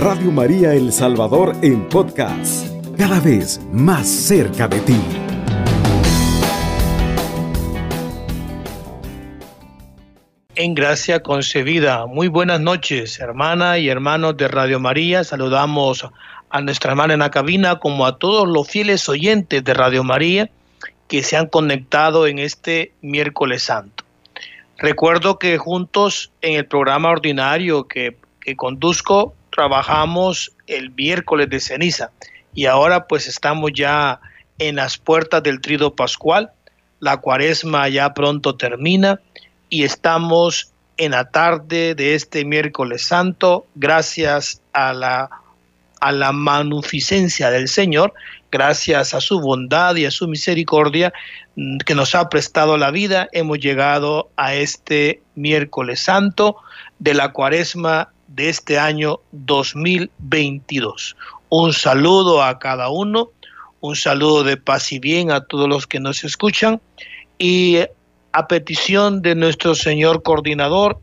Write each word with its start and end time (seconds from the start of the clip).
Radio 0.00 0.32
María 0.32 0.72
El 0.72 0.94
Salvador 0.94 1.54
en 1.60 1.86
podcast, 1.86 2.66
cada 2.96 3.20
vez 3.20 3.60
más 3.70 4.08
cerca 4.08 4.66
de 4.66 4.80
ti. 4.80 4.96
En 10.54 10.74
gracia 10.74 11.20
concebida. 11.22 12.06
Muy 12.06 12.28
buenas 12.28 12.62
noches, 12.62 13.20
hermana 13.20 13.76
y 13.76 13.90
hermanos 13.90 14.38
de 14.38 14.48
Radio 14.48 14.80
María. 14.80 15.22
Saludamos 15.22 16.08
a 16.48 16.60
nuestra 16.62 16.92
hermana 16.92 17.12
en 17.12 17.20
la 17.20 17.30
cabina 17.30 17.78
como 17.78 18.06
a 18.06 18.16
todos 18.16 18.48
los 18.48 18.66
fieles 18.66 19.06
oyentes 19.06 19.62
de 19.62 19.74
Radio 19.74 20.02
María 20.02 20.48
que 21.08 21.22
se 21.22 21.36
han 21.36 21.46
conectado 21.46 22.26
en 22.26 22.38
este 22.38 22.94
miércoles 23.02 23.64
santo. 23.64 24.04
Recuerdo 24.78 25.38
que 25.38 25.58
juntos 25.58 26.32
en 26.40 26.54
el 26.54 26.64
programa 26.64 27.10
ordinario 27.10 27.86
que, 27.86 28.16
que 28.40 28.56
conduzco 28.56 29.34
trabajamos 29.60 30.52
el 30.66 30.90
miércoles 30.92 31.50
de 31.50 31.60
ceniza 31.60 32.12
y 32.54 32.64
ahora 32.64 33.06
pues 33.06 33.26
estamos 33.26 33.72
ya 33.74 34.18
en 34.58 34.76
las 34.76 34.96
puertas 34.96 35.42
del 35.42 35.60
trido 35.60 35.94
pascual. 35.94 36.50
La 36.98 37.18
cuaresma 37.18 37.86
ya 37.90 38.14
pronto 38.14 38.56
termina 38.56 39.20
y 39.68 39.84
estamos 39.84 40.72
en 40.96 41.10
la 41.10 41.30
tarde 41.30 41.94
de 41.94 42.14
este 42.14 42.46
miércoles 42.46 43.02
santo 43.02 43.66
gracias 43.74 44.62
a 44.72 44.94
la 44.94 45.28
a 46.00 46.12
la 46.12 46.32
magnificencia 46.32 47.50
del 47.50 47.68
Señor, 47.68 48.14
gracias 48.50 49.12
a 49.12 49.20
su 49.20 49.40
bondad 49.40 49.94
y 49.96 50.06
a 50.06 50.10
su 50.10 50.26
misericordia 50.26 51.12
mm, 51.56 51.76
que 51.84 51.94
nos 51.94 52.14
ha 52.14 52.30
prestado 52.30 52.78
la 52.78 52.90
vida, 52.90 53.28
hemos 53.32 53.58
llegado 53.58 54.30
a 54.38 54.54
este 54.54 55.20
miércoles 55.34 56.00
santo 56.00 56.56
de 56.98 57.12
la 57.12 57.32
cuaresma 57.32 58.08
de 58.30 58.48
este 58.48 58.78
año 58.78 59.20
2022. 59.32 61.16
Un 61.48 61.72
saludo 61.72 62.42
a 62.42 62.58
cada 62.58 62.88
uno, 62.88 63.30
un 63.80 63.96
saludo 63.96 64.44
de 64.44 64.56
paz 64.56 64.92
y 64.92 65.00
bien 65.00 65.32
a 65.32 65.44
todos 65.44 65.68
los 65.68 65.86
que 65.86 65.98
nos 65.98 66.22
escuchan 66.22 66.80
y 67.38 67.78
a 68.32 68.46
petición 68.46 69.22
de 69.22 69.34
nuestro 69.34 69.74
Señor 69.74 70.22
coordinador, 70.22 71.00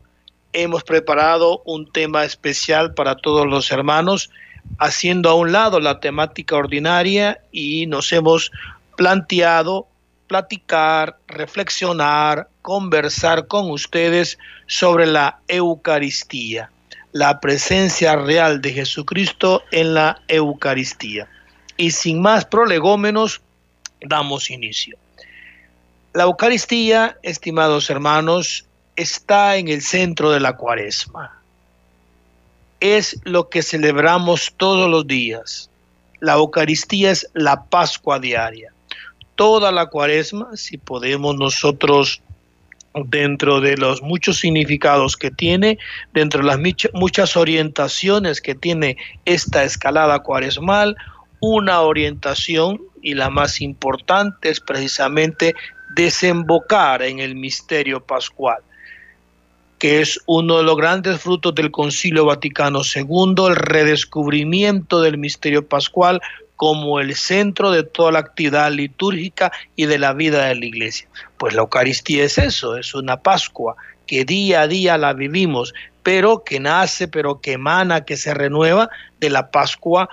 hemos 0.54 0.82
preparado 0.84 1.60
un 1.66 1.92
tema 1.92 2.24
especial 2.24 2.94
para 2.94 3.16
todos 3.16 3.46
los 3.46 3.70
hermanos, 3.70 4.30
haciendo 4.78 5.28
a 5.28 5.34
un 5.34 5.52
lado 5.52 5.80
la 5.80 6.00
temática 6.00 6.56
ordinaria 6.56 7.42
y 7.52 7.86
nos 7.86 8.10
hemos 8.12 8.50
planteado 8.96 9.86
platicar, 10.28 11.18
reflexionar, 11.26 12.48
conversar 12.62 13.46
con 13.46 13.70
ustedes 13.70 14.38
sobre 14.66 15.06
la 15.06 15.40
Eucaristía 15.48 16.70
la 17.12 17.40
presencia 17.40 18.16
real 18.16 18.60
de 18.60 18.72
Jesucristo 18.72 19.62
en 19.70 19.94
la 19.94 20.20
Eucaristía. 20.28 21.28
Y 21.76 21.92
sin 21.92 22.20
más 22.20 22.44
prolegómenos, 22.44 23.40
damos 24.00 24.50
inicio. 24.50 24.96
La 26.12 26.24
Eucaristía, 26.24 27.16
estimados 27.22 27.90
hermanos, 27.90 28.64
está 28.96 29.56
en 29.56 29.68
el 29.68 29.82
centro 29.82 30.30
de 30.30 30.40
la 30.40 30.56
cuaresma. 30.56 31.40
Es 32.80 33.18
lo 33.24 33.48
que 33.48 33.62
celebramos 33.62 34.52
todos 34.56 34.90
los 34.90 35.06
días. 35.06 35.70
La 36.20 36.34
Eucaristía 36.34 37.10
es 37.10 37.28
la 37.34 37.64
Pascua 37.64 38.18
diaria. 38.18 38.72
Toda 39.36 39.70
la 39.70 39.86
cuaresma, 39.86 40.56
si 40.56 40.78
podemos 40.78 41.36
nosotros 41.36 42.20
dentro 43.06 43.60
de 43.60 43.76
los 43.76 44.02
muchos 44.02 44.38
significados 44.38 45.16
que 45.16 45.30
tiene, 45.30 45.78
dentro 46.12 46.40
de 46.40 46.46
las 46.46 46.58
muchas 46.92 47.36
orientaciones 47.36 48.40
que 48.40 48.54
tiene 48.54 48.96
esta 49.24 49.64
escalada 49.64 50.18
cuaresmal, 50.20 50.96
una 51.40 51.80
orientación 51.80 52.80
y 53.02 53.14
la 53.14 53.30
más 53.30 53.60
importante 53.60 54.50
es 54.50 54.60
precisamente 54.60 55.54
desembocar 55.94 57.02
en 57.02 57.20
el 57.20 57.34
misterio 57.34 58.04
pascual 58.04 58.58
que 59.78 60.00
es 60.00 60.20
uno 60.26 60.58
de 60.58 60.64
los 60.64 60.76
grandes 60.76 61.20
frutos 61.20 61.54
del 61.54 61.70
Concilio 61.70 62.26
Vaticano 62.26 62.80
II, 62.82 63.46
el 63.48 63.56
redescubrimiento 63.56 65.00
del 65.00 65.18
misterio 65.18 65.66
pascual 65.66 66.20
como 66.58 66.98
el 66.98 67.14
centro 67.14 67.70
de 67.70 67.84
toda 67.84 68.10
la 68.10 68.18
actividad 68.18 68.72
litúrgica 68.72 69.52
y 69.76 69.86
de 69.86 69.96
la 69.96 70.12
vida 70.12 70.46
de 70.46 70.56
la 70.56 70.64
iglesia. 70.66 71.06
Pues 71.36 71.54
la 71.54 71.60
Eucaristía 71.60 72.24
es 72.24 72.36
eso, 72.36 72.76
es 72.76 72.96
una 72.96 73.22
Pascua 73.22 73.76
que 74.08 74.24
día 74.24 74.62
a 74.62 74.66
día 74.66 74.98
la 74.98 75.12
vivimos, 75.12 75.72
pero 76.02 76.42
que 76.42 76.58
nace, 76.58 77.06
pero 77.06 77.40
que 77.40 77.52
emana, 77.52 78.04
que 78.04 78.16
se 78.16 78.34
renueva 78.34 78.90
de 79.20 79.30
la 79.30 79.52
Pascua 79.52 80.08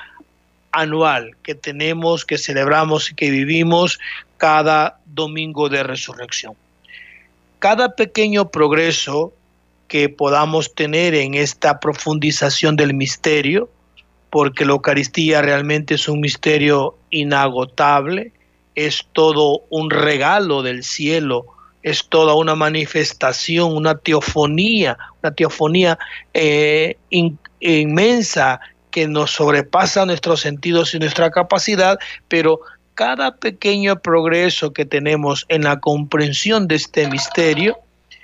anual 0.72 1.35
que 1.41 1.55
tenemos, 1.55 2.25
que 2.25 2.38
celebramos 2.38 3.09
y 3.09 3.16
que 3.16 3.31
vivimos 3.31 3.97
cada 4.38 5.00
domingo 5.07 5.67
de 5.67 5.81
resurrección. 5.81 6.53
Cada 7.57 7.95
pequeño 7.95 8.51
progreso 8.51 9.34
que 9.88 10.09
podamos 10.09 10.75
tener 10.75 11.16
en 11.16 11.34
esta 11.34 11.79
profundización 11.79 12.75
del 12.75 12.94
misterio, 12.94 13.67
porque 14.35 14.66
la 14.66 14.73
Eucaristía 14.73 15.41
realmente 15.41 15.94
es 15.94 16.09
un 16.09 16.19
misterio 16.19 16.97
inagotable, 17.09 18.34
es 18.75 19.07
todo 19.13 19.62
un 19.69 19.90
regalo 19.90 20.62
del 20.62 20.84
cielo, 20.84 21.46
es 21.84 22.09
toda 22.09 22.35
una 22.35 22.53
manifestación, 22.53 23.73
una 23.73 23.97
teofonía, 23.97 24.97
una 25.23 25.34
teofonía 25.34 25.97
eh, 26.34 26.97
inmensa 27.62 28.59
que 28.91 29.07
nos 29.07 29.31
sobrepasa 29.31 30.06
nuestros 30.06 30.41
sentidos 30.41 30.94
y 30.94 31.00
nuestra 31.00 31.31
capacidad, 31.31 31.97
pero 32.28 32.59
cada 32.94 33.38
pequeño 33.38 34.02
progreso 34.02 34.73
que 34.73 34.84
tenemos 34.84 35.46
en 35.47 35.63
la 35.63 35.79
comprensión 35.79 36.67
de 36.67 36.75
este 36.75 37.09
misterio 37.09 37.78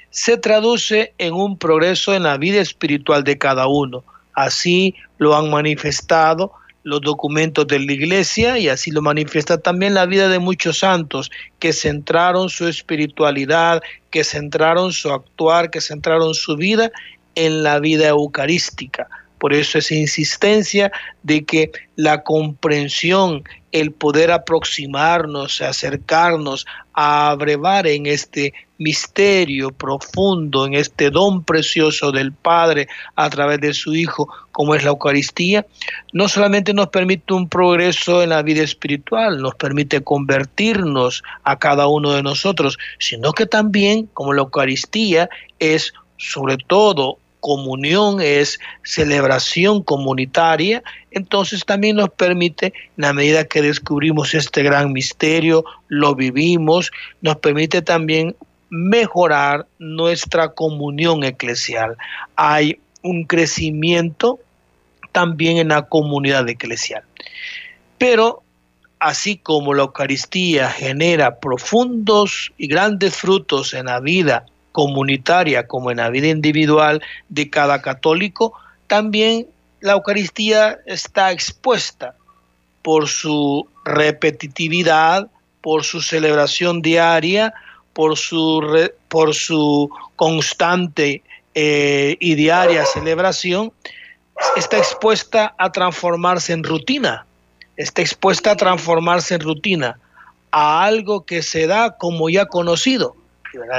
se 0.09 0.35
traduce 0.35 1.13
en 1.19 1.33
un 1.33 1.57
progreso 1.57 2.13
en 2.13 2.23
la 2.23 2.35
vida 2.35 2.59
espiritual 2.59 3.23
de 3.23 3.37
cada 3.37 3.67
uno. 3.67 4.03
Así 4.33 4.95
lo 5.17 5.35
han 5.35 5.49
manifestado 5.49 6.51
los 6.83 7.01
documentos 7.01 7.67
de 7.67 7.79
la 7.79 7.91
iglesia 7.91 8.57
y 8.57 8.67
así 8.67 8.91
lo 8.91 9.01
manifiesta 9.01 9.59
también 9.59 9.93
la 9.93 10.05
vida 10.05 10.29
de 10.29 10.39
muchos 10.39 10.79
santos 10.79 11.29
que 11.59 11.73
centraron 11.73 12.49
su 12.49 12.67
espiritualidad, 12.67 13.81
que 14.09 14.23
centraron 14.23 14.91
su 14.91 15.11
actuar, 15.11 15.69
que 15.69 15.81
centraron 15.81 16.33
su 16.33 16.55
vida 16.55 16.91
en 17.35 17.63
la 17.63 17.79
vida 17.79 18.07
eucarística. 18.07 19.07
Por 19.41 19.55
eso 19.55 19.79
esa 19.79 19.95
insistencia 19.95 20.91
de 21.23 21.43
que 21.43 21.71
la 21.95 22.21
comprensión, 22.21 23.43
el 23.71 23.91
poder 23.91 24.29
aproximarnos, 24.29 25.61
acercarnos, 25.61 26.67
a 26.93 27.31
abrevar 27.31 27.87
en 27.87 28.05
este 28.05 28.53
misterio 28.77 29.71
profundo, 29.71 30.67
en 30.67 30.75
este 30.75 31.09
don 31.09 31.43
precioso 31.43 32.11
del 32.11 32.33
Padre 32.33 32.87
a 33.15 33.31
través 33.31 33.59
de 33.61 33.73
su 33.73 33.95
Hijo, 33.95 34.29
como 34.51 34.75
es 34.75 34.83
la 34.83 34.91
Eucaristía, 34.91 35.65
no 36.13 36.27
solamente 36.29 36.71
nos 36.71 36.89
permite 36.89 37.33
un 37.33 37.49
progreso 37.49 38.21
en 38.21 38.29
la 38.29 38.43
vida 38.43 38.61
espiritual, 38.61 39.41
nos 39.41 39.55
permite 39.55 40.03
convertirnos 40.03 41.23
a 41.43 41.57
cada 41.57 41.87
uno 41.87 42.11
de 42.11 42.21
nosotros, 42.21 42.77
sino 42.99 43.33
que 43.33 43.47
también, 43.47 44.07
como 44.13 44.33
la 44.33 44.43
Eucaristía 44.43 45.31
es 45.57 45.93
sobre 46.17 46.57
todo 46.57 47.17
comunión, 47.41 48.21
es 48.21 48.59
celebración 48.83 49.83
comunitaria, 49.83 50.81
entonces 51.11 51.65
también 51.65 51.97
nos 51.97 52.09
permite, 52.11 52.67
en 52.67 52.73
la 52.95 53.11
medida 53.11 53.43
que 53.43 53.61
descubrimos 53.61 54.33
este 54.33 54.63
gran 54.63 54.93
misterio, 54.93 55.65
lo 55.89 56.15
vivimos, 56.15 56.91
nos 57.21 57.35
permite 57.37 57.81
también 57.81 58.35
mejorar 58.69 59.67
nuestra 59.79 60.53
comunión 60.53 61.25
eclesial. 61.25 61.97
Hay 62.37 62.79
un 63.01 63.25
crecimiento 63.25 64.39
también 65.11 65.57
en 65.57 65.67
la 65.69 65.81
comunidad 65.81 66.47
eclesial. 66.47 67.03
Pero 67.97 68.43
así 68.99 69.35
como 69.37 69.73
la 69.73 69.83
Eucaristía 69.83 70.69
genera 70.69 71.39
profundos 71.39 72.53
y 72.57 72.67
grandes 72.67 73.15
frutos 73.15 73.73
en 73.73 73.87
la 73.87 73.99
vida 73.99 74.45
comunitaria 74.71 75.67
como 75.67 75.91
en 75.91 75.97
la 75.97 76.09
vida 76.09 76.27
individual 76.27 77.01
de 77.29 77.49
cada 77.49 77.81
católico, 77.81 78.53
también 78.87 79.47
la 79.79 79.93
Eucaristía 79.93 80.79
está 80.85 81.31
expuesta 81.31 82.15
por 82.81 83.07
su 83.07 83.67
repetitividad, 83.85 85.27
por 85.61 85.83
su 85.83 86.01
celebración 86.01 86.81
diaria, 86.81 87.53
por 87.93 88.17
su, 88.17 88.89
por 89.07 89.33
su 89.35 89.89
constante 90.15 91.23
eh, 91.53 92.15
y 92.19 92.35
diaria 92.35 92.85
celebración, 92.85 93.71
está 94.55 94.77
expuesta 94.77 95.53
a 95.57 95.71
transformarse 95.71 96.53
en 96.53 96.63
rutina, 96.63 97.25
está 97.77 98.01
expuesta 98.01 98.51
a 98.51 98.55
transformarse 98.55 99.35
en 99.35 99.41
rutina, 99.41 99.99
a 100.51 100.83
algo 100.83 101.25
que 101.25 101.43
se 101.43 101.67
da 101.67 101.97
como 101.97 102.29
ya 102.29 102.45
conocido. 102.45 103.15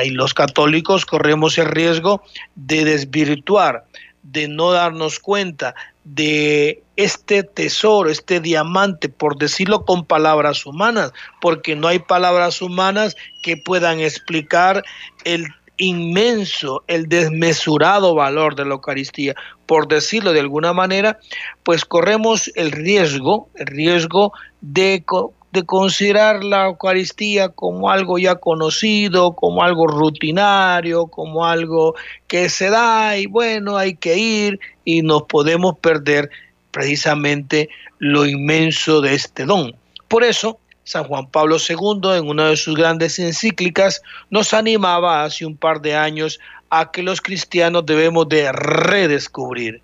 Y 0.05 0.11
los 0.11 0.35
católicos 0.35 1.07
corremos 1.07 1.59
el 1.59 1.67
riesgo 1.67 2.23
de 2.55 2.85
desvirtuar, 2.85 3.85
de 4.23 4.49
no 4.49 4.73
darnos 4.73 5.19
cuenta, 5.19 5.75
de 6.05 6.83
este 6.97 7.43
tesoro, 7.43 8.11
este 8.11 8.41
diamante, 8.41 9.09
por 9.09 9.37
decirlo 9.37 9.85
con 9.85 10.05
palabras 10.05 10.67
humanas, 10.67 11.13
porque 11.41 11.77
no 11.77 11.89
hay 11.89 12.01
palabras 12.01 12.61
humanas 12.61 13.17
que 13.43 13.57
puedan 13.57 14.01
explicar 14.01 14.83
el 15.25 15.47
inmenso, 15.77 16.85
el 16.87 17.09
desmesurado 17.09 18.15
valor 18.15 18.55
de 18.55 18.65
la 18.65 18.75
Eucaristía. 18.75 19.35
Por 19.67 19.89
decirlo 19.89 20.33
de 20.33 20.41
alguna 20.41 20.73
manera, 20.73 21.19
pues 21.63 21.85
corremos 21.85 22.51
el 22.55 22.73
riesgo, 22.73 23.49
el 23.55 23.67
riesgo 23.67 24.33
de, 24.61 25.05
de 25.53 25.65
considerar 25.65 26.43
la 26.43 26.67
Eucaristía 26.67 27.51
como 27.51 27.91
algo 27.91 28.19
ya 28.19 28.37
conocido, 28.37 29.35
como 29.35 29.63
algo 29.63 29.87
rutinario, 29.87 31.07
como 31.07 31.45
algo 31.45 31.95
que 32.27 32.49
se 32.49 32.71
da 32.71 33.19
y 33.19 33.27
bueno, 33.27 33.77
hay 33.77 33.95
que 33.95 34.17
ir 34.17 34.61
y 34.85 35.03
nos 35.03 35.25
podemos 35.25 35.79
perder 35.79 36.31
precisamente 36.71 37.69
lo 37.99 38.27
inmenso 38.27 39.03
de 39.03 39.15
este 39.15 39.45
don. 39.45 39.77
Por 40.09 40.25
eso, 40.25 40.59
San 40.85 41.05
Juan 41.05 41.29
Pablo 41.29 41.59
II, 41.59 42.17
en 42.17 42.29
una 42.29 42.49
de 42.49 42.57
sus 42.57 42.75
grandes 42.75 43.19
encíclicas, 43.19 44.01
nos 44.31 44.55
animaba 44.55 45.23
hace 45.23 45.45
un 45.45 45.57
par 45.57 45.83
de 45.83 45.95
años 45.95 46.41
a 46.71 46.91
que 46.91 47.03
los 47.03 47.21
cristianos 47.21 47.85
debemos 47.85 48.27
de 48.31 48.51
redescubrir 48.51 49.83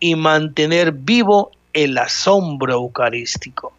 y 0.00 0.16
mantener 0.16 0.90
vivo 0.90 1.52
el 1.72 1.96
asombro 1.96 2.74
eucarístico. 2.74 3.75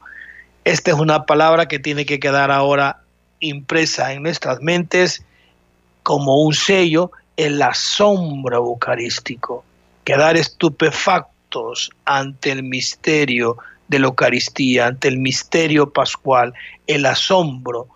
Esta 0.68 0.92
es 0.92 0.98
una 0.98 1.26
palabra 1.26 1.70
que 1.70 1.80
tiene 1.80 2.06
que 2.06 2.20
quedar 2.20 2.52
ahora 2.52 3.00
impresa 3.40 4.12
en 4.12 4.24
nuestras 4.24 4.60
mentes 4.60 5.24
como 6.04 6.42
un 6.42 6.54
sello, 6.54 7.10
el 7.38 7.62
asombro 7.62 8.58
eucarístico. 8.58 9.64
Quedar 10.04 10.36
estupefactos 10.36 11.90
ante 12.04 12.52
el 12.52 12.64
misterio 12.64 13.56
de 13.88 14.00
la 14.00 14.08
Eucaristía, 14.08 14.88
ante 14.88 15.08
el 15.08 15.20
misterio 15.20 15.90
pascual, 15.90 16.54
el 16.86 17.06
asombro 17.06 17.88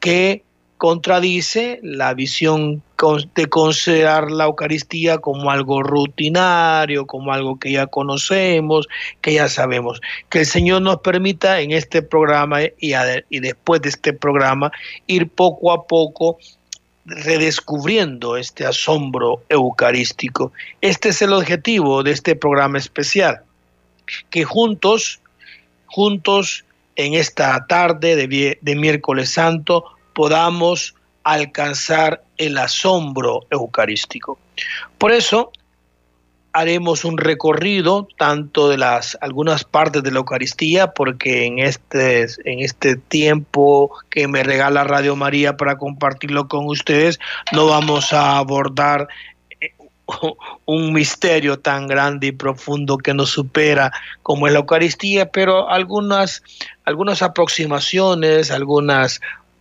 que 0.00 0.42
contradice 0.78 1.80
la 1.82 2.12
visión 2.14 2.82
de 3.34 3.46
considerar 3.46 4.30
la 4.30 4.44
Eucaristía 4.44 5.18
como 5.18 5.50
algo 5.50 5.82
rutinario, 5.82 7.06
como 7.06 7.32
algo 7.32 7.58
que 7.58 7.72
ya 7.72 7.86
conocemos, 7.86 8.88
que 9.20 9.34
ya 9.34 9.48
sabemos. 9.48 10.00
Que 10.28 10.40
el 10.40 10.46
Señor 10.46 10.82
nos 10.82 11.00
permita 11.00 11.60
en 11.60 11.72
este 11.72 12.02
programa 12.02 12.60
y, 12.78 13.40
después 13.40 13.82
de 13.82 13.88
este 13.88 14.12
programa 14.12 14.70
ir 15.06 15.28
poco 15.28 15.72
a 15.72 15.86
poco 15.86 16.38
redescubriendo 17.04 18.36
este 18.36 18.66
asombro 18.66 19.42
eucarístico. 19.48 20.52
Este 20.80 21.10
es 21.10 21.22
el 21.22 21.32
objetivo 21.32 22.02
de 22.02 22.10
este 22.10 22.34
programa 22.34 22.78
especial, 22.78 23.42
que 24.30 24.44
juntos 24.44 25.20
juntos 25.86 26.64
en 26.96 27.14
esta 27.14 27.66
tarde 27.66 28.16
de, 28.16 28.74
miércoles 28.76 29.30
santo 29.30 29.84
podamos 30.16 30.94
alcanzar 31.24 32.22
el 32.38 32.56
asombro 32.56 33.42
eucarístico. 33.50 34.38
Por 34.96 35.12
eso 35.12 35.52
haremos 36.54 37.04
un 37.04 37.18
recorrido 37.18 38.08
tanto 38.16 38.70
de 38.70 38.78
las 38.78 39.18
algunas 39.20 39.64
partes 39.64 40.02
de 40.02 40.10
la 40.10 40.20
Eucaristía, 40.20 40.92
porque 40.92 41.44
en 41.44 41.58
este, 41.58 42.22
en 42.46 42.60
este 42.60 42.96
tiempo 42.96 43.90
que 44.08 44.26
me 44.26 44.42
regala 44.42 44.84
Radio 44.84 45.16
María 45.16 45.58
para 45.58 45.76
compartirlo 45.76 46.48
con 46.48 46.64
ustedes, 46.66 47.20
no 47.52 47.66
vamos 47.66 48.14
a 48.14 48.38
abordar 48.38 49.08
un 50.64 50.94
misterio 50.94 51.58
tan 51.58 51.88
grande 51.88 52.28
y 52.28 52.32
profundo 52.32 52.96
que 52.96 53.12
nos 53.12 53.28
supera 53.30 53.92
como 54.22 54.46
es 54.46 54.54
la 54.54 54.60
Eucaristía, 54.60 55.30
pero 55.30 55.68
algunas, 55.68 56.42
algunas 56.86 57.20
aproximaciones, 57.20 58.50
algunas, 58.50 59.20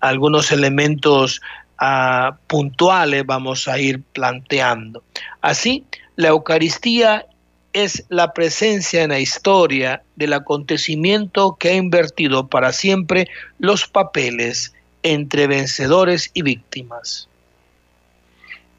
algunos 0.09 0.51
elementos 0.51 1.41
ah, 1.79 2.37
puntuales 2.47 3.25
vamos 3.25 3.67
a 3.67 3.79
ir 3.79 4.01
planteando. 4.13 5.03
Así, 5.41 5.83
la 6.15 6.29
Eucaristía 6.29 7.25
es 7.73 8.05
la 8.09 8.33
presencia 8.33 9.03
en 9.03 9.09
la 9.09 9.19
historia 9.19 10.03
del 10.15 10.33
acontecimiento 10.33 11.57
que 11.59 11.69
ha 11.69 11.73
invertido 11.73 12.47
para 12.47 12.71
siempre 12.71 13.27
los 13.59 13.87
papeles 13.87 14.73
entre 15.03 15.47
vencedores 15.47 16.31
y 16.33 16.41
víctimas. 16.41 17.27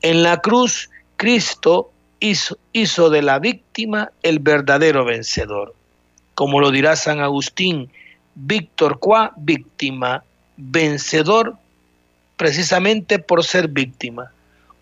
En 0.02 0.22
la 0.22 0.40
cruz, 0.40 0.90
Cristo 1.16 1.90
hizo, 2.20 3.10
de 3.10 3.22
la 3.22 3.38
víctima 3.38 4.12
el 4.22 4.38
verdadero 4.38 5.04
vencedor. 5.04 5.74
Como 6.34 6.60
lo 6.60 6.70
dirá 6.70 6.96
San 6.96 7.20
Agustín, 7.20 7.90
Víctor 8.34 8.98
Qua, 8.98 9.32
víctima, 9.36 10.24
vencedor 10.56 11.56
precisamente 12.36 13.18
por 13.18 13.44
ser 13.44 13.68
víctima. 13.68 14.30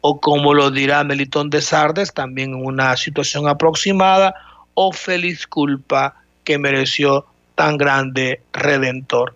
O 0.00 0.20
como 0.20 0.52
lo 0.52 0.70
dirá 0.70 1.02
Melitón 1.02 1.50
de 1.50 1.62
Sardes, 1.62 2.12
también 2.12 2.50
en 2.50 2.64
una 2.66 2.96
situación 2.96 3.48
aproximada, 3.48 4.34
o 4.74 4.92
feliz 4.92 5.46
culpa 5.46 6.14
que 6.44 6.58
mereció 6.58 7.24
tan 7.54 7.78
grande 7.78 8.40
redentor. 8.52 9.34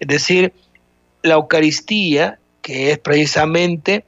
Es 0.00 0.08
decir, 0.08 0.52
la 1.22 1.34
Eucaristía, 1.34 2.38
que 2.62 2.92
es 2.92 2.98
precisamente 2.98 4.04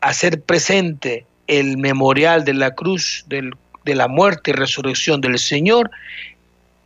hacer 0.00 0.40
presente 0.40 1.26
el 1.46 1.76
memorial 1.76 2.44
de 2.44 2.54
la 2.54 2.70
cruz 2.70 3.26
de 3.28 3.94
la 3.94 4.08
muerte 4.08 4.52
y 4.52 4.54
resurrección 4.54 5.20
del 5.20 5.38
Señor, 5.38 5.90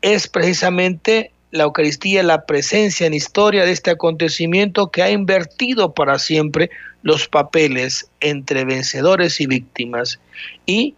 es 0.02 0.26
precisamente 0.28 1.30
la 1.50 1.64
Eucaristía, 1.64 2.22
la 2.22 2.44
presencia 2.44 3.06
en 3.06 3.14
historia 3.14 3.64
de 3.64 3.72
este 3.72 3.90
acontecimiento 3.90 4.90
que 4.90 5.02
ha 5.02 5.10
invertido 5.10 5.94
para 5.94 6.18
siempre 6.18 6.70
los 7.02 7.28
papeles 7.28 8.10
entre 8.20 8.64
vencedores 8.64 9.40
y 9.40 9.46
víctimas. 9.46 10.18
Y 10.66 10.94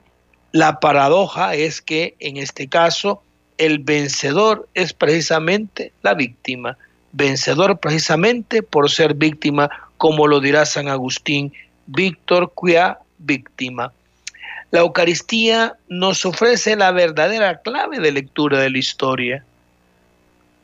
la 0.53 0.81
paradoja 0.81 1.55
es 1.55 1.81
que 1.81 2.17
en 2.19 2.37
este 2.37 2.69
caso 2.69 3.23
el 3.59 3.79
vencedor 3.79 4.69
es 4.75 4.93
precisamente 4.93 5.93
la 6.03 6.15
víctima, 6.15 6.77
vencedor 7.13 7.79
precisamente 7.79 8.63
por 8.63 8.91
ser 8.91 9.15
víctima, 9.15 9.71
como 9.99 10.27
lo 10.27 10.41
dirá 10.41 10.67
San 10.67 10.89
Agustín 10.89 11.53
Víctor 11.87 12.53
Cuia, 12.55 12.99
víctima. 13.19 13.93
La 14.71 14.81
Eucaristía 14.81 15.75
nos 15.89 16.25
ofrece 16.25 16.77
la 16.77 16.93
verdadera 16.93 17.61
clave 17.61 17.99
de 17.99 18.13
lectura 18.13 18.61
de 18.61 18.71
la 18.71 18.79
historia, 18.79 19.45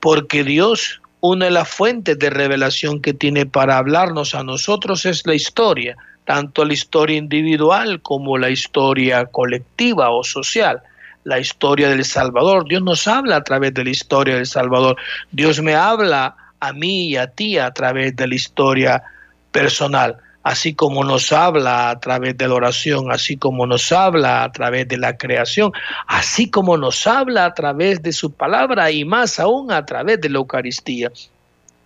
porque 0.06 0.44
Dios, 0.44 1.00
una 1.18 1.46
de 1.46 1.50
las 1.50 1.68
fuentes 1.68 2.16
de 2.16 2.30
revelación 2.30 3.02
que 3.02 3.12
tiene 3.12 3.44
para 3.44 3.76
hablarnos 3.76 4.36
a 4.36 4.44
nosotros 4.44 5.04
es 5.04 5.26
la 5.26 5.34
historia, 5.34 5.96
tanto 6.24 6.64
la 6.64 6.74
historia 6.74 7.16
individual 7.16 8.00
como 8.02 8.38
la 8.38 8.48
historia 8.48 9.26
colectiva 9.26 10.10
o 10.10 10.22
social 10.22 10.80
la 11.24 11.40
historia 11.40 11.88
del 11.88 12.04
Salvador. 12.04 12.68
Dios 12.68 12.84
nos 12.84 13.08
habla 13.08 13.34
a 13.34 13.42
través 13.42 13.74
de 13.74 13.82
la 13.82 13.90
historia 13.90 14.36
del 14.36 14.46
Salvador. 14.46 14.96
Dios 15.32 15.60
me 15.60 15.74
habla 15.74 16.36
a 16.60 16.72
mí 16.72 17.08
y 17.08 17.16
a 17.16 17.26
ti 17.26 17.58
a 17.58 17.72
través 17.72 18.14
de 18.14 18.28
la 18.28 18.36
historia 18.36 19.02
personal 19.50 20.18
así 20.46 20.74
como 20.74 21.02
nos 21.02 21.32
habla 21.32 21.90
a 21.90 21.98
través 21.98 22.38
de 22.38 22.46
la 22.46 22.54
oración, 22.54 23.10
así 23.10 23.36
como 23.36 23.66
nos 23.66 23.90
habla 23.90 24.44
a 24.44 24.52
través 24.52 24.86
de 24.86 24.96
la 24.96 25.18
creación, 25.18 25.72
así 26.06 26.48
como 26.48 26.76
nos 26.76 27.04
habla 27.08 27.46
a 27.46 27.54
través 27.54 28.00
de 28.00 28.12
su 28.12 28.32
palabra 28.32 28.92
y 28.92 29.04
más 29.04 29.40
aún 29.40 29.72
a 29.72 29.84
través 29.84 30.20
de 30.20 30.28
la 30.28 30.38
Eucaristía. 30.38 31.10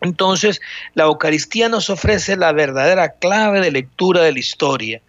Entonces, 0.03 0.61
la 0.93 1.05
Eucaristía 1.05 1.71
nos 1.71 1.89
ofrece 1.89 2.37
la 2.37 2.53
verdadera 2.53 3.15
clave 3.15 3.63
de 3.63 3.71
lectura 3.71 4.21
de 4.21 4.33
la 4.33 4.39
historia. 4.39 5.01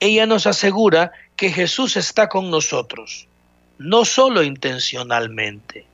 Ella 0.00 0.24
nos 0.24 0.46
asegura 0.46 1.12
que 1.36 1.50
Jesús 1.50 1.98
está 1.98 2.30
con 2.30 2.50
nosotros, 2.50 3.28
no 3.76 4.06
solo 4.06 4.42
intencionalmente, 4.42 5.84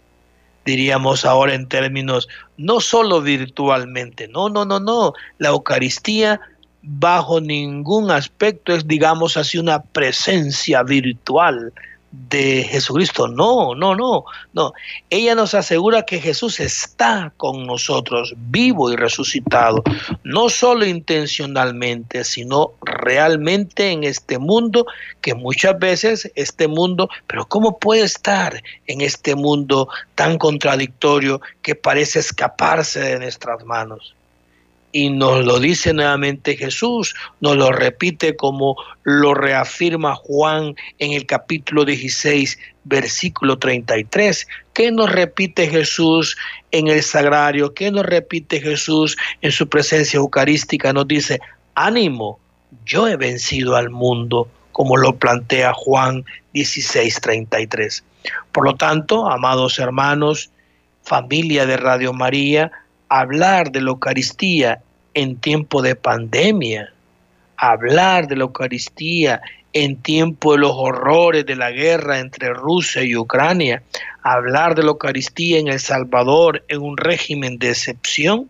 diríamos 0.65 1.25
ahora 1.25 1.55
en 1.55 1.67
términos, 1.67 2.29
no 2.59 2.79
solo 2.79 3.21
virtualmente, 3.21 4.29
no, 4.29 4.49
no, 4.49 4.65
no, 4.65 4.79
no, 4.79 5.15
la 5.39 5.49
Eucaristía 5.49 6.41
bajo 6.83 7.41
ningún 7.41 8.11
aspecto 8.11 8.75
es, 8.75 8.87
digamos 8.87 9.37
así, 9.37 9.59
una 9.59 9.83
presencia 9.83 10.83
virtual 10.83 11.73
de 12.13 12.65
Jesucristo. 12.65 13.27
No, 13.27 13.75
no, 13.75 13.95
no, 13.95 14.25
no. 14.53 14.73
Ella 15.09 15.35
nos 15.35 15.55
asegura 15.55 16.03
que 16.03 16.21
Jesús 16.21 16.61
está 16.61 17.33
con 17.37 17.67
nosotros, 17.67 18.35
vivo 18.37 18.93
y 18.93 18.97
resucitado, 18.97 19.83
no 20.23 20.49
solo 20.49 20.85
intencionalmente, 20.85 22.25
sino 22.25 22.73
realmente 22.83 23.91
en 23.91 24.05
este 24.05 24.39
mundo, 24.39 24.87
que 25.21 25.35
muchas 25.35 25.79
veces 25.79 26.31
este 26.35 26.69
mundo, 26.69 27.09
pero 27.27 27.47
¿cómo 27.47 27.79
puede 27.79 28.03
estar 28.03 28.63
en 28.87 29.01
este 29.01 29.35
mundo 29.35 29.89
tan 30.15 30.37
contradictorio 30.37 31.41
que 31.63 31.75
parece 31.75 32.19
escaparse 32.19 33.01
de 33.01 33.19
nuestras 33.19 33.65
manos? 33.65 34.15
Y 34.93 35.09
nos 35.09 35.45
lo 35.45 35.59
dice 35.59 35.95
nuevamente 35.95 36.57
Jesús, 36.57 37.15
nos 37.41 37.57
lo 37.57 37.73
repite 37.73 38.37
como 38.37 38.77
lo 39.03 39.35
reafirma 39.35 40.15
Juan 40.15 40.77
en 40.99 41.13
el 41.13 41.25
capítulo 41.25 41.87
16, 41.87 42.59
versículo 42.85 43.59
33. 43.59 44.47
¿Qué 44.75 44.93
nos 44.93 45.11
repite 45.11 45.69
Jesús 45.69 46.37
en 46.71 46.89
el 46.89 47.03
sagrario? 47.03 47.73
¿Qué 47.73 47.91
nos 47.91 48.05
repite 48.05 48.61
Jesús 48.61 49.17
en 49.41 49.51
su 49.51 49.67
presencia 49.69 50.19
eucarística? 50.19 50.93
Nos 50.93 51.09
dice, 51.09 51.41
ánimo, 51.75 52.39
yo 52.85 53.09
he 53.09 53.17
vencido 53.17 53.77
al 53.77 53.89
mundo, 53.89 54.49
como 54.73 54.97
lo 54.97 55.17
plantea 55.17 55.73
Juan 55.73 56.25
16, 56.53 57.21
33. 57.21 58.05
Por 58.53 58.65
lo 58.65 58.75
tanto, 58.77 59.31
amados 59.31 59.79
hermanos, 59.79 60.51
familia 61.03 61.67
de 61.67 61.77
Radio 61.77 62.13
María, 62.13 62.71
hablar 63.13 63.71
de 63.71 63.83
la 63.83 63.91
Eucaristía 63.91 64.81
en 65.13 65.37
tiempo 65.37 65.83
de 65.83 65.95
pandemia, 65.95 66.95
hablar 67.59 68.27
de 68.27 68.37
la 68.37 68.45
Eucaristía 68.45 69.43
en 69.75 69.97
tiempo 69.97 70.53
de 70.53 70.61
los 70.61 70.73
horrores 70.75 71.45
de 71.45 71.55
la 71.55 71.71
guerra 71.73 72.21
entre 72.21 72.55
Rusia 72.55 73.03
y 73.03 73.15
Ucrania, 73.15 73.83
hablar 74.23 74.75
de 74.75 74.83
la 74.83 74.93
Eucaristía 74.93 75.59
en 75.59 75.69
El 75.69 75.79
Salvador 75.79 76.65
en 76.69 76.81
un 76.81 76.97
régimen 76.97 77.59
de 77.59 77.69
excepción, 77.69 78.49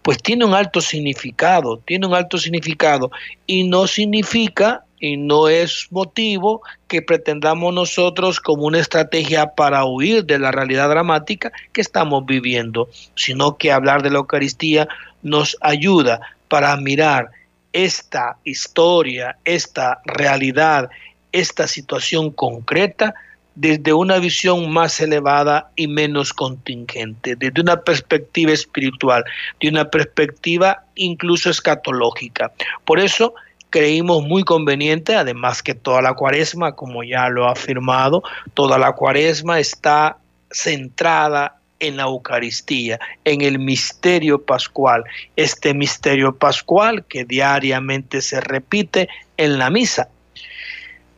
pues 0.00 0.16
tiene 0.22 0.46
un 0.46 0.54
alto 0.54 0.80
significado, 0.80 1.76
tiene 1.76 2.06
un 2.06 2.14
alto 2.14 2.38
significado 2.38 3.10
y 3.46 3.64
no 3.64 3.86
significa 3.86 4.84
y 5.02 5.16
no 5.16 5.48
es 5.48 5.88
motivo 5.90 6.62
que 6.86 7.02
pretendamos 7.02 7.74
nosotros 7.74 8.38
como 8.38 8.66
una 8.66 8.78
estrategia 8.78 9.54
para 9.56 9.84
huir 9.84 10.24
de 10.24 10.38
la 10.38 10.52
realidad 10.52 10.88
dramática 10.88 11.50
que 11.72 11.80
estamos 11.80 12.24
viviendo, 12.24 12.88
sino 13.16 13.56
que 13.56 13.72
hablar 13.72 14.04
de 14.04 14.10
la 14.10 14.18
Eucaristía 14.18 14.86
nos 15.22 15.56
ayuda 15.60 16.20
para 16.46 16.76
mirar 16.76 17.30
esta 17.72 18.36
historia, 18.44 19.36
esta 19.44 20.00
realidad, 20.04 20.88
esta 21.32 21.66
situación 21.66 22.30
concreta 22.30 23.12
desde 23.56 23.92
una 23.92 24.18
visión 24.18 24.70
más 24.70 25.00
elevada 25.00 25.72
y 25.74 25.88
menos 25.88 26.32
contingente, 26.32 27.34
desde 27.34 27.60
una 27.60 27.80
perspectiva 27.80 28.52
espiritual, 28.52 29.24
de 29.60 29.68
una 29.68 29.90
perspectiva 29.90 30.84
incluso 30.94 31.50
escatológica. 31.50 32.52
Por 32.84 33.00
eso 33.00 33.34
creímos 33.72 34.22
muy 34.22 34.44
conveniente, 34.44 35.16
además 35.16 35.62
que 35.62 35.74
toda 35.74 36.02
la 36.02 36.14
cuaresma, 36.14 36.76
como 36.76 37.02
ya 37.02 37.28
lo 37.30 37.48
ha 37.48 37.52
afirmado, 37.52 38.22
toda 38.54 38.78
la 38.78 38.92
cuaresma 38.92 39.58
está 39.58 40.18
centrada 40.50 41.56
en 41.80 41.96
la 41.96 42.04
Eucaristía, 42.04 43.00
en 43.24 43.40
el 43.40 43.58
misterio 43.58 44.40
pascual, 44.42 45.02
este 45.34 45.74
misterio 45.74 46.36
pascual 46.36 47.04
que 47.06 47.24
diariamente 47.24 48.20
se 48.20 48.40
repite 48.40 49.08
en 49.36 49.58
la 49.58 49.70
misa. 49.70 50.08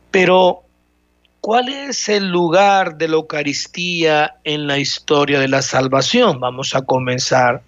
Pero, 0.09 0.63
¿cuál 1.41 1.69
es 1.69 2.09
el 2.09 2.29
lugar 2.29 2.97
de 2.97 3.09
la 3.09 3.15
Eucaristía 3.15 4.37
en 4.45 4.65
la 4.65 4.79
historia 4.79 5.39
de 5.39 5.49
la 5.49 5.61
salvación? 5.61 6.39
Vamos 6.39 6.73
a 6.73 6.81
comenzar 6.81 7.61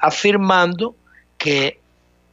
afirmando 0.00 0.96
que 1.38 1.78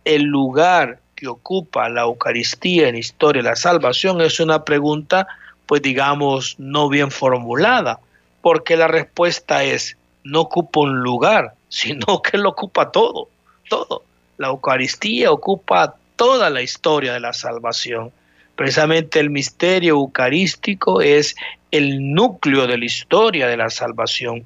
el 0.04 0.24
lugar 0.24 1.00
ocupa 1.32 1.89
la 1.89 2.01
Eucaristía 2.01 2.88
en 2.88 2.96
historia 2.96 3.41
de 3.41 3.50
la 3.50 3.55
salvación 3.55 4.22
es 4.22 4.39
una 4.39 4.63
pregunta, 4.63 5.27
pues 5.65 5.82
digamos, 5.82 6.55
no 6.58 6.89
bien 6.89 7.12
formulada, 7.12 8.00
porque 8.41 8.77
la 8.77 8.88
respuesta 8.88 9.63
es, 9.63 9.98
no 10.24 10.41
ocupa 10.41 10.82
un 10.82 11.00
lugar, 11.00 11.53
sino 11.70 12.22
que 12.22 12.38
lo 12.38 12.50
ocupa 12.50 12.91
todo, 12.91 13.29
todo. 13.70 14.03
La 14.38 14.48
Eucaristía 14.48 15.32
ocupa 15.32 15.96
toda 16.15 16.50
la 16.50 16.62
historia 16.62 17.13
de 17.13 17.20
la 17.20 17.34
salvación. 17.34 18.12
Precisamente 18.55 19.20
el 19.20 19.29
misterio 19.29 19.96
eucarístico 19.96 21.01
es 21.01 21.36
el 21.72 22.13
núcleo 22.13 22.67
de 22.67 22.77
la 22.77 22.86
historia 22.86 23.48
de 23.48 23.58
la 23.58 23.70
salvación. 23.70 24.46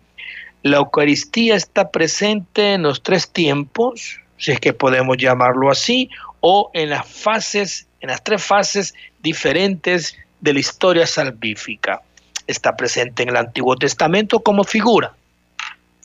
La 0.64 0.78
Eucaristía 0.78 1.56
está 1.56 1.90
presente 1.90 2.74
en 2.74 2.84
los 2.84 3.02
tres 3.02 3.30
tiempos, 3.30 4.20
si 4.38 4.52
es 4.52 4.60
que 4.60 4.74
podemos 4.74 5.18
llamarlo 5.18 5.70
así, 5.70 6.10
o 6.42 6.72
en 6.74 6.90
las 6.90 7.08
fases, 7.08 7.88
en 8.02 8.10
las 8.10 8.24
tres 8.24 8.44
fases 8.44 8.94
diferentes 9.22 10.16
de 10.42 10.54
la 10.54 10.60
historia 10.60 11.06
salvífica. 11.06 12.02
Está 12.48 12.76
presente 12.76 13.24
en 13.24 13.30
el 13.30 13.38
Antiguo 13.38 13.76
Testamento 13.76 14.40
como 14.40 14.64
figura, 14.64 15.14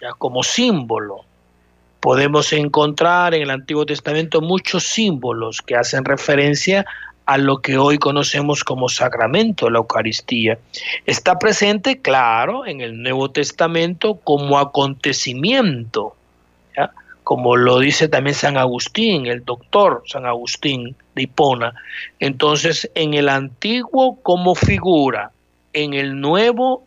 ya 0.00 0.12
como 0.18 0.42
símbolo. 0.42 1.24
Podemos 2.00 2.52
encontrar 2.52 3.34
en 3.34 3.42
el 3.42 3.50
Antiguo 3.50 3.86
Testamento 3.86 4.42
muchos 4.42 4.84
símbolos 4.84 5.62
que 5.62 5.74
hacen 5.74 6.04
referencia 6.04 6.84
a 7.26 7.38
lo 7.38 7.58
que 7.58 7.78
hoy 7.78 7.98
conocemos 7.98 8.64
como 8.64 8.88
sacramento, 8.88 9.70
la 9.70 9.78
Eucaristía. 9.78 10.58
Está 11.06 11.38
presente, 11.38 12.00
claro, 12.00 12.66
en 12.66 12.82
el 12.82 13.02
Nuevo 13.02 13.30
Testamento 13.30 14.16
como 14.22 14.58
acontecimiento. 14.58 16.14
Como 17.24 17.56
lo 17.56 17.78
dice 17.78 18.06
también 18.08 18.34
San 18.34 18.58
Agustín, 18.58 19.26
el 19.26 19.44
doctor 19.44 20.02
San 20.06 20.26
Agustín 20.26 20.94
de 21.14 21.22
Hipona. 21.22 21.74
Entonces, 22.20 22.90
en 22.94 23.14
el 23.14 23.30
antiguo 23.30 24.20
como 24.22 24.54
figura, 24.54 25.32
en 25.72 25.94
el 25.94 26.20
nuevo 26.20 26.84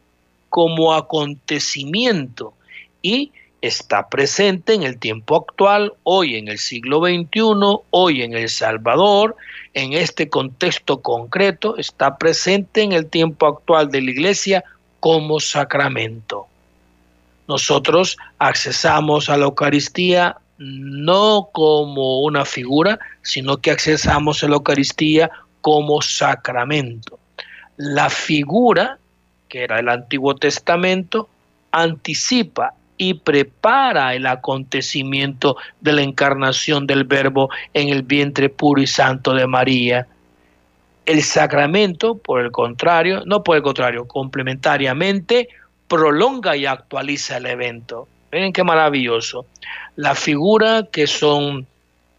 como 0.50 0.94
acontecimiento 0.94 2.53
y 3.01 3.32
está 3.62 4.08
presente 4.10 4.75
en 4.75 4.84
el 4.84 5.00
tiempo 5.00 5.36
actual, 5.36 5.94
hoy 6.03 6.36
en 6.36 6.48
el 6.48 6.60
siglo 6.60 7.00
XXI, 7.00 7.82
hoy 7.89 8.22
en 8.22 8.34
El 8.34 8.48
Salvador, 8.48 9.36
en 9.74 9.94
este 9.94 10.29
contexto 10.29 11.01
concreto, 11.01 11.77
está 11.77 12.17
presente 12.17 12.84
en 12.84 12.91
el 12.91 13.08
tiempo 13.08 13.48
actual 13.48 13.89
de 13.89 14.01
la 14.01 14.12
iglesia 14.12 14.63
como 15.00 15.39
sacramento 15.39 16.48
nosotros 17.48 18.18
accesamos 18.39 19.30
a 19.30 19.38
la 19.38 19.46
Eucaristía 19.46 20.38
no 20.58 21.50
como 21.51 22.22
una 22.22 22.46
figura, 22.46 23.00
sino 23.22 23.58
que 23.58 23.72
accesamos 23.72 24.44
a 24.44 24.48
la 24.48 24.56
Eucaristía 24.56 25.30
como 25.62 26.01
sacramento. 26.01 27.20
La 27.77 28.10
figura, 28.10 28.98
que 29.50 29.63
era 29.63 29.80
el 29.80 29.89
Antiguo 29.89 30.36
Testamento, 30.36 31.30
anticipa 31.72 32.74
y 32.98 33.13
prepara 33.13 34.16
el 34.16 34.25
acontecimiento 34.25 35.58
de 35.82 35.94
la 35.94 36.01
encarnación 36.01 36.88
del 36.88 37.04
Verbo 37.04 37.50
en 37.74 37.89
el 37.89 38.01
vientre 38.01 38.50
puro 38.50 38.82
y 38.82 38.88
santo 38.88 39.34
de 39.34 39.46
María. 39.46 40.08
El 41.06 41.22
sacramento, 41.22 42.18
por 42.18 42.42
el 42.42 42.51
contrario, 42.51 43.24
no 43.25 43.44
por 43.44 43.56
el 43.56 43.62
contrario, 43.62 44.08
complementariamente, 44.08 45.50
prolonga 45.88 46.56
y 46.56 46.65
actualiza 46.65 47.38
el 47.38 47.46
evento. 47.46 48.08
Miren 48.32 48.53
qué 48.53 48.63
maravilloso. 48.63 49.46
La 49.96 50.15
figura 50.15 50.88
que 50.91 51.08
son 51.08 51.65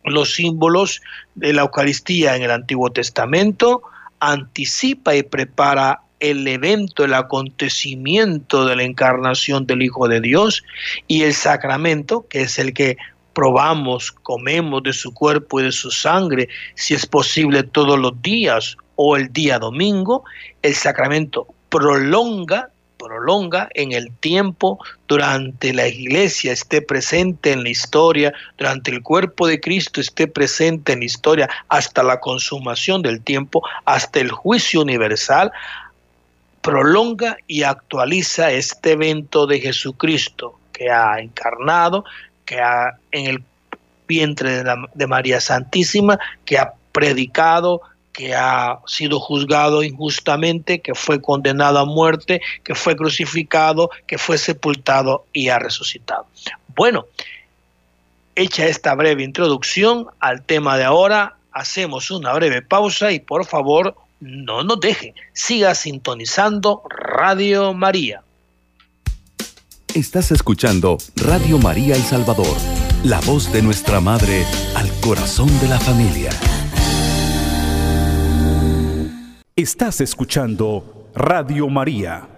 los 0.04 0.34
símbolos 0.34 1.02
de 1.34 1.52
la 1.52 1.62
Eucaristía 1.62 2.36
en 2.36 2.42
el 2.42 2.50
Antiguo 2.50 2.90
Testamento 2.90 3.82
anticipa 4.20 5.14
y 5.14 5.22
prepara 5.22 6.00
el 6.20 6.48
evento, 6.48 7.04
el 7.04 7.14
acontecimiento 7.14 8.64
de 8.64 8.76
la 8.76 8.82
encarnación 8.82 9.66
del 9.66 9.82
Hijo 9.82 10.08
de 10.08 10.20
Dios 10.20 10.64
y 11.06 11.22
el 11.22 11.34
sacramento, 11.34 12.26
que 12.28 12.42
es 12.42 12.58
el 12.58 12.72
que 12.72 12.96
probamos, 13.34 14.10
comemos 14.10 14.82
de 14.82 14.92
su 14.92 15.14
cuerpo 15.14 15.60
y 15.60 15.64
de 15.64 15.72
su 15.72 15.92
sangre, 15.92 16.48
si 16.74 16.94
es 16.94 17.06
posible 17.06 17.62
todos 17.62 17.96
los 17.98 18.20
días 18.20 18.76
o 18.96 19.16
el 19.16 19.32
día 19.32 19.60
domingo, 19.60 20.24
el 20.62 20.74
sacramento 20.74 21.46
prolonga 21.68 22.70
prolonga 22.98 23.68
en 23.74 23.92
el 23.92 24.10
tiempo, 24.10 24.78
durante 25.06 25.72
la 25.72 25.86
iglesia 25.86 26.52
esté 26.52 26.82
presente 26.82 27.52
en 27.52 27.62
la 27.62 27.70
historia, 27.70 28.32
durante 28.58 28.90
el 28.90 29.02
cuerpo 29.02 29.46
de 29.46 29.60
Cristo 29.60 30.00
esté 30.00 30.26
presente 30.26 30.92
en 30.92 31.00
la 31.00 31.06
historia, 31.06 31.48
hasta 31.68 32.02
la 32.02 32.20
consumación 32.20 33.02
del 33.02 33.22
tiempo, 33.22 33.62
hasta 33.84 34.20
el 34.20 34.30
juicio 34.30 34.82
universal, 34.82 35.50
prolonga 36.60 37.38
y 37.46 37.62
actualiza 37.62 38.50
este 38.50 38.92
evento 38.92 39.46
de 39.46 39.60
Jesucristo 39.60 40.58
que 40.72 40.90
ha 40.90 41.18
encarnado, 41.20 42.04
que 42.44 42.60
ha 42.60 42.98
en 43.12 43.26
el 43.26 43.42
vientre 44.06 44.62
de, 44.62 44.74
de 44.94 45.06
María 45.06 45.40
Santísima, 45.40 46.18
que 46.44 46.58
ha 46.58 46.74
predicado, 46.92 47.80
que 48.12 48.34
ha 48.34 48.78
sido 48.86 49.20
juzgado 49.20 49.82
injustamente, 49.82 50.80
que 50.80 50.94
fue 50.94 51.20
condenado 51.20 51.78
a 51.78 51.84
muerte, 51.84 52.40
que 52.64 52.74
fue 52.74 52.96
crucificado, 52.96 53.90
que 54.06 54.18
fue 54.18 54.38
sepultado 54.38 55.24
y 55.32 55.48
ha 55.48 55.58
resucitado. 55.58 56.26
Bueno, 56.74 57.06
hecha 58.34 58.66
esta 58.66 58.94
breve 58.94 59.22
introducción 59.22 60.06
al 60.20 60.42
tema 60.42 60.76
de 60.76 60.84
ahora, 60.84 61.36
hacemos 61.52 62.10
una 62.10 62.32
breve 62.32 62.62
pausa 62.62 63.12
y 63.12 63.20
por 63.20 63.44
favor 63.46 63.94
no 64.20 64.64
nos 64.64 64.80
deje, 64.80 65.14
siga 65.32 65.74
sintonizando 65.74 66.82
Radio 66.88 67.72
María. 67.72 68.22
Estás 69.94 70.30
escuchando 70.32 70.98
Radio 71.16 71.58
María 71.58 71.94
El 71.94 72.02
Salvador 72.02 72.56
la 73.04 73.20
voz 73.20 73.52
de 73.52 73.62
nuestra 73.62 74.00
madre 74.00 74.44
al 74.74 74.90
corazón 75.00 75.48
de 75.60 75.68
la 75.68 75.78
familia. 75.78 76.30
Estás 79.58 80.00
escuchando 80.00 81.10
Radio 81.16 81.68
María 81.68 82.28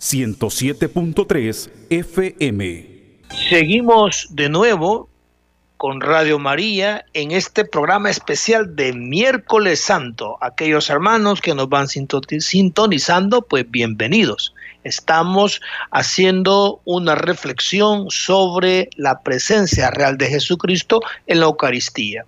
107.3 0.00 1.70
FM. 1.90 3.20
Seguimos 3.50 4.26
de 4.30 4.48
nuevo 4.48 5.10
con 5.82 6.00
Radio 6.00 6.38
María 6.38 7.04
en 7.12 7.32
este 7.32 7.64
programa 7.64 8.08
especial 8.08 8.76
de 8.76 8.92
miércoles 8.92 9.80
santo. 9.80 10.38
Aquellos 10.40 10.88
hermanos 10.88 11.40
que 11.40 11.56
nos 11.56 11.68
van 11.68 11.88
sintonizando, 11.88 13.42
pues 13.42 13.68
bienvenidos. 13.68 14.54
Estamos 14.84 15.60
haciendo 15.90 16.80
una 16.84 17.16
reflexión 17.16 18.08
sobre 18.10 18.90
la 18.94 19.22
presencia 19.22 19.90
real 19.90 20.18
de 20.18 20.28
Jesucristo 20.28 21.00
en 21.26 21.40
la 21.40 21.46
Eucaristía, 21.46 22.26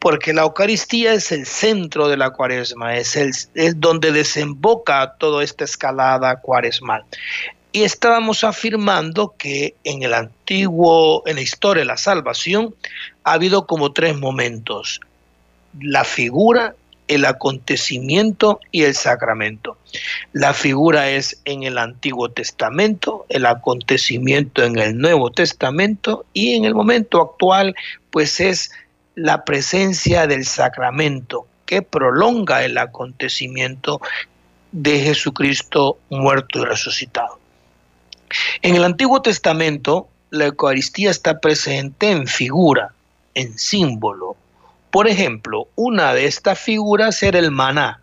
porque 0.00 0.32
la 0.32 0.42
Eucaristía 0.42 1.14
es 1.14 1.30
el 1.30 1.46
centro 1.46 2.08
de 2.08 2.16
la 2.16 2.30
cuaresma, 2.30 2.96
es, 2.96 3.14
el, 3.16 3.80
donde 3.80 4.10
desemboca 4.10 5.14
toda 5.18 5.44
esta 5.44 5.62
escalada 5.62 6.40
cuaresmal. 6.40 7.04
Y 7.76 7.84
estábamos 7.84 8.42
afirmando 8.42 9.34
que 9.36 9.74
en 9.84 10.02
el 10.02 10.14
antiguo, 10.14 11.22
en 11.26 11.34
la 11.34 11.42
historia 11.42 11.82
de 11.82 11.86
la 11.86 11.98
salvación, 11.98 12.74
ha 13.22 13.34
habido 13.34 13.66
como 13.66 13.92
tres 13.92 14.16
momentos. 14.16 14.98
La 15.78 16.04
figura, 16.04 16.74
el 17.06 17.26
acontecimiento 17.26 18.60
y 18.70 18.84
el 18.84 18.94
sacramento. 18.94 19.76
La 20.32 20.54
figura 20.54 21.10
es 21.10 21.38
en 21.44 21.64
el 21.64 21.76
Antiguo 21.76 22.30
Testamento, 22.30 23.26
el 23.28 23.44
acontecimiento 23.44 24.64
en 24.64 24.78
el 24.78 24.96
Nuevo 24.96 25.30
Testamento 25.30 26.24
y 26.32 26.54
en 26.54 26.64
el 26.64 26.74
momento 26.74 27.20
actual 27.20 27.74
pues 28.08 28.40
es 28.40 28.70
la 29.16 29.44
presencia 29.44 30.26
del 30.26 30.46
sacramento 30.46 31.46
que 31.66 31.82
prolonga 31.82 32.64
el 32.64 32.78
acontecimiento 32.78 34.00
de 34.72 34.98
Jesucristo 35.00 35.98
muerto 36.08 36.60
y 36.60 36.64
resucitado. 36.64 37.38
En 38.62 38.76
el 38.76 38.84
Antiguo 38.84 39.22
Testamento, 39.22 40.08
la 40.30 40.46
Eucaristía 40.46 41.10
está 41.10 41.40
presente 41.40 42.10
en 42.10 42.26
figura, 42.26 42.92
en 43.34 43.58
símbolo. 43.58 44.36
Por 44.90 45.08
ejemplo, 45.08 45.68
una 45.74 46.14
de 46.14 46.26
estas 46.26 46.58
figuras 46.58 47.22
era 47.22 47.38
el 47.38 47.50
maná, 47.50 48.00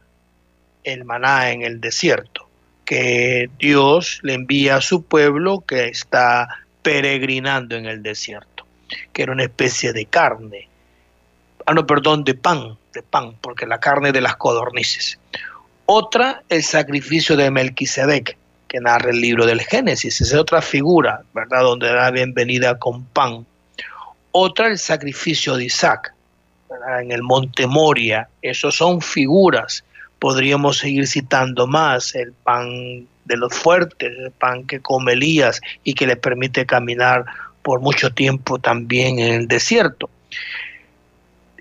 el 0.83 1.05
maná 1.05 1.51
en 1.51 1.61
el 1.63 1.81
desierto, 1.81 2.47
que 2.85 3.49
Dios 3.59 4.19
le 4.23 4.33
envía 4.33 4.77
a 4.77 4.81
su 4.81 5.03
pueblo 5.03 5.63
que 5.65 5.87
está 5.87 6.47
peregrinando 6.81 7.75
en 7.75 7.85
el 7.85 8.03
desierto, 8.03 8.65
que 9.11 9.23
era 9.23 9.31
una 9.31 9.43
especie 9.43 9.93
de 9.93 10.05
carne, 10.05 10.67
ah 11.65 11.73
no, 11.73 11.85
perdón, 11.85 12.23
de 12.23 12.33
pan, 12.33 12.77
de 12.93 13.01
pan, 13.01 13.35
porque 13.41 13.65
la 13.65 13.79
carne 13.79 14.11
de 14.11 14.21
las 14.21 14.35
codornices. 14.35 15.19
Otra, 15.85 16.43
el 16.49 16.63
sacrificio 16.63 17.35
de 17.35 17.51
Melquisedec, 17.51 18.37
que 18.73 18.79
narra 18.79 19.11
el 19.11 19.21
libro 19.21 19.45
del 19.45 19.61
Génesis. 19.61 20.19
Esa 20.19 20.33
es 20.33 20.41
otra 20.41 20.59
figura, 20.59 21.21
¿verdad? 21.35 21.61
Donde 21.61 21.93
da 21.93 22.09
bienvenida 22.09 22.79
con 22.79 23.05
pan. 23.05 23.45
Otra, 24.31 24.65
el 24.65 24.79
sacrificio 24.79 25.55
de 25.55 25.65
Isaac, 25.65 26.11
en 26.99 27.11
el 27.11 27.21
monte 27.21 27.67
Moria. 27.67 28.27
Esos 28.41 28.75
son 28.75 28.99
figuras. 28.99 29.83
Podríamos 30.17 30.79
seguir 30.79 31.05
citando 31.05 31.67
más. 31.67 32.15
El 32.15 32.33
pan 32.33 33.07
de 33.25 33.37
los 33.37 33.53
fuertes, 33.53 34.11
el 34.17 34.31
pan 34.31 34.65
que 34.65 34.79
come 34.79 35.13
Elías 35.13 35.61
y 35.83 35.93
que 35.93 36.07
le 36.07 36.15
permite 36.15 36.65
caminar 36.65 37.25
por 37.61 37.79
mucho 37.79 38.11
tiempo 38.11 38.57
también 38.57 39.19
en 39.19 39.33
el 39.33 39.47
desierto. 39.47 40.09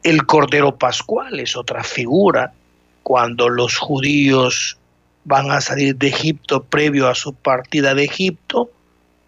El 0.02 0.24
Cordero 0.24 0.78
Pascual 0.78 1.40
es 1.40 1.58
otra 1.58 1.84
figura. 1.84 2.54
Cuando 3.02 3.50
los 3.50 3.76
judíos 3.76 4.78
van 5.24 5.50
a 5.50 5.60
salir 5.60 5.96
de 5.96 6.08
Egipto 6.08 6.64
previo 6.64 7.08
a 7.08 7.14
su 7.14 7.32
partida 7.34 7.94
de 7.94 8.04
Egipto, 8.04 8.70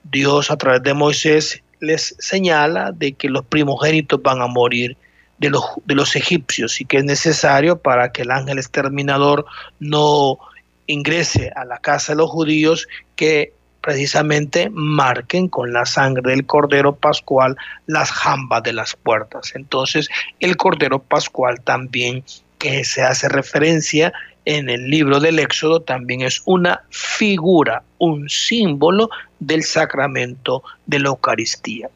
Dios 0.05 0.51
a 0.51 0.57
través 0.57 0.83
de 0.83 0.95
Moisés 0.95 1.62
les 1.81 2.14
señala 2.19 2.92
de 2.92 3.12
que 3.12 3.29
los 3.29 3.45
primogénitos 3.45 4.23
van 4.23 4.40
a 4.40 4.47
morir 4.47 4.97
de 5.38 5.51
los, 5.51 5.64
de 5.85 5.95
los 5.95 6.16
egipcios 6.16 6.81
y 6.81 6.85
que 6.85 6.99
es 6.99 7.05
necesario 7.05 7.79
para 7.79 8.12
que 8.12 8.23
el 8.23 8.31
ángel 8.31 8.59
exterminador 8.59 9.45
no 9.81 10.38
ingrese 10.87 11.51
a 11.57 11.64
la 11.64 11.79
casa 11.79 12.12
de 12.12 12.19
los 12.19 12.31
judíos 12.31 12.87
que 13.16 13.53
precisamente 13.81 14.71
marquen 14.71 15.49
con 15.49 15.73
la 15.73 15.85
sangre 15.85 16.31
del 16.31 16.47
Cordero 16.47 16.97
Pascual 16.97 17.57
las 17.87 18.11
jambas 18.11 18.62
de 18.62 18.73
las 18.73 18.97
puertas. 18.97 19.53
Entonces 19.55 20.09
el 20.40 20.57
Cordero 20.57 21.01
Pascual 21.03 21.61
también 21.61 22.25
que 22.59 22.85
se 22.85 23.03
hace 23.03 23.29
referencia 23.29 24.12
en 24.45 24.69
el 24.69 24.91
libro 24.91 25.21
del 25.21 25.39
Éxodo 25.39 25.81
también 25.81 26.23
es 26.23 26.43
una 26.45 26.83
figura, 26.91 27.83
un 27.99 28.29
símbolo 28.29 29.09
del 29.41 29.63
sacramento 29.63 30.63
de 30.87 30.99
la 30.99 31.09
Eucaristía. 31.09 31.89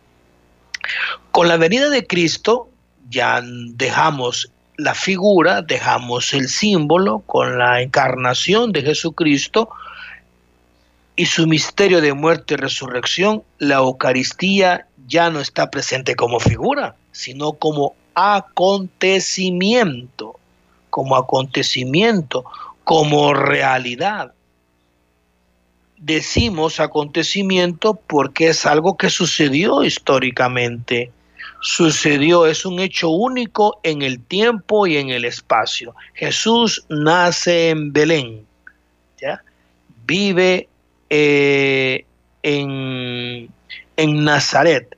Con 1.31 1.49
la 1.49 1.57
venida 1.57 1.91
de 1.91 2.07
Cristo 2.07 2.69
ya 3.11 3.43
dejamos 3.43 4.51
la 4.77 4.95
figura, 4.95 5.63
dejamos 5.63 6.33
el 6.33 6.49
símbolo 6.49 7.21
con 7.27 7.59
la 7.59 7.83
encarnación 7.83 8.73
de 8.73 8.83
Jesucristo 8.83 9.69
y 11.17 11.27
su 11.27 11.49
misterio 11.49 12.01
de 12.01 12.13
muerte 12.13 12.55
y 12.55 12.59
resurrección, 12.59 13.43
la 13.59 13.77
Eucaristía 13.77 14.87
ya 15.09 15.31
no 15.31 15.41
está 15.41 15.69
presente 15.69 16.15
como 16.15 16.39
figura, 16.39 16.95
sino 17.11 17.55
como 17.55 17.97
acontecimiento 18.15 20.38
como 20.99 21.15
acontecimiento, 21.15 22.45
como 22.83 23.33
realidad. 23.33 24.33
Decimos 25.97 26.81
acontecimiento 26.81 27.95
porque 27.95 28.49
es 28.49 28.67
algo 28.67 28.97
que 28.97 29.09
sucedió 29.09 29.85
históricamente. 29.85 31.13
Sucedió, 31.61 32.47
es 32.47 32.67
un 32.67 32.81
hecho 32.81 33.11
único 33.11 33.79
en 33.85 34.03
el 34.03 34.19
tiempo 34.19 34.89
y 34.89 34.97
en 34.97 35.11
el 35.11 35.25
espacio. 35.25 35.95
Jesús 36.15 36.85
nace 36.89 37.71
en 37.71 37.93
Belén, 37.93 38.45
¿ya? 39.21 39.41
vive 40.05 40.69
eh, 41.11 42.05
en, 42.43 43.49
en 43.97 44.25
Nazaret, 44.25 44.97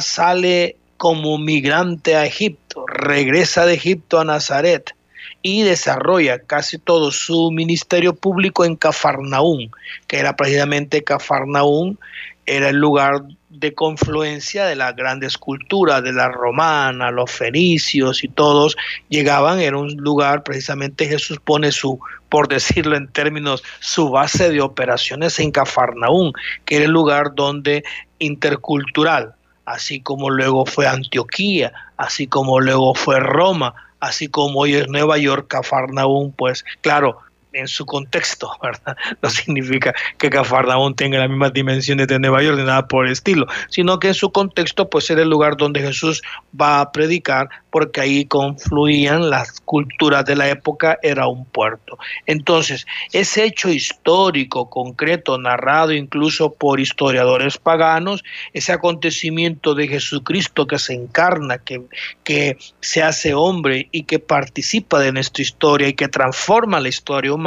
sale 0.00 0.76
como 0.96 1.38
migrante 1.38 2.16
a 2.16 2.24
Egipto, 2.24 2.84
regresa 2.86 3.66
de 3.66 3.74
Egipto 3.74 4.20
a 4.20 4.24
Nazaret 4.24 4.94
y 5.42 5.62
desarrolla 5.62 6.40
casi 6.40 6.78
todo 6.78 7.10
su 7.10 7.50
ministerio 7.52 8.14
público 8.14 8.64
en 8.64 8.76
Cafarnaún, 8.76 9.70
que 10.08 10.18
era 10.18 10.34
precisamente 10.34 11.04
Cafarnaún, 11.04 11.98
era 12.46 12.70
el 12.70 12.76
lugar 12.76 13.22
de 13.48 13.74
confluencia 13.74 14.66
de 14.66 14.76
las 14.76 14.94
grandes 14.96 15.38
culturas, 15.38 16.02
de 16.02 16.12
la 16.12 16.28
romana, 16.28 17.10
los 17.10 17.30
fenicios 17.30 18.22
y 18.22 18.28
todos 18.28 18.76
llegaban, 19.08 19.60
era 19.60 19.78
un 19.78 19.94
lugar, 19.96 20.42
precisamente 20.42 21.06
Jesús 21.06 21.38
pone 21.42 21.72
su, 21.72 21.98
por 22.28 22.48
decirlo 22.48 22.96
en 22.96 23.08
términos, 23.08 23.62
su 23.80 24.10
base 24.10 24.50
de 24.50 24.60
operaciones 24.60 25.38
en 25.38 25.52
Cafarnaún, 25.52 26.32
que 26.64 26.76
era 26.76 26.84
el 26.86 26.90
lugar 26.90 27.34
donde 27.34 27.84
intercultural, 28.18 29.35
así 29.66 30.00
como 30.00 30.30
luego 30.30 30.64
fue 30.64 30.86
Antioquía, 30.86 31.72
así 31.96 32.26
como 32.26 32.60
luego 32.60 32.94
fue 32.94 33.20
Roma, 33.20 33.74
así 34.00 34.28
como 34.28 34.60
hoy 34.60 34.74
es 34.74 34.88
Nueva 34.88 35.18
York, 35.18 35.48
Cafarnaún, 35.48 36.32
pues 36.32 36.64
claro, 36.80 37.18
en 37.56 37.68
su 37.68 37.86
contexto, 37.86 38.50
¿verdad? 38.62 38.96
No 39.22 39.30
significa 39.30 39.94
que 40.18 40.30
Cafarnaún 40.30 40.94
tenga 40.94 41.18
las 41.18 41.28
mismas 41.28 41.52
dimensiones 41.52 42.06
de 42.06 42.18
Nueva 42.18 42.42
York, 42.42 42.58
ni 42.58 42.64
nada 42.64 42.86
por 42.86 43.06
el 43.06 43.12
estilo, 43.12 43.46
sino 43.68 43.98
que 43.98 44.08
en 44.08 44.14
su 44.14 44.30
contexto, 44.30 44.88
pues 44.88 45.10
era 45.10 45.22
el 45.22 45.28
lugar 45.28 45.56
donde 45.56 45.80
Jesús 45.80 46.22
va 46.58 46.80
a 46.80 46.92
predicar, 46.92 47.48
porque 47.70 48.00
ahí 48.00 48.24
confluían 48.24 49.30
las 49.30 49.60
culturas 49.60 50.24
de 50.24 50.36
la 50.36 50.48
época, 50.48 50.98
era 51.02 51.26
un 51.26 51.44
puerto. 51.44 51.98
Entonces, 52.26 52.86
ese 53.12 53.44
hecho 53.44 53.68
histórico, 53.68 54.70
concreto, 54.70 55.38
narrado 55.38 55.92
incluso 55.92 56.52
por 56.52 56.80
historiadores 56.80 57.58
paganos, 57.58 58.24
ese 58.52 58.72
acontecimiento 58.72 59.74
de 59.74 59.88
Jesucristo 59.88 60.66
que 60.66 60.78
se 60.78 60.94
encarna, 60.94 61.58
que, 61.58 61.82
que 62.24 62.56
se 62.80 63.02
hace 63.02 63.34
hombre 63.34 63.88
y 63.92 64.04
que 64.04 64.18
participa 64.18 65.00
de 65.00 65.12
nuestra 65.12 65.42
historia 65.42 65.88
y 65.88 65.94
que 65.94 66.08
transforma 66.08 66.80
la 66.80 66.88
historia 66.88 67.32
humana, 67.32 67.45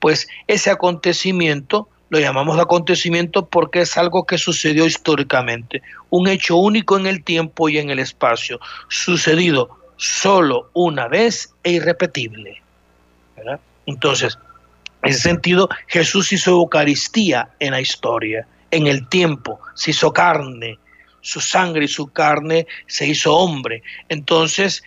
pues 0.00 0.28
ese 0.46 0.70
acontecimiento 0.70 1.88
lo 2.10 2.18
llamamos 2.18 2.58
acontecimiento 2.58 3.46
porque 3.46 3.82
es 3.82 3.96
algo 3.96 4.24
que 4.24 4.38
sucedió 4.38 4.86
históricamente, 4.86 5.82
un 6.10 6.28
hecho 6.28 6.56
único 6.56 6.96
en 6.96 7.06
el 7.06 7.22
tiempo 7.22 7.68
y 7.68 7.78
en 7.78 7.90
el 7.90 7.98
espacio, 7.98 8.58
sucedido 8.88 9.78
solo 9.96 10.70
una 10.72 11.08
vez 11.08 11.52
e 11.64 11.72
irrepetible. 11.72 12.62
Entonces, 13.86 14.38
en 15.02 15.10
ese 15.10 15.20
sentido, 15.20 15.68
Jesús 15.86 16.32
hizo 16.32 16.52
Eucaristía 16.52 17.50
en 17.60 17.72
la 17.72 17.80
historia, 17.80 18.46
en 18.70 18.86
el 18.86 19.08
tiempo, 19.08 19.60
se 19.74 19.90
hizo 19.90 20.12
carne, 20.12 20.78
su 21.20 21.40
sangre 21.40 21.84
y 21.84 21.88
su 21.88 22.08
carne 22.08 22.66
se 22.86 23.06
hizo 23.06 23.34
hombre. 23.34 23.82
Entonces, 24.08 24.82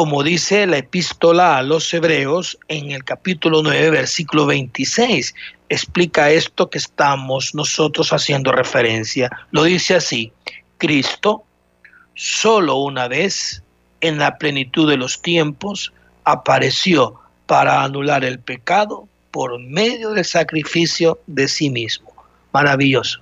como 0.00 0.22
dice 0.22 0.66
la 0.66 0.78
epístola 0.78 1.58
a 1.58 1.62
los 1.62 1.92
hebreos 1.92 2.58
en 2.68 2.90
el 2.90 3.04
capítulo 3.04 3.62
9, 3.62 3.90
versículo 3.90 4.46
26, 4.46 5.34
explica 5.68 6.30
esto 6.30 6.70
que 6.70 6.78
estamos 6.78 7.54
nosotros 7.54 8.10
haciendo 8.14 8.50
referencia. 8.50 9.30
Lo 9.50 9.64
dice 9.64 9.96
así, 9.96 10.32
Cristo 10.78 11.44
solo 12.14 12.76
una 12.76 13.08
vez 13.08 13.62
en 14.00 14.16
la 14.16 14.38
plenitud 14.38 14.88
de 14.88 14.96
los 14.96 15.20
tiempos 15.20 15.92
apareció 16.24 17.20
para 17.44 17.82
anular 17.82 18.24
el 18.24 18.38
pecado 18.38 19.06
por 19.30 19.58
medio 19.58 20.12
del 20.12 20.24
sacrificio 20.24 21.18
de 21.26 21.46
sí 21.46 21.68
mismo. 21.68 22.10
Maravilloso. 22.54 23.20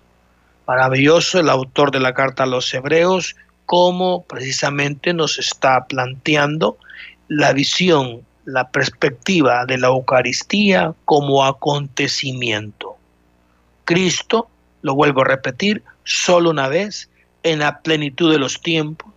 Maravilloso 0.68 1.40
el 1.40 1.48
autor 1.48 1.90
de 1.90 1.98
la 1.98 2.14
carta 2.14 2.44
a 2.44 2.46
los 2.46 2.72
hebreos, 2.72 3.34
cómo 3.68 4.24
precisamente 4.24 5.12
nos 5.12 5.38
está 5.38 5.84
planteando 5.84 6.78
la 7.28 7.52
visión, 7.52 8.22
la 8.46 8.70
perspectiva 8.70 9.66
de 9.66 9.76
la 9.76 9.88
Eucaristía 9.88 10.94
como 11.04 11.44
acontecimiento. 11.44 12.96
Cristo, 13.84 14.48
lo 14.80 14.94
vuelvo 14.94 15.20
a 15.20 15.26
repetir, 15.26 15.82
solo 16.04 16.48
una 16.48 16.68
vez, 16.68 17.10
en 17.42 17.58
la 17.58 17.80
plenitud 17.80 18.32
de 18.32 18.38
los 18.38 18.58
tiempos, 18.62 19.12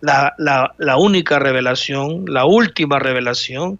la, 0.00 0.34
la, 0.38 0.96
única 0.96 1.38
revelación, 1.38 2.24
la 2.26 2.46
última 2.46 3.00
revelación, 3.00 3.78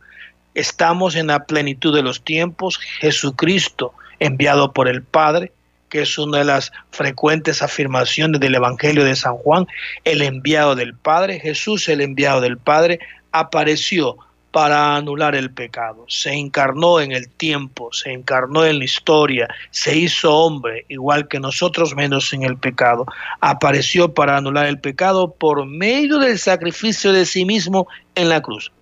estamos 0.53 1.17
en 1.17 1.29
la 1.29 1.47
plenitud 1.47 1.95
de 1.95 2.03
los 2.03 2.23
tiempos, 2.23 2.79
Jesucristo 3.01 3.95
enviado 4.19 4.75
por 4.75 4.87
el 4.87 5.03
Padre, 5.03 5.51
que 5.91 6.03
es 6.03 6.17
una 6.17 6.39
de 6.39 6.45
las 6.45 6.73
frecuentes 6.91 7.61
afirmaciones 7.61 8.41
del 8.41 8.55
Evangelio 8.55 9.05
de 9.05 9.17
San 9.17 9.37
Juan, 9.37 9.67
el 10.05 10.23
enviado 10.23 10.75
del 10.75 10.95
Padre, 10.95 11.41
Jesús 11.41 11.89
el 11.89 12.01
enviado 12.01 12.41
del 12.41 12.57
Padre, 12.57 13.01
apareció 13.33 14.17
para 14.51 14.97
anular 14.97 15.35
el 15.35 15.51
pecado. 15.51 16.05
Se 16.09 16.33
encarnó 16.33 17.01
en 17.01 17.13
el 17.13 17.29
tiempo, 17.29 17.93
se 17.93 18.13
encarnó 18.13 18.65
en 18.65 18.79
la 18.79 18.85
historia, 18.85 19.49
se 19.71 19.97
hizo 19.97 20.35
hombre, 20.35 20.85
igual 20.89 21.29
que 21.29 21.39
nosotros, 21.39 21.95
menos 21.95 22.33
en 22.33 22.43
el 22.43 22.57
pecado. 22.57 23.07
Apareció 23.41 24.13
para 24.13 24.37
anular 24.37 24.67
el 24.67 24.81
pecado 24.81 25.33
por 25.33 25.67
medio 25.67 26.19
del 26.19 26.39
sacrificio 26.39 27.13
de 27.13 27.27
sí 27.27 27.45
mismo 27.45 27.87
en 28.15 28.29
la 28.29 28.41
cruz. 28.41 28.73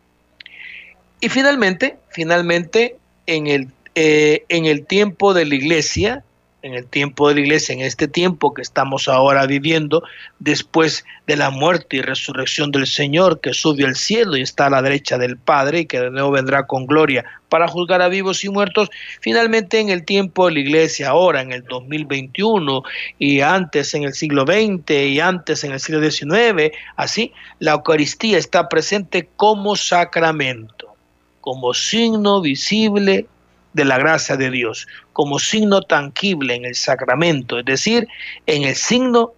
Y 1.21 1.29
finalmente, 1.29 1.99
finalmente, 2.11 2.97
en 3.27 3.47
el, 3.49 3.69
eh, 3.95 4.45
en 4.49 4.65
el 4.65 4.87
tiempo 4.87 5.35
de 5.35 5.45
la 5.45 5.55
iglesia, 5.55 6.25
en 6.63 6.75
el 6.75 6.87
tiempo 6.87 7.29
de 7.29 7.37
la 7.37 7.41
iglesia, 7.43 7.73
en 7.73 7.83
este 7.83 8.09
tiempo 8.09 8.53
que 8.53 8.63
estamos 8.63 9.09
ahora 9.09 9.47
viviendo, 9.47 10.03
después 10.41 11.05
de 11.27 11.37
la 11.37 11.51
muerte 11.51 11.99
y 11.99 12.03
resurrección 12.03 12.73
del 12.73 12.87
Señor, 12.87 13.41
que 13.41 13.55
subió 13.55 13.87
al 13.87 13.95
cielo 13.95 14.37
y 14.37 14.43
está 14.43 14.67
a 14.67 14.71
la 14.71 14.83
derecha 14.83 15.19
del 15.19 15.37
Padre 15.37 15.81
y 15.81 15.87
que 15.87 16.01
de 16.01 16.11
nuevo 16.11 16.33
vendrá 16.33 16.67
con 16.67 16.87
gloria 16.87 17.25
para 17.49 17.69
juzgar 17.69 18.03
a 18.03 18.09
vivos 18.09 18.45
y 18.45 18.49
muertos, 18.49 18.91
finalmente 19.21 19.79
en 19.79 19.89
el 19.89 20.05
tiempo 20.05 20.47
de 20.47 20.55
la 20.55 20.61
iglesia, 20.61 21.11
ahora 21.11 21.41
en 21.41 21.53
el 21.53 21.65
2021 21.65 22.83
y 23.19 23.41
antes 23.41 23.95
en 23.95 24.03
el 24.03 24.15
siglo 24.15 24.45
XX 24.45 24.91
y 24.91 25.21
antes 25.21 25.65
en 25.65 25.73
el 25.73 25.81
siglo 25.81 26.11
XIX, 26.11 26.77
así, 26.97 27.33
la 27.61 27.73
Eucaristía 27.73 28.37
está 28.37 28.69
presente 28.69 29.29
como 29.37 29.77
sacramento, 29.77 30.95
como 31.41 31.73
signo 31.73 32.41
visible 32.41 33.27
de 33.73 33.85
la 33.85 33.99
gracia 33.99 34.37
de 34.37 34.51
Dios 34.51 34.87
como 35.13 35.39
signo 35.39 35.83
tangible 35.83 36.55
en 36.55 36.65
el 36.65 36.75
sacramento, 36.75 37.59
es 37.59 37.65
decir, 37.65 38.09
en 38.47 38.65
el 38.65 38.75
signo 38.75 39.33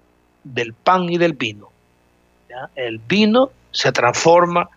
del 0.45 0.73
pan 0.73 1.11
y 1.11 1.19
del 1.19 1.35
vino. 1.35 1.71
El 2.75 2.99
vino 2.99 3.51
se 3.73 3.93
transforma 3.93 4.69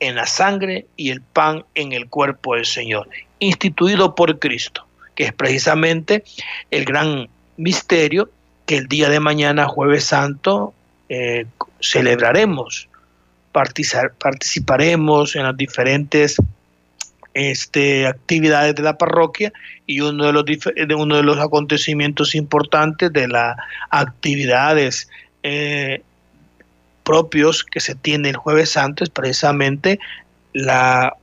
en 0.00 0.16
la 0.16 0.26
sangre 0.26 0.86
y 0.96 1.10
el 1.10 1.20
pan 1.20 1.64
en 1.74 1.92
el 1.92 2.08
cuerpo 2.08 2.54
del 2.54 2.64
Señor, 2.64 3.08
instituido 3.38 4.14
por 4.14 4.38
Cristo, 4.38 4.86
que 5.14 5.24
es 5.24 5.32
precisamente 5.32 6.24
el 6.70 6.84
gran 6.84 7.28
misterio 7.56 8.30
que 8.66 8.78
el 8.78 8.88
día 8.88 9.08
de 9.10 9.20
mañana, 9.20 9.66
jueves 9.66 10.04
santo, 10.04 10.72
eh, 11.08 11.46
celebraremos, 11.80 12.88
participaremos 13.52 15.36
en 15.36 15.42
las 15.42 15.56
diferentes 15.56 16.36
este, 17.34 18.06
actividades 18.06 18.74
de 18.74 18.82
la 18.82 18.98
parroquia 18.98 19.52
y 19.86 20.00
uno 20.00 20.26
de 20.26 20.32
los, 20.32 20.44
de 20.44 20.94
uno 20.94 21.16
de 21.16 21.22
los 21.22 21.38
acontecimientos 21.38 22.34
importantes 22.34 23.12
de 23.12 23.28
las 23.28 23.56
actividades 23.90 25.08
eh, 25.42 26.02
propios 27.04 27.64
que 27.64 27.80
se 27.80 27.94
tiene 27.94 28.30
el 28.30 28.36
jueves 28.36 28.70
santo 28.70 29.04
es 29.04 29.10
precisamente 29.10 29.98
la, 30.52 31.16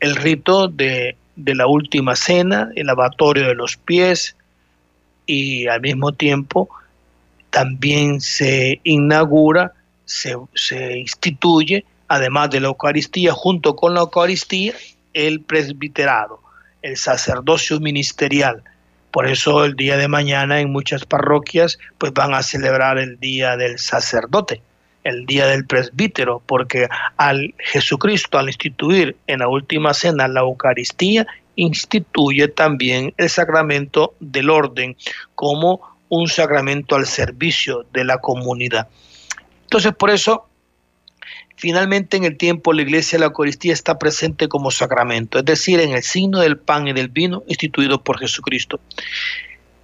el 0.00 0.16
rito 0.16 0.68
de, 0.68 1.16
de 1.36 1.54
la 1.54 1.66
última 1.66 2.16
cena, 2.16 2.70
el 2.76 2.86
lavatorio 2.86 3.48
de 3.48 3.54
los 3.54 3.76
pies 3.76 4.36
y 5.26 5.66
al 5.66 5.80
mismo 5.80 6.12
tiempo 6.12 6.68
también 7.50 8.20
se 8.20 8.80
inaugura, 8.84 9.72
se, 10.04 10.36
se 10.54 10.98
instituye 10.98 11.84
además 12.10 12.50
de 12.50 12.58
la 12.58 12.66
Eucaristía, 12.66 13.32
junto 13.32 13.76
con 13.76 13.94
la 13.94 14.00
Eucaristía, 14.00 14.74
el 15.14 15.42
presbiterado, 15.42 16.40
el 16.82 16.96
sacerdocio 16.96 17.78
ministerial. 17.78 18.64
Por 19.12 19.28
eso 19.28 19.64
el 19.64 19.76
día 19.76 19.96
de 19.96 20.08
mañana 20.08 20.60
en 20.60 20.72
muchas 20.72 21.04
parroquias 21.04 21.78
pues 21.98 22.12
van 22.12 22.34
a 22.34 22.42
celebrar 22.42 22.98
el 22.98 23.20
día 23.20 23.56
del 23.56 23.78
sacerdote, 23.78 24.60
el 25.04 25.24
día 25.24 25.46
del 25.46 25.64
presbítero, 25.66 26.42
porque 26.46 26.88
al 27.16 27.54
Jesucristo 27.58 28.38
al 28.38 28.48
instituir 28.48 29.16
en 29.28 29.38
la 29.38 29.46
última 29.46 29.94
cena 29.94 30.26
la 30.26 30.40
Eucaristía 30.40 31.28
instituye 31.54 32.48
también 32.48 33.14
el 33.18 33.30
sacramento 33.30 34.14
del 34.18 34.50
orden 34.50 34.96
como 35.36 35.80
un 36.08 36.26
sacramento 36.26 36.96
al 36.96 37.06
servicio 37.06 37.86
de 37.92 38.02
la 38.02 38.18
comunidad. 38.18 38.88
Entonces 39.62 39.94
por 39.94 40.10
eso 40.10 40.49
Finalmente, 41.60 42.16
en 42.16 42.24
el 42.24 42.38
tiempo, 42.38 42.72
la 42.72 42.80
iglesia 42.80 43.18
de 43.18 43.20
la 43.20 43.26
Eucaristía 43.26 43.74
está 43.74 43.98
presente 43.98 44.48
como 44.48 44.70
sacramento, 44.70 45.38
es 45.38 45.44
decir, 45.44 45.78
en 45.78 45.92
el 45.92 46.02
signo 46.02 46.40
del 46.40 46.56
pan 46.56 46.88
y 46.88 46.94
del 46.94 47.08
vino 47.08 47.42
instituido 47.48 48.02
por 48.02 48.18
Jesucristo. 48.18 48.80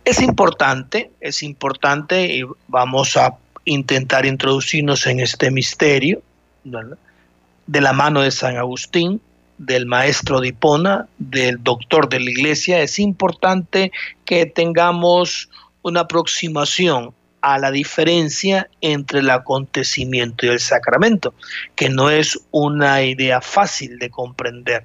Es 0.03 0.23
importante, 0.23 1.11
es 1.21 1.43
importante, 1.43 2.35
y 2.35 2.45
vamos 2.67 3.19
a 3.19 3.37
intentar 3.67 4.25
introducirnos 4.25 5.07
en 5.07 5.21
este 5.21 5.51
misterio, 5.51 6.23
de 6.65 7.81
la 7.83 7.93
mano 7.93 8.23
de 8.23 8.31
San 8.31 8.57
Agustín, 8.57 9.21
del 9.59 9.85
maestro 9.85 10.41
de 10.41 10.49
Hipona, 10.49 11.07
del 11.19 11.63
doctor 11.63 12.09
de 12.09 12.21
la 12.21 12.31
iglesia, 12.31 12.81
es 12.81 12.99
importante 12.99 13.93
que 14.25 14.47
tengamos 14.47 15.51
una 15.83 16.01
aproximación 16.01 17.13
a 17.47 17.59
la 17.59 17.71
diferencia 17.71 18.69
entre 18.81 19.21
el 19.21 19.31
acontecimiento 19.31 20.45
y 20.45 20.49
el 20.49 20.59
sacramento, 20.59 21.33
que 21.77 21.89
no 21.89 22.11
es 22.11 22.41
una 22.51 23.05
idea 23.05 23.41
fácil 23.41 24.01
de 24.01 24.11
comprender, 24.11 24.83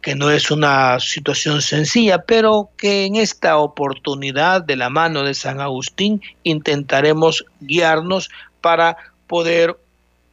que 0.00 0.14
no 0.14 0.30
es 0.30 0.52
una 0.52 1.00
situación 1.00 1.60
sencilla, 1.60 2.18
pero 2.18 2.70
que 2.78 3.04
en 3.04 3.16
esta 3.16 3.56
oportunidad 3.56 4.62
de 4.62 4.76
la 4.76 4.90
mano 4.90 5.24
de 5.24 5.34
San 5.34 5.60
Agustín 5.60 6.22
intentaremos 6.44 7.44
guiarnos 7.58 8.30
para 8.60 8.96
poder 9.26 9.76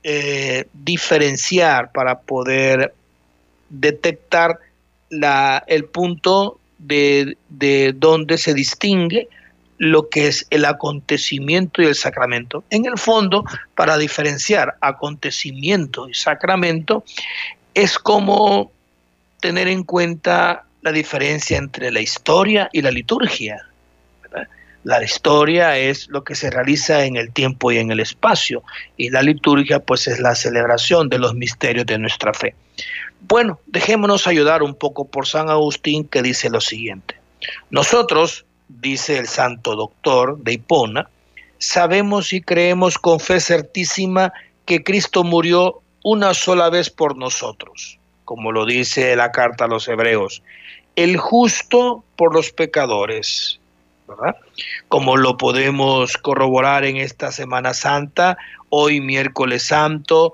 eh, 0.03 0.67
diferenciar, 0.71 1.91
para 1.93 2.19
poder 2.19 2.93
detectar 3.69 4.59
la, 5.09 5.63
el 5.65 5.85
punto 5.85 6.59
de, 6.77 7.37
de 7.49 7.91
donde 7.95 8.37
se 8.37 8.53
distingue 8.53 9.27
lo 9.83 10.07
que 10.07 10.27
es 10.27 10.47
el 10.49 10.63
acontecimiento 10.63 11.81
y 11.81 11.87
el 11.87 11.95
sacramento. 11.95 12.63
En 12.69 12.85
el 12.85 12.97
fondo, 12.97 13.43
para 13.75 13.97
diferenciar 13.97 14.77
acontecimiento 14.79 16.07
y 16.07 16.13
sacramento, 16.13 17.03
es 17.73 17.99
como 17.99 18.71
tener 19.41 19.67
en 19.67 19.83
cuenta 19.83 20.63
la 20.81 20.93
diferencia 20.93 21.57
entre 21.57 21.91
la 21.91 21.99
historia 21.99 22.69
y 22.71 22.81
la 22.81 22.91
liturgia. 22.91 23.65
La 24.85 25.03
historia 25.03 25.77
es 25.77 26.07
lo 26.09 26.23
que 26.23 26.35
se 26.35 26.49
realiza 26.49 27.05
en 27.05 27.17
el 27.17 27.31
tiempo 27.31 27.71
y 27.71 27.77
en 27.77 27.91
el 27.91 27.99
espacio, 27.99 28.63
y 28.95 29.09
la 29.09 29.21
liturgia 29.21 29.79
pues 29.79 30.07
es 30.07 30.19
la 30.19 30.35
celebración 30.35 31.09
de 31.09 31.19
los 31.19 31.35
misterios 31.35 31.85
de 31.85 31.97
nuestra 31.97 32.33
fe. 32.33 32.55
Bueno, 33.21 33.59
dejémonos 33.67 34.27
ayudar 34.27 34.63
un 34.63 34.75
poco 34.75 35.05
por 35.05 35.27
San 35.27 35.49
Agustín 35.49 36.05
que 36.05 36.21
dice 36.21 36.49
lo 36.49 36.59
siguiente. 36.59 37.15
Nosotros, 37.69 38.45
dice 38.81 39.17
el 39.17 39.27
santo 39.27 39.75
doctor 39.75 40.37
de 40.39 40.53
Hipona, 40.53 41.09
sabemos 41.57 42.33
y 42.33 42.41
creemos 42.41 42.97
con 42.97 43.19
fe 43.19 43.39
certísima 43.39 44.33
que 44.65 44.83
Cristo 44.83 45.23
murió 45.23 45.81
una 46.03 46.33
sola 46.33 46.69
vez 46.69 46.89
por 46.89 47.17
nosotros, 47.17 47.97
como 48.25 48.51
lo 48.51 48.65
dice 48.65 49.15
la 49.15 49.31
carta 49.31 49.65
a 49.65 49.69
los 49.69 49.87
hebreos, 49.87 50.43
el 50.95 51.17
justo 51.17 52.03
por 52.15 52.33
los 52.33 52.51
pecadores, 52.51 53.59
¿verdad? 54.07 54.35
Como 54.89 55.15
lo 55.17 55.37
podemos 55.37 56.17
corroborar 56.17 56.85
en 56.85 56.97
esta 56.97 57.31
Semana 57.31 57.73
Santa, 57.73 58.37
hoy 58.69 58.99
miércoles 58.99 59.63
santo, 59.63 60.33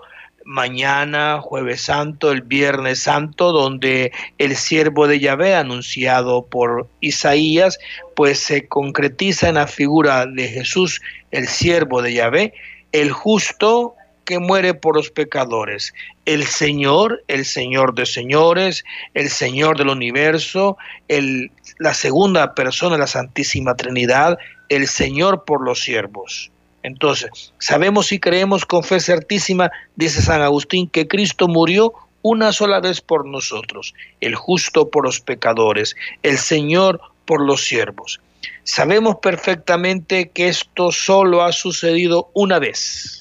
mañana 0.49 1.39
jueves 1.41 1.81
santo, 1.81 2.31
el 2.31 2.41
viernes 2.41 3.03
santo, 3.03 3.51
donde 3.51 4.11
el 4.39 4.55
siervo 4.55 5.07
de 5.07 5.19
Yahvé, 5.19 5.53
anunciado 5.53 6.47
por 6.47 6.89
Isaías, 7.01 7.77
pues 8.15 8.39
se 8.39 8.67
concretiza 8.67 9.49
en 9.49 9.55
la 9.55 9.67
figura 9.67 10.25
de 10.25 10.47
Jesús, 10.47 11.01
el 11.29 11.47
siervo 11.47 12.01
de 12.01 12.13
Yahvé, 12.13 12.53
el 12.93 13.11
justo 13.11 13.93
que 14.25 14.39
muere 14.39 14.73
por 14.73 14.95
los 14.95 15.11
pecadores. 15.11 15.93
El 16.25 16.43
Señor, 16.45 17.23
el 17.27 17.45
Señor 17.45 17.93
de 17.93 18.07
señores, 18.07 18.83
el 19.13 19.29
Señor 19.29 19.77
del 19.77 19.89
universo, 19.89 20.77
el, 21.09 21.51
la 21.77 21.93
segunda 21.93 22.55
persona 22.55 22.95
de 22.95 23.01
la 23.01 23.07
Santísima 23.07 23.75
Trinidad, 23.75 24.39
el 24.69 24.87
Señor 24.87 25.45
por 25.45 25.63
los 25.63 25.83
siervos. 25.83 26.51
Entonces, 26.83 27.53
sabemos 27.59 28.11
y 28.11 28.19
creemos 28.19 28.65
con 28.65 28.83
fe 28.83 28.99
certísima, 28.99 29.71
dice 29.95 30.21
San 30.21 30.41
Agustín, 30.41 30.89
que 30.89 31.07
Cristo 31.07 31.47
murió 31.47 31.93
una 32.21 32.51
sola 32.51 32.79
vez 32.79 33.01
por 33.01 33.25
nosotros, 33.25 33.93
el 34.21 34.35
justo 34.35 34.89
por 34.89 35.05
los 35.05 35.19
pecadores, 35.19 35.95
el 36.23 36.37
Señor 36.37 37.01
por 37.25 37.41
los 37.41 37.65
siervos. 37.65 38.19
Sabemos 38.63 39.17
perfectamente 39.21 40.29
que 40.29 40.47
esto 40.47 40.91
solo 40.91 41.43
ha 41.43 41.51
sucedido 41.51 42.29
una 42.33 42.59
vez 42.59 43.19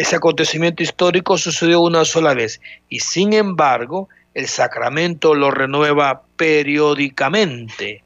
ese 0.00 0.16
acontecimiento 0.16 0.82
histórico 0.82 1.36
sucedió 1.36 1.82
una 1.82 2.06
sola 2.06 2.32
vez 2.32 2.58
y 2.88 3.00
sin 3.00 3.34
embargo 3.34 4.08
el 4.32 4.48
sacramento 4.48 5.34
lo 5.34 5.50
renueva 5.50 6.22
periódicamente, 6.38 8.02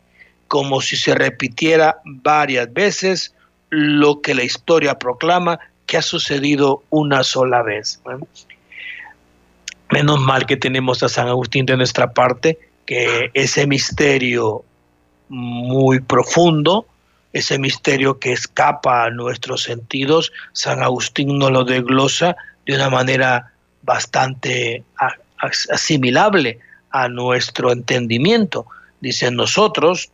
como 0.48 0.80
si 0.80 0.96
se 0.96 1.14
repitiera 1.14 2.00
varias 2.04 2.72
veces 2.72 3.32
lo 3.74 4.20
que 4.20 4.34
la 4.34 4.44
historia 4.44 4.98
proclama 4.98 5.58
que 5.86 5.96
ha 5.96 6.02
sucedido 6.02 6.82
una 6.90 7.22
sola 7.24 7.62
vez. 7.62 8.00
Menos 9.90 10.20
mal 10.20 10.46
que 10.46 10.56
tenemos 10.56 11.02
a 11.02 11.08
San 11.08 11.28
Agustín 11.28 11.66
de 11.66 11.76
nuestra 11.76 12.12
parte, 12.12 12.58
que 12.86 13.30
ese 13.34 13.66
misterio 13.66 14.64
muy 15.28 16.00
profundo, 16.00 16.86
ese 17.32 17.58
misterio 17.58 18.18
que 18.18 18.32
escapa 18.32 19.04
a 19.04 19.10
nuestros 19.10 19.64
sentidos, 19.64 20.32
San 20.52 20.82
Agustín 20.82 21.38
nos 21.38 21.50
lo 21.50 21.64
desglosa 21.64 22.36
de 22.66 22.76
una 22.76 22.90
manera 22.90 23.52
bastante 23.82 24.84
asimilable 25.70 26.60
a 26.90 27.08
nuestro 27.08 27.72
entendimiento. 27.72 28.66
Dice, 29.00 29.30
nosotros 29.30 30.10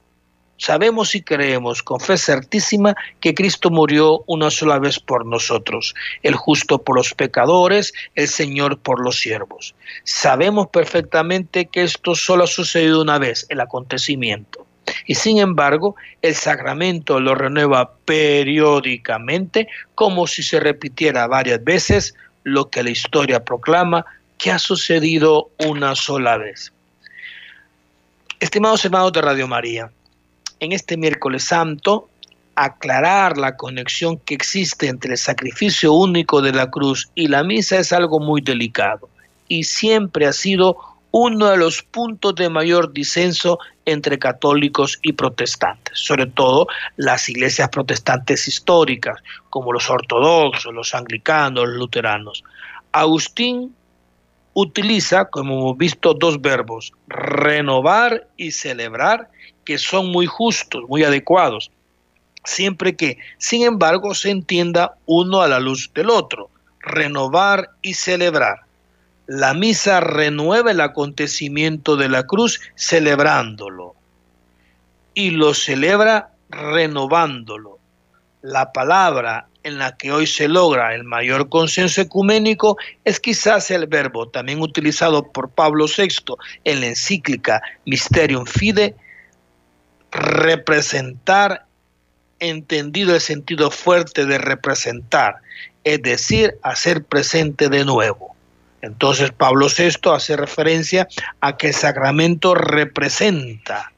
sabemos 0.60 1.14
y 1.14 1.22
creemos 1.22 1.82
con 1.82 1.98
fe 1.98 2.16
certísima 2.16 2.94
que 3.20 3.34
Cristo 3.34 3.70
murió 3.70 4.22
una 4.26 4.50
sola 4.50 4.78
vez 4.78 5.00
por 5.00 5.26
nosotros, 5.26 5.94
el 6.22 6.34
justo 6.34 6.78
por 6.78 6.96
los 6.96 7.14
pecadores, 7.14 7.92
el 8.14 8.28
Señor 8.28 8.78
por 8.78 9.02
los 9.02 9.18
siervos. 9.18 9.74
Sabemos 10.04 10.68
perfectamente 10.68 11.66
que 11.66 11.82
esto 11.82 12.14
solo 12.14 12.44
ha 12.44 12.46
sucedido 12.46 13.00
una 13.00 13.18
vez, 13.18 13.46
el 13.48 13.60
acontecimiento. 13.60 14.66
Y 15.06 15.14
sin 15.14 15.38
embargo, 15.38 15.96
el 16.20 16.34
sacramento 16.34 17.20
lo 17.20 17.34
renueva 17.34 17.94
periódicamente 18.04 19.66
como 19.94 20.26
si 20.26 20.42
se 20.42 20.60
repitiera 20.60 21.26
varias 21.26 21.64
veces 21.64 22.14
lo 22.44 22.68
que 22.68 22.82
la 22.82 22.90
historia 22.90 23.44
proclama 23.44 24.04
que 24.36 24.50
ha 24.50 24.58
sucedido 24.58 25.50
una 25.58 25.94
sola 25.94 26.36
vez. 26.36 26.72
Estimados 28.40 28.84
hermanos 28.84 29.12
de 29.12 29.20
Radio 29.20 29.46
María, 29.46 29.90
en 30.60 30.72
este 30.72 30.96
miércoles 30.96 31.44
santo, 31.44 32.08
aclarar 32.54 33.38
la 33.38 33.56
conexión 33.56 34.18
que 34.18 34.34
existe 34.34 34.88
entre 34.88 35.12
el 35.12 35.18
sacrificio 35.18 35.92
único 35.92 36.42
de 36.42 36.52
la 36.52 36.70
cruz 36.70 37.10
y 37.14 37.28
la 37.28 37.42
misa 37.42 37.78
es 37.78 37.92
algo 37.92 38.20
muy 38.20 38.42
delicado 38.42 39.08
y 39.48 39.64
siempre 39.64 40.26
ha 40.26 40.32
sido 40.32 40.76
uno 41.12 41.48
de 41.48 41.56
los 41.56 41.82
puntos 41.82 42.34
de 42.36 42.48
mayor 42.48 42.92
disenso 42.92 43.58
entre 43.84 44.18
católicos 44.18 44.98
y 45.02 45.12
protestantes, 45.12 45.98
sobre 45.98 46.26
todo 46.26 46.68
las 46.96 47.28
iglesias 47.28 47.68
protestantes 47.70 48.46
históricas, 48.46 49.18
como 49.48 49.72
los 49.72 49.90
ortodoxos, 49.90 50.72
los 50.72 50.94
anglicanos, 50.94 51.66
los 51.66 51.76
luteranos. 51.76 52.44
Agustín 52.92 53.74
utiliza, 54.60 55.26
como 55.26 55.58
hemos 55.58 55.78
visto, 55.78 56.14
dos 56.14 56.40
verbos, 56.40 56.92
renovar 57.08 58.28
y 58.36 58.52
celebrar, 58.52 59.28
que 59.64 59.78
son 59.78 60.10
muy 60.10 60.26
justos, 60.26 60.84
muy 60.88 61.04
adecuados, 61.04 61.70
siempre 62.44 62.96
que, 62.96 63.18
sin 63.38 63.62
embargo, 63.64 64.14
se 64.14 64.30
entienda 64.30 64.94
uno 65.06 65.40
a 65.40 65.48
la 65.48 65.60
luz 65.60 65.90
del 65.94 66.10
otro, 66.10 66.50
renovar 66.80 67.70
y 67.82 67.94
celebrar 67.94 68.60
la 69.30 69.54
misa 69.54 70.00
renueva 70.00 70.72
el 70.72 70.80
acontecimiento 70.80 71.96
de 71.96 72.08
la 72.08 72.24
cruz 72.24 72.60
celebrándolo 72.74 73.94
y 75.14 75.30
lo 75.30 75.54
celebra 75.54 76.30
renovándolo. 76.48 77.78
La 78.42 78.72
palabra 78.72 79.46
en 79.62 79.78
la 79.78 79.96
que 79.96 80.12
hoy 80.12 80.26
se 80.26 80.48
logra 80.48 80.94
el 80.94 81.04
mayor 81.04 81.48
consenso 81.48 82.00
ecuménico 82.00 82.76
es 83.04 83.20
quizás 83.20 83.70
el 83.70 83.86
verbo 83.86 84.28
también 84.28 84.60
utilizado 84.60 85.30
por 85.30 85.50
Pablo 85.50 85.86
VI 85.86 86.34
en 86.64 86.80
la 86.80 86.86
encíclica 86.86 87.62
Mysterium 87.84 88.46
Fide, 88.46 88.94
representar, 90.10 91.66
entendido 92.38 93.14
el 93.14 93.20
sentido 93.20 93.70
fuerte 93.70 94.24
de 94.24 94.38
representar, 94.38 95.36
es 95.84 96.02
decir, 96.02 96.56
hacer 96.62 97.04
presente 97.04 97.68
de 97.68 97.84
nuevo. 97.84 98.34
Entonces 98.82 99.30
Pablo 99.30 99.66
VI 99.66 100.10
hace 100.10 100.36
referencia 100.36 101.06
a 101.40 101.56
que 101.56 101.68
el 101.68 101.74
sacramento 101.74 102.54
representa, 102.54 103.92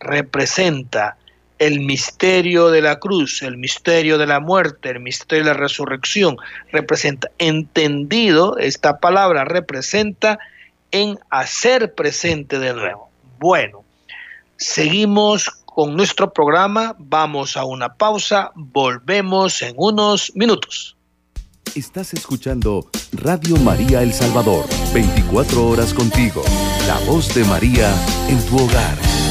representa 0.00 1.18
el 1.62 1.78
misterio 1.78 2.70
de 2.70 2.82
la 2.82 2.98
cruz, 2.98 3.40
el 3.42 3.56
misterio 3.56 4.18
de 4.18 4.26
la 4.26 4.40
muerte, 4.40 4.90
el 4.90 4.98
misterio 4.98 5.44
de 5.44 5.50
la 5.52 5.56
resurrección, 5.56 6.36
representa, 6.72 7.30
entendido, 7.38 8.58
esta 8.58 8.98
palabra 8.98 9.44
representa 9.44 10.40
en 10.90 11.20
hacer 11.30 11.94
presente 11.94 12.58
de 12.58 12.74
nuevo. 12.74 13.10
Bueno, 13.38 13.84
seguimos 14.56 15.48
con 15.64 15.96
nuestro 15.96 16.32
programa, 16.32 16.96
vamos 16.98 17.56
a 17.56 17.64
una 17.64 17.94
pausa, 17.94 18.50
volvemos 18.56 19.62
en 19.62 19.74
unos 19.76 20.32
minutos. 20.34 20.96
Estás 21.76 22.12
escuchando 22.12 22.90
Radio 23.12 23.56
María 23.58 24.02
El 24.02 24.12
Salvador, 24.12 24.66
24 24.92 25.64
horas 25.68 25.94
contigo, 25.94 26.42
la 26.88 26.98
voz 27.06 27.32
de 27.36 27.44
María 27.44 27.94
en 28.28 28.44
tu 28.46 28.56
hogar. 28.56 29.21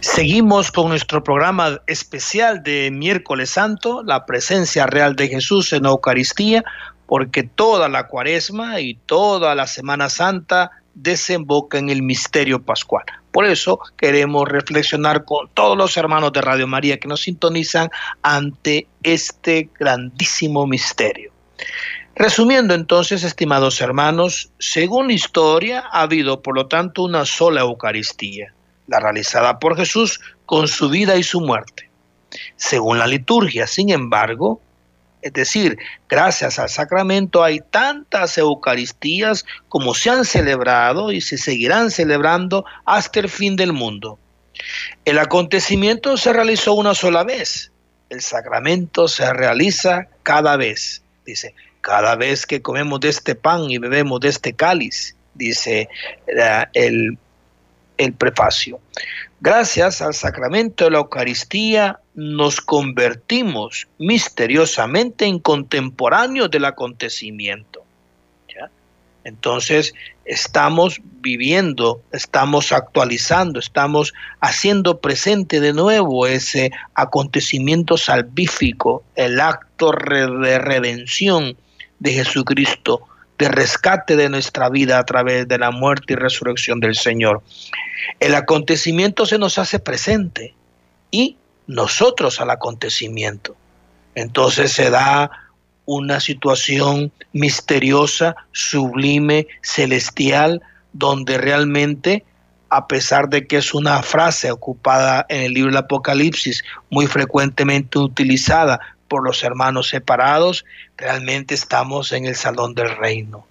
Seguimos 0.00 0.70
con 0.70 0.90
nuestro 0.90 1.24
programa 1.24 1.80
especial 1.88 2.62
de 2.62 2.90
miércoles 2.92 3.50
santo, 3.50 4.04
la 4.04 4.26
presencia 4.26 4.86
real 4.86 5.16
de 5.16 5.26
Jesús 5.26 5.72
en 5.72 5.82
la 5.82 5.88
Eucaristía, 5.88 6.62
porque 7.06 7.42
toda 7.42 7.88
la 7.88 8.06
cuaresma 8.06 8.80
y 8.80 8.94
toda 8.94 9.56
la 9.56 9.66
Semana 9.66 10.08
Santa 10.08 10.70
desemboca 10.94 11.78
en 11.78 11.88
el 11.88 12.02
misterio 12.02 12.62
pascual. 12.62 13.04
Por 13.32 13.44
eso 13.44 13.80
queremos 13.96 14.48
reflexionar 14.48 15.24
con 15.24 15.48
todos 15.54 15.76
los 15.76 15.96
hermanos 15.96 16.32
de 16.32 16.42
Radio 16.42 16.68
María 16.68 16.98
que 16.98 17.08
nos 17.08 17.22
sintonizan 17.22 17.90
ante 18.22 18.86
este 19.02 19.68
grandísimo 19.78 20.64
misterio. 20.66 21.32
Resumiendo 22.14 22.74
entonces, 22.74 23.24
estimados 23.24 23.80
hermanos, 23.80 24.50
según 24.58 25.08
la 25.08 25.14
historia 25.14 25.84
ha 25.90 26.02
habido 26.02 26.40
por 26.40 26.54
lo 26.54 26.66
tanto 26.66 27.02
una 27.02 27.24
sola 27.24 27.62
Eucaristía, 27.62 28.54
la 28.88 28.98
realizada 28.98 29.58
por 29.58 29.76
Jesús 29.76 30.20
con 30.46 30.66
su 30.66 30.88
vida 30.88 31.16
y 31.16 31.22
su 31.22 31.40
muerte. 31.40 31.88
Según 32.56 32.98
la 32.98 33.06
liturgia, 33.06 33.66
sin 33.66 33.90
embargo, 33.90 34.60
es 35.22 35.32
decir, 35.32 35.78
gracias 36.08 36.58
al 36.58 36.68
sacramento 36.68 37.42
hay 37.42 37.60
tantas 37.70 38.38
Eucaristías 38.38 39.44
como 39.68 39.94
se 39.94 40.10
han 40.10 40.24
celebrado 40.24 41.12
y 41.12 41.20
se 41.20 41.38
seguirán 41.38 41.90
celebrando 41.90 42.64
hasta 42.84 43.20
el 43.20 43.28
fin 43.28 43.56
del 43.56 43.72
mundo. 43.72 44.18
El 45.04 45.18
acontecimiento 45.18 46.16
se 46.16 46.32
realizó 46.32 46.74
una 46.74 46.94
sola 46.94 47.24
vez. 47.24 47.72
El 48.10 48.20
sacramento 48.20 49.08
se 49.08 49.32
realiza 49.32 50.08
cada 50.22 50.56
vez. 50.56 51.02
Dice, 51.26 51.54
cada 51.80 52.16
vez 52.16 52.46
que 52.46 52.62
comemos 52.62 53.00
de 53.00 53.08
este 53.08 53.34
pan 53.34 53.70
y 53.70 53.78
bebemos 53.78 54.20
de 54.20 54.28
este 54.28 54.52
cáliz, 54.52 55.14
dice 55.34 55.88
eh, 56.26 56.64
el, 56.74 57.18
el 57.98 58.14
prefacio. 58.14 58.80
Gracias 59.40 60.02
al 60.02 60.14
sacramento 60.14 60.84
de 60.84 60.92
la 60.92 60.98
Eucaristía 60.98 62.00
nos 62.14 62.60
convertimos 62.60 63.86
misteriosamente 63.98 65.26
en 65.26 65.38
contemporáneos 65.38 66.50
del 66.50 66.64
acontecimiento. 66.64 67.82
Entonces, 69.24 69.92
estamos 70.24 71.00
viviendo, 71.20 72.00
estamos 72.12 72.72
actualizando, 72.72 73.60
estamos 73.60 74.14
haciendo 74.40 75.00
presente 75.00 75.60
de 75.60 75.74
nuevo 75.74 76.26
ese 76.26 76.70
acontecimiento 76.94 77.98
salvífico, 77.98 79.02
el 79.16 79.38
acto 79.38 79.90
de 79.90 80.58
redención 80.58 81.58
de 81.98 82.12
Jesucristo, 82.14 83.02
de 83.38 83.48
rescate 83.48 84.16
de 84.16 84.28
nuestra 84.28 84.68
vida 84.68 84.98
a 84.98 85.04
través 85.04 85.46
de 85.46 85.58
la 85.58 85.70
muerte 85.70 86.14
y 86.14 86.16
resurrección 86.16 86.80
del 86.80 86.96
Señor. 86.96 87.42
El 88.20 88.34
acontecimiento 88.34 89.26
se 89.26 89.38
nos 89.38 89.58
hace 89.58 89.78
presente 89.78 90.54
y 91.10 91.36
nosotros 91.66 92.40
al 92.40 92.50
acontecimiento. 92.50 93.56
Entonces 94.14 94.72
se 94.72 94.90
da 94.90 95.30
una 95.84 96.20
situación 96.20 97.12
misteriosa, 97.32 98.34
sublime, 98.52 99.46
celestial, 99.62 100.60
donde 100.92 101.38
realmente, 101.38 102.24
a 102.68 102.88
pesar 102.88 103.28
de 103.28 103.46
que 103.46 103.58
es 103.58 103.72
una 103.72 104.02
frase 104.02 104.50
ocupada 104.50 105.24
en 105.28 105.42
el 105.42 105.54
libro 105.54 105.70
del 105.70 105.78
Apocalipsis, 105.78 106.64
muy 106.90 107.06
frecuentemente 107.06 107.98
utilizada 107.98 108.80
por 109.08 109.24
los 109.24 109.42
hermanos 109.42 109.88
separados, 109.88 110.64
realmente 110.96 111.54
estamos 111.54 112.12
en 112.12 112.26
el 112.26 112.36
salón 112.36 112.74
del 112.74 112.96
reino. 112.96 113.46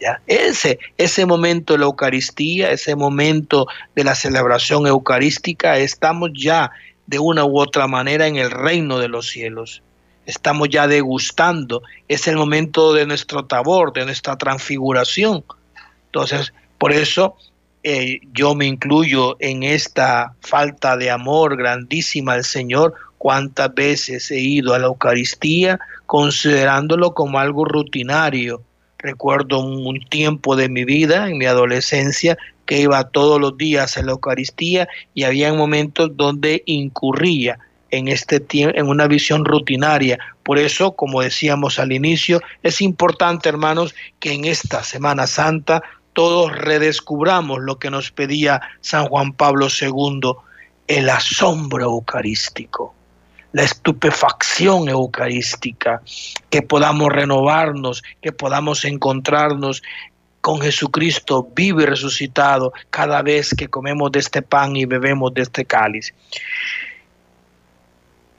¿Ya? 0.00 0.20
Ese, 0.26 0.78
ese 0.96 1.26
momento 1.26 1.72
de 1.72 1.80
la 1.80 1.86
Eucaristía, 1.86 2.70
ese 2.70 2.94
momento 2.94 3.66
de 3.96 4.04
la 4.04 4.14
celebración 4.14 4.86
eucarística, 4.86 5.78
estamos 5.78 6.30
ya 6.34 6.70
de 7.06 7.18
una 7.18 7.44
u 7.44 7.58
otra 7.58 7.88
manera 7.88 8.26
en 8.26 8.36
el 8.36 8.50
reino 8.50 8.98
de 8.98 9.08
los 9.08 9.28
cielos 9.28 9.82
estamos 10.28 10.68
ya 10.68 10.86
degustando, 10.86 11.82
es 12.06 12.28
el 12.28 12.36
momento 12.36 12.92
de 12.92 13.06
nuestro 13.06 13.46
tabor, 13.46 13.94
de 13.94 14.04
nuestra 14.04 14.36
transfiguración. 14.36 15.42
Entonces, 16.04 16.52
por 16.76 16.92
eso 16.92 17.34
eh, 17.82 18.20
yo 18.34 18.54
me 18.54 18.66
incluyo 18.66 19.36
en 19.40 19.62
esta 19.62 20.34
falta 20.40 20.98
de 20.98 21.10
amor 21.10 21.56
grandísima 21.56 22.34
al 22.34 22.44
Señor. 22.44 22.94
Cuántas 23.18 23.74
veces 23.74 24.30
he 24.30 24.40
ido 24.40 24.74
a 24.74 24.78
la 24.78 24.86
Eucaristía 24.86 25.78
considerándolo 26.06 27.12
como 27.14 27.38
algo 27.38 27.64
rutinario. 27.64 28.62
Recuerdo 28.98 29.60
un 29.60 30.00
tiempo 30.08 30.56
de 30.56 30.68
mi 30.68 30.84
vida, 30.84 31.28
en 31.28 31.38
mi 31.38 31.46
adolescencia, 31.46 32.38
que 32.66 32.80
iba 32.80 33.08
todos 33.08 33.40
los 33.40 33.56
días 33.56 33.96
a 33.96 34.02
la 34.02 34.12
Eucaristía 34.12 34.88
y 35.14 35.24
había 35.24 35.52
momentos 35.52 36.16
donde 36.16 36.62
incurría 36.66 37.58
en 37.90 38.08
este 38.08 38.44
en 38.50 38.86
una 38.88 39.06
visión 39.06 39.44
rutinaria. 39.44 40.18
Por 40.42 40.58
eso, 40.58 40.92
como 40.92 41.22
decíamos 41.22 41.78
al 41.78 41.92
inicio, 41.92 42.40
es 42.62 42.80
importante, 42.80 43.48
hermanos, 43.48 43.94
que 44.20 44.32
en 44.32 44.44
esta 44.44 44.84
Semana 44.84 45.26
Santa 45.26 45.82
todos 46.12 46.52
redescubramos 46.52 47.60
lo 47.60 47.78
que 47.78 47.90
nos 47.90 48.10
pedía 48.10 48.60
San 48.80 49.06
Juan 49.06 49.32
Pablo 49.32 49.68
II, 49.68 50.32
el 50.88 51.10
asombro 51.10 51.84
eucarístico, 51.84 52.94
la 53.52 53.62
estupefacción 53.62 54.88
eucarística, 54.88 56.02
que 56.50 56.62
podamos 56.62 57.10
renovarnos, 57.10 58.02
que 58.20 58.32
podamos 58.32 58.84
encontrarnos 58.84 59.82
con 60.40 60.60
Jesucristo 60.60 61.48
vivo 61.54 61.80
y 61.80 61.86
resucitado 61.86 62.72
cada 62.90 63.22
vez 63.22 63.54
que 63.54 63.68
comemos 63.68 64.12
de 64.12 64.20
este 64.20 64.42
pan 64.42 64.76
y 64.76 64.84
bebemos 64.84 65.34
de 65.34 65.42
este 65.42 65.64
cáliz 65.64 66.12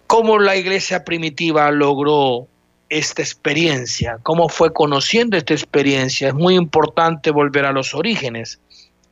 cómo 0.09 0.39
la 0.39 0.55
iglesia 0.55 1.05
primitiva 1.05 1.69
logró 1.69 2.47
esta 2.89 3.21
experiencia, 3.21 4.17
cómo 4.23 4.49
fue 4.49 4.73
conociendo 4.73 5.37
esta 5.37 5.53
experiencia. 5.53 6.29
Es 6.29 6.33
muy 6.33 6.55
importante 6.55 7.29
volver 7.29 7.63
a 7.65 7.71
los 7.71 7.93
orígenes. 7.93 8.59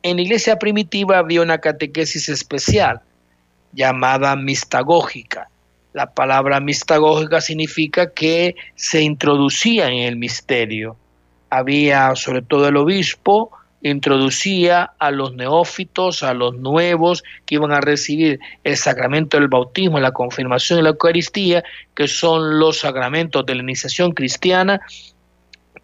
En 0.01 0.15
la 0.15 0.23
iglesia 0.23 0.57
primitiva 0.57 1.19
había 1.19 1.43
una 1.43 1.59
catequesis 1.59 2.29
especial 2.29 3.01
llamada 3.73 4.35
mistagógica. 4.35 5.51
La 5.97 6.13
palabra 6.13 6.59
mistagógica 6.59 7.41
significa 7.41 8.11
que 8.13 8.55
se 8.75 9.01
introducía 9.01 9.87
en 9.87 10.03
el 10.03 10.15
misterio. 10.15 10.95
Había 11.49 12.15
sobre 12.15 12.43
todo 12.43 12.67
el 12.67 12.77
obispo, 12.77 13.49
introducía 13.81 14.91
a 14.99 15.09
los 15.09 15.33
neófitos, 15.33 16.21
a 16.21 16.35
los 16.35 16.55
nuevos 16.55 17.23
que 17.47 17.55
iban 17.55 17.71
a 17.71 17.81
recibir 17.81 18.39
el 18.63 18.77
sacramento 18.77 19.37
del 19.37 19.47
bautismo, 19.47 19.99
la 19.99 20.11
confirmación 20.11 20.77
y 20.77 20.83
la 20.83 20.89
Eucaristía, 20.89 21.63
que 21.95 22.07
son 22.07 22.59
los 22.59 22.77
sacramentos 22.77 23.43
de 23.47 23.55
la 23.55 23.63
iniciación 23.63 24.11
cristiana, 24.11 24.79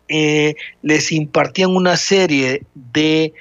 eh, 0.09 0.53
les 0.83 1.11
impartían 1.11 1.75
una 1.75 1.97
serie 1.97 2.61
de, 2.75 3.33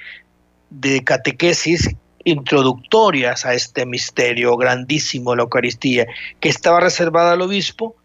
de 0.71 1.03
catequesis 1.03 1.95
introductorias 2.23 3.45
a 3.45 3.53
este 3.53 3.85
misterio 3.85 4.55
grandísimo, 4.57 5.35
la 5.35 5.43
Eucaristía, 5.43 6.07
que 6.39 6.49
estaba 6.49 6.79
reservada 6.79 7.33
al 7.33 7.41
obispo 7.41 7.95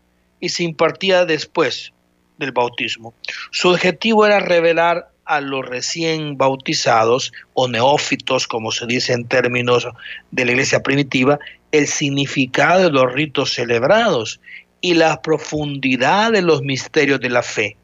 y 0.40 0.48
se 0.48 0.64
impartía 0.64 1.24
después 1.24 1.92
del 2.38 2.52
bautismo. 2.52 3.14
Su 3.50 3.70
objetivo 3.70 4.26
era 4.26 4.40
revelar 4.40 5.10
a 5.24 5.40
los 5.40 5.66
recién 5.66 6.38
bautizados 6.38 7.32
o 7.52 7.68
neófitos, 7.68 8.48
como 8.48 8.72
se 8.72 8.86
dice 8.86 9.12
en 9.12 9.26
términos 9.26 9.86
de 10.30 10.44
la 10.44 10.52
iglesia 10.52 10.82
primitiva, 10.82 11.38
el 11.70 11.86
significado 11.86 12.84
de 12.84 12.90
los 12.90 13.12
ritos 13.12 13.52
celebrados 13.52 14.40
y 14.80 14.94
la 14.94 15.20
profundidad 15.20 16.32
de 16.32 16.42
los 16.42 16.62
misterios 16.62 17.20
de 17.20 17.28
la 17.28 17.42
fe. 17.42 17.76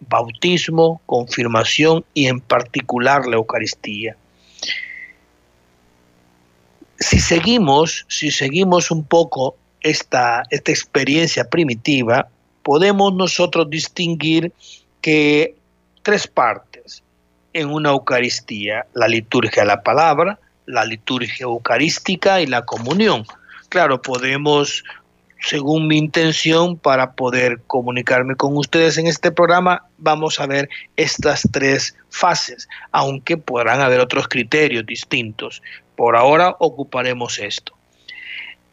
Bautismo, 0.00 1.00
confirmación 1.06 2.04
y 2.12 2.26
en 2.26 2.40
particular 2.40 3.26
la 3.26 3.36
Eucaristía. 3.36 4.16
Si 7.00 7.18
seguimos, 7.18 8.04
si 8.08 8.30
seguimos 8.30 8.90
un 8.90 9.04
poco 9.04 9.56
esta, 9.80 10.42
esta 10.50 10.70
experiencia 10.70 11.44
primitiva, 11.44 12.28
podemos 12.62 13.14
nosotros 13.14 13.68
distinguir 13.70 14.52
que 15.00 15.56
tres 16.02 16.26
partes 16.26 17.02
en 17.52 17.70
una 17.70 17.90
Eucaristía, 17.90 18.86
la 18.94 19.08
liturgia 19.08 19.62
de 19.62 19.68
la 19.68 19.82
palabra, 19.82 20.38
la 20.66 20.84
liturgia 20.84 21.44
eucarística 21.44 22.40
y 22.40 22.46
la 22.46 22.64
comunión. 22.64 23.24
Claro, 23.68 24.00
podemos, 24.02 24.84
según 25.40 25.86
mi 25.86 25.96
intención, 25.96 26.76
para 26.76 27.12
poder 27.12 27.60
comunicarme 27.66 28.36
con 28.36 28.56
ustedes 28.56 28.98
en 28.98 29.06
este 29.06 29.32
programa, 29.32 29.84
vamos 29.98 30.38
a 30.38 30.46
ver 30.46 30.68
estas 30.96 31.48
tres 31.50 31.96
fases, 32.10 32.68
aunque 32.92 33.36
podrán 33.36 33.80
haber 33.80 34.00
otros 34.00 34.28
criterios 34.28 34.84
distintos. 34.84 35.62
Por 35.96 36.16
ahora 36.16 36.56
ocuparemos 36.58 37.38
esto. 37.38 37.74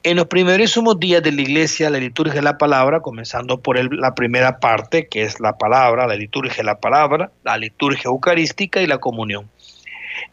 En 0.03 0.17
los 0.17 0.27
primerísimos 0.27 0.99
días 0.99 1.23
de 1.23 1.31
la 1.31 1.41
iglesia, 1.41 1.89
la 1.89 1.97
liturgia 1.97 2.35
de 2.35 2.41
la 2.41 2.57
palabra, 2.57 3.01
comenzando 3.01 3.59
por 3.59 3.77
la 3.93 4.15
primera 4.15 4.59
parte, 4.59 5.07
que 5.07 5.23
es 5.23 5.39
la 5.39 5.57
palabra, 5.57 6.07
la 6.07 6.15
liturgia 6.15 6.57
de 6.57 6.63
la 6.63 6.79
palabra, 6.79 7.31
la 7.43 7.57
liturgia 7.57 8.03
eucarística 8.05 8.81
y 8.81 8.87
la 8.87 8.99
comunión. 8.99 9.49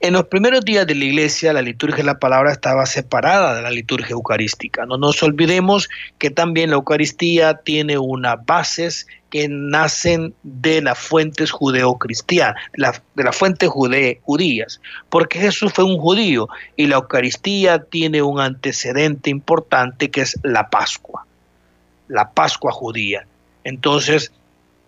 En 0.01 0.13
los 0.13 0.25
primeros 0.25 0.65
días 0.65 0.87
de 0.87 0.95
la 0.95 1.05
iglesia, 1.05 1.53
la 1.53 1.63
liturgia 1.63 1.99
de 1.99 2.05
la 2.05 2.19
palabra 2.19 2.53
estaba 2.53 2.85
separada 2.85 3.55
de 3.55 3.63
la 3.63 3.71
liturgia 3.71 4.13
eucarística. 4.13 4.85
No 4.87 4.99
nos 4.99 5.23
olvidemos 5.23 5.89
que 6.19 6.31
también 6.31 6.71
la 6.71 6.77
Eucaristía 6.77 7.55
tiene 7.55 7.97
unas 7.97 8.45
bases 8.45 9.07
que 9.31 9.49
nacen 9.49 10.35
de 10.43 10.83
las 10.83 10.99
fuentes 10.99 11.51
judeocristianas, 11.51 12.55
de 13.15 13.25
las 13.25 13.37
fuentes 13.37 13.69
judías, 13.69 14.81
porque 15.09 15.39
Jesús 15.39 15.73
fue 15.73 15.85
un 15.85 15.99
judío 15.99 16.49
y 16.77 16.87
la 16.87 16.97
Eucaristía 16.97 17.83
tiene 17.83 18.23
un 18.23 18.41
antecedente 18.41 19.31
importante 19.31 20.11
que 20.11 20.21
es 20.21 20.39
la 20.43 20.71
Pascua, 20.71 21.27
la 22.09 22.31
Pascua 22.31 22.73
judía. 22.73 23.27
Entonces, 23.65 24.33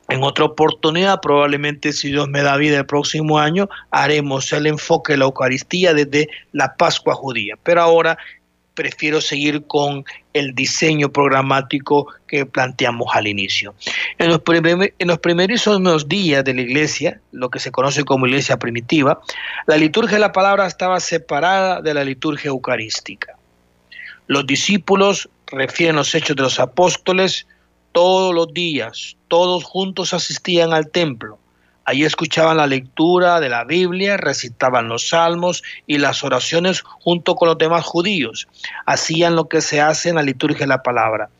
en 0.08 0.22
otra 0.22 0.44
oportunidad, 0.44 1.20
probablemente 1.20 1.92
si 1.92 2.08
Dios 2.08 2.28
me 2.28 2.42
da 2.42 2.56
vida 2.56 2.78
el 2.78 2.86
próximo 2.86 3.38
año, 3.38 3.68
haremos 3.90 4.52
el 4.52 4.66
enfoque 4.66 5.14
de 5.14 5.18
la 5.18 5.24
Eucaristía 5.24 5.94
desde 5.94 6.28
la 6.52 6.76
Pascua 6.76 7.14
judía. 7.14 7.56
Pero 7.62 7.82
ahora 7.82 8.16
prefiero 8.76 9.20
seguir 9.20 9.66
con 9.66 10.04
el 10.32 10.54
diseño 10.54 11.10
programático 11.10 12.06
que 12.28 12.46
planteamos 12.46 13.08
al 13.14 13.26
inicio. 13.26 13.74
En 14.18 14.28
los, 14.28 14.40
primeros 15.18 16.08
días 16.08 16.44
de 16.44 16.54
la 16.54 16.60
iglesia, 16.60 17.20
lo 17.32 17.50
que 17.50 17.58
se 17.58 17.72
conoce 17.72 18.04
como 18.04 18.26
iglesia 18.26 18.58
primitiva, 18.58 19.20
la 19.66 19.76
liturgia 19.76 20.16
de 20.16 20.20
la 20.20 20.32
palabra 20.32 20.66
estaba 20.66 21.00
separada 21.00 21.80
de 21.80 21.94
la 21.94 22.04
liturgia 22.04 22.50
eucarística. 22.50 23.36
Los 24.28 24.46
discípulos 24.46 25.28
refieren 25.46 25.96
los 25.96 26.14
hechos 26.14 26.36
de 26.36 26.42
los 26.42 26.60
apóstoles, 26.60 27.46
todos 27.96 28.34
los 28.34 28.52
días, 28.52 29.16
todos 29.26 29.64
juntos 29.64 30.12
asistían 30.12 30.74
al 30.74 30.90
templo. 30.90 31.38
Allí 31.86 32.04
escuchaban 32.04 32.58
la 32.58 32.66
lectura 32.66 33.40
de 33.40 33.48
la 33.48 33.64
Biblia, 33.64 34.18
recitaban 34.18 34.86
los 34.86 35.08
salmos 35.08 35.62
y 35.86 35.96
las 35.96 36.22
oraciones 36.22 36.82
junto 36.82 37.36
con 37.36 37.48
los 37.48 37.56
demás 37.56 37.86
judíos. 37.86 38.48
Hacían 38.84 39.34
lo 39.34 39.48
que 39.48 39.62
se 39.62 39.80
hace 39.80 40.10
en 40.10 40.16
la 40.16 40.22
liturgia 40.22 40.66
de 40.66 40.66
la 40.66 40.82
palabra. 40.82 41.30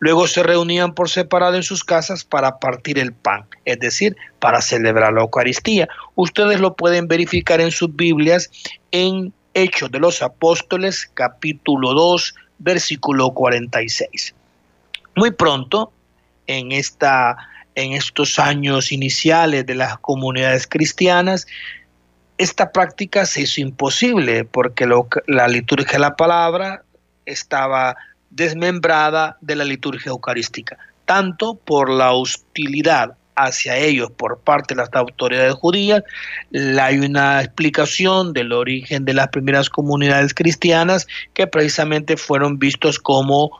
Luego 0.00 0.26
se 0.26 0.42
reunían 0.42 0.92
por 0.92 1.08
separado 1.08 1.56
en 1.56 1.62
sus 1.62 1.82
casas 1.82 2.24
para 2.24 2.58
partir 2.58 2.98
el 2.98 3.14
pan, 3.14 3.46
es 3.64 3.80
decir, 3.80 4.14
para 4.38 4.60
celebrar 4.60 5.14
la 5.14 5.22
Eucaristía. 5.22 5.88
Ustedes 6.14 6.60
lo 6.60 6.74
pueden 6.74 7.08
verificar 7.08 7.62
en 7.62 7.70
sus 7.70 7.96
Biblias 7.96 8.50
en 8.90 9.32
Hechos 9.54 9.90
de 9.90 9.98
los 9.98 10.20
Apóstoles, 10.20 11.10
capítulo 11.14 11.94
2, 11.94 12.34
versículo 12.58 13.30
46. 13.30 14.34
Muy 15.16 15.30
pronto, 15.30 15.90
en, 16.46 16.72
esta, 16.72 17.36
en 17.74 17.92
estos 17.92 18.38
años 18.38 18.92
iniciales 18.92 19.66
de 19.66 19.74
las 19.74 19.98
comunidades 19.98 20.66
cristianas, 20.66 21.46
esta 22.38 22.72
práctica 22.72 23.26
se 23.26 23.42
hizo 23.42 23.60
imposible 23.60 24.44
porque 24.44 24.86
la 25.26 25.48
liturgia 25.48 25.92
de 25.92 25.98
la 25.98 26.16
palabra 26.16 26.82
estaba 27.26 27.96
desmembrada 28.30 29.36
de 29.40 29.56
la 29.56 29.64
liturgia 29.64 30.10
eucarística, 30.10 30.78
tanto 31.04 31.54
por 31.54 31.90
la 31.90 32.12
hostilidad 32.12 33.16
hacia 33.36 33.76
ellos 33.76 34.10
por 34.10 34.40
parte 34.40 34.74
de 34.74 34.80
las 34.80 34.90
autoridades 34.92 35.54
judías. 35.54 36.02
Hay 36.80 36.98
una 36.98 37.42
explicación 37.42 38.32
del 38.32 38.52
origen 38.52 39.04
de 39.04 39.14
las 39.14 39.28
primeras 39.28 39.70
comunidades 39.70 40.34
cristianas 40.34 41.06
que 41.34 41.46
precisamente 41.46 42.16
fueron 42.16 42.58
vistos 42.58 42.98
como 42.98 43.50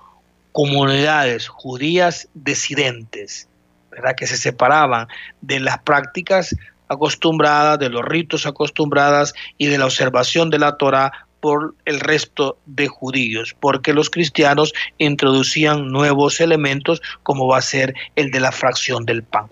comunidades 0.52 1.48
judías 1.48 2.28
disidentes, 2.34 3.48
¿verdad? 3.90 4.14
que 4.16 4.26
se 4.26 4.36
separaban 4.36 5.08
de 5.40 5.60
las 5.60 5.78
prácticas 5.80 6.54
acostumbradas, 6.88 7.78
de 7.78 7.88
los 7.88 8.04
ritos 8.04 8.46
acostumbradas 8.46 9.34
y 9.58 9.66
de 9.66 9.78
la 9.78 9.86
observación 9.86 10.50
de 10.50 10.58
la 10.58 10.76
Torah 10.76 11.26
por 11.40 11.74
el 11.86 11.98
resto 11.98 12.58
de 12.66 12.86
judíos, 12.86 13.56
porque 13.58 13.92
los 13.92 14.10
cristianos 14.10 14.72
introducían 14.98 15.88
nuevos 15.88 16.40
elementos 16.40 17.02
como 17.24 17.48
va 17.48 17.58
a 17.58 17.62
ser 17.62 17.94
el 18.14 18.30
de 18.30 18.38
la 18.38 18.52
fracción 18.52 19.04
del 19.04 19.24
pan. 19.24 19.46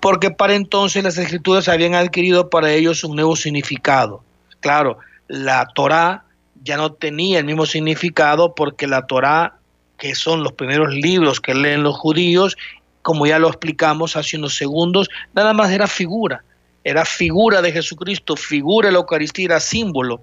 Porque 0.00 0.30
para 0.30 0.54
entonces 0.54 1.02
las 1.02 1.16
escrituras 1.16 1.68
habían 1.68 1.94
adquirido 1.94 2.50
para 2.50 2.72
ellos 2.72 3.02
un 3.02 3.16
nuevo 3.16 3.34
significado. 3.34 4.22
Claro, 4.60 4.98
la 5.26 5.66
Torá 5.74 6.24
ya 6.62 6.76
no 6.76 6.92
tenía 6.92 7.38
el 7.38 7.46
mismo 7.46 7.64
significado 7.64 8.54
porque 8.54 8.86
la 8.86 9.06
Torá, 9.06 9.56
que 10.00 10.16
son 10.16 10.42
los 10.42 10.54
primeros 10.54 10.92
libros 10.92 11.40
que 11.40 11.54
leen 11.54 11.84
los 11.84 11.96
judíos, 11.96 12.56
como 13.02 13.26
ya 13.26 13.38
lo 13.38 13.48
explicamos 13.48 14.16
hace 14.16 14.36
unos 14.36 14.56
segundos, 14.56 15.08
nada 15.32 15.52
más 15.52 15.70
era 15.70 15.86
figura, 15.86 16.42
era 16.82 17.04
figura 17.04 17.62
de 17.62 17.70
Jesucristo, 17.70 18.34
figura 18.34 18.88
de 18.88 18.92
la 18.92 18.98
Eucaristía, 18.98 19.44
era 19.44 19.60
símbolo 19.60 20.20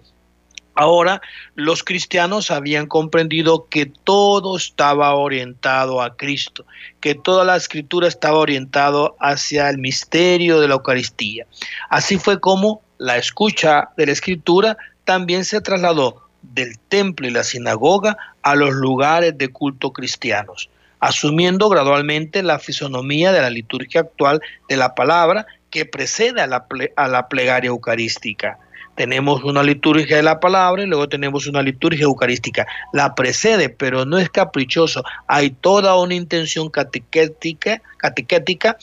Ahora 0.78 1.22
los 1.56 1.84
cristianos 1.84 2.52
habían 2.52 2.86
comprendido 2.86 3.68
que 3.68 3.88
todo 3.88 4.56
estaba 4.56 5.16
orientado 5.16 6.04
a 6.04 6.16
Cristo, 6.16 6.68
que 7.00 7.16
toda 7.16 7.44
la 7.44 7.56
escritura 7.56 8.08
estaba 8.08 8.38
orientado 8.38 9.16
hacia 9.20 9.72
el 9.72 9.80
misterio 9.80 10.60
de 10.60 10.68
la 10.68 10.76
Eucaristía. 10.76 11.48
Así 11.90 12.20
fue 12.20 12.40
como 12.40 12.82
la 13.00 13.18
escucha 13.18 13.90
de 13.98 14.06
la 14.06 14.12
escritura 14.12 14.78
también 15.04 15.46
se 15.46 15.62
trasladó 15.62 16.27
del 16.54 16.78
templo 16.90 17.28
y 17.28 17.32
la 17.32 17.44
sinagoga 17.44 18.18
a 18.42 18.56
los 18.56 18.72
lugares 18.72 19.38
de 19.38 19.50
culto 19.50 19.92
cristianos, 19.92 20.70
asumiendo 21.00 21.70
gradualmente 21.70 22.44
la 22.44 22.60
fisonomía 22.60 23.32
de 23.32 23.42
la 23.42 23.50
liturgia 23.50 24.02
actual 24.02 24.42
de 24.68 24.78
la 24.78 24.96
palabra 24.96 25.46
que 25.70 25.86
precede 25.86 26.42
a 26.42 26.48
la, 26.48 26.66
a 26.96 27.08
la 27.08 27.28
plegaria 27.28 27.70
eucarística 27.70 28.58
tenemos 28.98 29.44
una 29.44 29.62
liturgia 29.62 30.18
de 30.18 30.24
la 30.24 30.40
palabra 30.40 30.82
y 30.82 30.88
luego 30.88 31.08
tenemos 31.08 31.46
una 31.46 31.62
liturgia 31.62 32.06
eucarística. 32.06 32.66
La 32.94 33.14
precede, 33.14 33.70
pero 33.70 34.06
no 34.06 34.18
es 34.18 34.28
caprichoso. 34.32 35.04
Hay 35.28 35.52
toda 35.52 35.96
una 35.96 36.16
intención 36.16 36.70
catequética, 36.72 37.80
catequética 37.98 38.76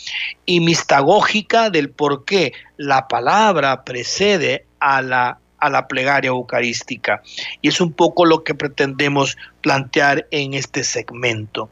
y 0.47 0.61
mistagógica 0.61 1.69
del 1.69 1.91
por 1.91 2.25
qué 2.25 2.53
la 2.77 3.09
palabra 3.09 3.83
precede 3.83 4.65
a 4.79 5.03
la, 5.03 5.39
a 5.65 5.71
la 5.71 5.89
plegaria 5.89 6.29
eucarística. 6.29 7.23
Y 7.63 7.69
es 7.69 7.81
un 7.81 7.93
poco 7.93 8.27
lo 8.27 8.45
que 8.45 8.55
pretendemos 8.55 9.37
plantear 9.63 10.27
en 10.31 10.55
este 10.55 10.85
segmento. 10.85 11.71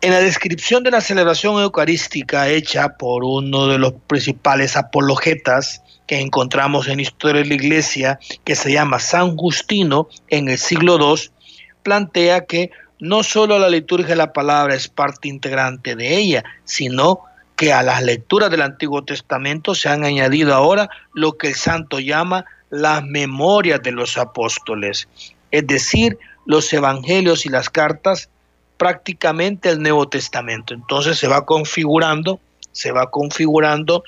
En 0.00 0.10
la 0.10 0.20
descripción 0.20 0.82
de 0.82 0.90
la 0.90 1.00
celebración 1.00 1.62
eucarística 1.62 2.48
hecha 2.48 2.96
por 2.96 3.24
uno 3.24 3.68
de 3.68 3.78
los 3.78 3.92
principales 4.06 4.76
apologetas 4.76 5.82
que 6.06 6.18
encontramos 6.18 6.88
en 6.88 6.98
Historia 6.98 7.42
de 7.42 7.48
la 7.48 7.54
Iglesia, 7.54 8.18
que 8.44 8.56
se 8.56 8.72
llama 8.72 8.98
San 8.98 9.36
Justino 9.36 10.08
en 10.28 10.48
el 10.48 10.58
siglo 10.58 10.98
II, 10.98 11.30
plantea 11.84 12.46
que 12.46 12.70
no 12.98 13.22
solo 13.22 13.58
la 13.58 13.68
liturgia 13.68 14.08
de 14.08 14.16
la 14.16 14.32
palabra 14.32 14.74
es 14.74 14.88
parte 14.88 15.28
integrante 15.28 15.94
de 15.94 16.16
ella, 16.16 16.44
sino 16.64 17.20
que 17.54 17.72
a 17.72 17.84
las 17.84 18.02
lecturas 18.02 18.50
del 18.50 18.62
Antiguo 18.62 19.04
Testamento 19.04 19.76
se 19.76 19.88
han 19.88 20.04
añadido 20.04 20.52
ahora 20.52 20.88
lo 21.14 21.36
que 21.38 21.48
el 21.48 21.54
santo 21.54 22.00
llama 22.00 22.44
las 22.72 23.04
memorias 23.04 23.82
de 23.82 23.92
los 23.92 24.16
apóstoles, 24.16 25.06
es 25.50 25.66
decir, 25.66 26.18
los 26.46 26.72
evangelios 26.72 27.44
y 27.44 27.50
las 27.50 27.68
cartas 27.68 28.30
prácticamente 28.78 29.68
el 29.68 29.82
Nuevo 29.82 30.08
Testamento. 30.08 30.72
Entonces 30.72 31.18
se 31.18 31.28
va 31.28 31.44
configurando, 31.44 32.40
se 32.72 32.90
va 32.90 33.10
configurando 33.10 34.02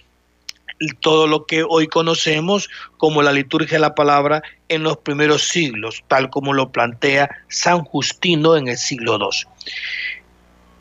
todo 1.00 1.26
lo 1.26 1.44
que 1.44 1.62
hoy 1.62 1.88
conocemos 1.88 2.70
como 2.96 3.22
la 3.22 3.32
liturgia 3.32 3.76
de 3.76 3.82
la 3.82 3.94
palabra 3.94 4.42
en 4.68 4.82
los 4.82 4.96
primeros 4.96 5.46
siglos, 5.46 6.02
tal 6.08 6.30
como 6.30 6.54
lo 6.54 6.70
plantea 6.70 7.30
San 7.48 7.84
Justino 7.84 8.56
en 8.56 8.68
el 8.68 8.78
siglo 8.78 9.18
II. 9.20 9.46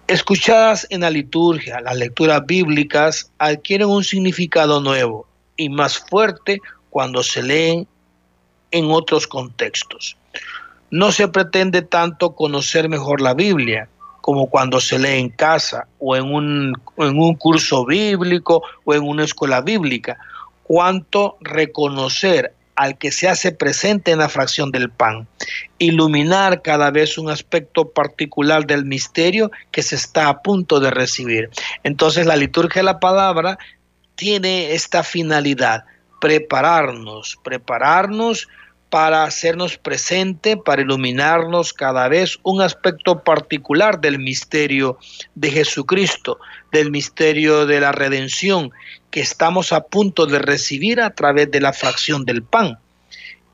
Escuchadas 0.08 0.88
en 0.90 1.02
la 1.02 1.10
liturgia, 1.10 1.82
las 1.82 1.98
lecturas 1.98 2.46
bíblicas 2.46 3.30
adquieren 3.40 3.90
un 3.90 4.06
significado 4.06 4.80
nuevo 4.80 5.28
y 5.58 5.68
más 5.68 6.00
fuerte 6.00 6.62
cuando 6.94 7.24
se 7.24 7.41
leen 7.41 7.88
en 8.70 8.91
otros 8.91 9.26
contextos. 9.26 10.16
No 10.91 11.12
se 11.12 11.28
pretende 11.28 11.82
tanto 11.82 12.36
conocer 12.36 12.88
mejor 12.88 13.20
la 13.20 13.34
Biblia 13.34 13.89
como 14.22 14.48
cuando 14.48 14.80
se 14.80 15.00
lee 15.00 15.20
en 15.20 15.30
casa 15.30 15.88
o 15.98 16.16
en 16.16 16.32
un, 16.32 16.74
en 16.98 17.20
un 17.20 17.34
curso 17.34 17.84
bíblico 17.84 18.62
o 18.84 18.94
en 18.94 19.02
una 19.02 19.24
escuela 19.24 19.62
bíblica, 19.62 20.20
cuanto 20.62 21.36
reconocer 21.41 22.54
al 22.76 23.00
que 23.00 23.12
se 23.12 23.28
hace 23.28 23.52
presente 23.52 24.12
en 24.12 24.20
la 24.20 24.30
fracción 24.30 24.70
del 24.70 24.91
pan, 24.91 25.28
iluminar 25.80 26.62
cada 26.62 26.91
vez 26.91 27.18
un 27.18 27.32
aspecto 27.32 27.89
particular 27.89 28.68
del 28.68 28.86
misterio 28.86 29.50
que 29.72 29.82
se 29.82 29.96
está 29.96 30.30
a 30.30 30.44
punto 30.44 30.80
de 30.80 30.91
recibir. 30.91 31.50
Entonces 31.84 32.28
la 32.28 32.36
liturgia 32.36 32.82
de 32.82 32.86
la 32.86 33.00
palabra 33.00 33.58
tiene 34.16 34.74
esta 34.74 35.02
finalidad, 35.02 35.86
prepararnos, 36.24 37.38
prepararnos 37.43 38.47
para 38.89 39.26
hacernos 39.26 39.78
presente, 39.78 40.55
para 40.55 40.82
iluminarnos 40.82 41.74
cada 41.74 42.07
vez 42.07 42.39
un 42.43 42.61
aspecto 42.61 43.26
particular 43.26 43.99
del 43.99 44.19
misterio 44.19 44.97
de 45.36 45.51
Jesucristo, 45.51 46.39
del 46.71 46.91
misterio 46.91 47.65
de 47.65 47.82
la 47.82 47.91
redención 47.91 48.71
que 49.11 49.19
estamos 49.19 49.74
a 49.74 49.82
punto 49.82 50.26
de 50.26 50.39
recibir 50.39 51.01
a 51.01 51.09
través 51.09 51.51
de 51.51 51.59
la 51.59 51.74
fracción 51.74 52.24
del 52.24 52.41
pan. 52.41 52.80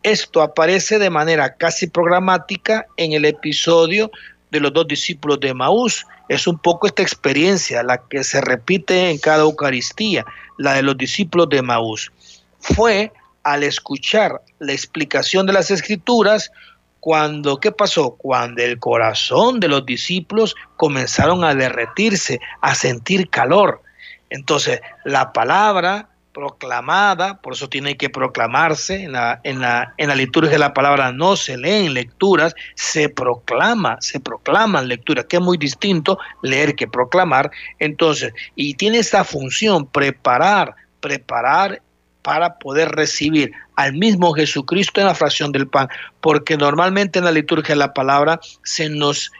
Esto 0.04 0.44
aparece 0.44 1.00
de 1.00 1.10
manera 1.10 1.56
casi 1.56 1.88
programática 1.88 2.86
en 2.98 3.14
el 3.14 3.26
episodio 3.26 4.12
de 4.52 4.60
los 4.60 4.72
dos 4.74 4.88
discípulos 4.88 5.40
de 5.40 5.56
Maús. 5.56 6.06
Es 6.28 6.46
un 6.46 6.60
poco 6.60 6.86
esta 6.86 7.02
experiencia 7.02 7.82
la 7.82 7.98
que 7.98 8.24
se 8.24 8.42
repite 8.42 9.10
en 9.10 9.18
cada 9.18 9.42
Eucaristía, 9.42 10.24
la 10.60 10.76
de 10.76 10.84
los 10.84 10.96
discípulos 10.96 11.50
de 11.50 11.64
Maús. 11.64 12.12
Fue 12.60 13.12
al 13.44 13.64
escuchar 13.64 14.42
la 14.60 14.74
explicación 14.74 15.46
de 15.46 15.54
las 15.54 15.72
escrituras, 15.72 16.52
cuando, 17.00 17.60
¿qué 17.60 17.72
pasó? 17.72 18.16
Cuando 18.18 18.62
el 18.62 18.78
corazón 18.78 19.60
de 19.60 19.70
los 19.70 19.86
discípulos 19.86 20.56
comenzaron 20.76 21.44
a 21.44 21.56
derretirse, 21.56 22.40
a 22.62 22.76
sentir 22.76 23.30
calor. 23.30 23.82
Entonces, 24.30 24.82
la 25.06 25.32
palabra 25.32 26.10
proclamada, 26.34 27.42
por 27.42 27.54
eso 27.54 27.68
tiene 27.70 27.98
que 27.98 28.10
proclamarse, 28.10 29.04
en 29.04 29.14
la, 29.14 29.42
en 29.44 29.60
la, 29.60 29.94
en 29.98 30.10
la 30.10 30.16
liturgia 30.16 30.52
de 30.52 30.60
la 30.60 30.74
palabra 30.74 31.12
no 31.12 31.36
se 31.36 31.58
leen 31.58 31.94
lecturas, 31.94 32.56
se 32.76 33.10
proclama, 33.10 33.98
se 34.00 34.20
proclaman 34.20 34.88
lecturas, 34.88 35.26
que 35.26 35.38
es 35.38 35.42
muy 35.42 35.58
distinto 35.58 36.20
leer 36.44 36.76
que 36.76 36.88
proclamar. 36.88 37.50
Entonces, 37.80 38.34
y 38.56 38.76
tiene 38.76 39.00
esa 39.00 39.24
función, 39.24 39.88
preparar, 39.88 40.76
preparar 41.00 41.82
para 42.22 42.60
poder 42.60 42.90
recibir 42.90 43.52
al 43.76 43.94
mismo 43.94 44.34
Jesucristo 44.34 45.00
en 45.02 45.08
la 45.08 45.16
fracción 45.16 45.52
del 45.52 45.68
pan, 45.68 45.88
porque 46.22 46.58
normalmente 46.58 47.20
en 47.20 47.26
la 47.26 47.32
liturgia 47.32 47.76
la 47.76 47.94
palabra 47.94 48.40
se 48.64 48.90
nos, 48.90 49.32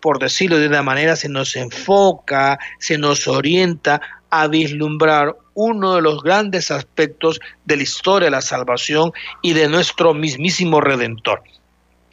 por 0.00 0.18
decirlo 0.18 0.58
de 0.58 0.68
una 0.68 0.82
manera, 0.82 1.16
se 1.16 1.28
nos 1.28 1.56
enfoca, 1.56 2.58
se 2.78 2.98
nos 2.98 3.26
orienta 3.26 4.00
a 4.30 4.48
vislumbrar 4.48 5.34
uno 5.54 5.94
de 5.94 6.02
los 6.02 6.22
grandes 6.22 6.70
aspectos 6.70 7.40
de 7.64 7.76
la 7.76 7.82
historia 7.82 8.26
de 8.26 8.32
la 8.32 8.42
salvación 8.42 9.12
y 9.40 9.54
de 9.54 9.68
nuestro 9.68 10.12
mismísimo 10.12 10.80
redentor. 10.80 11.42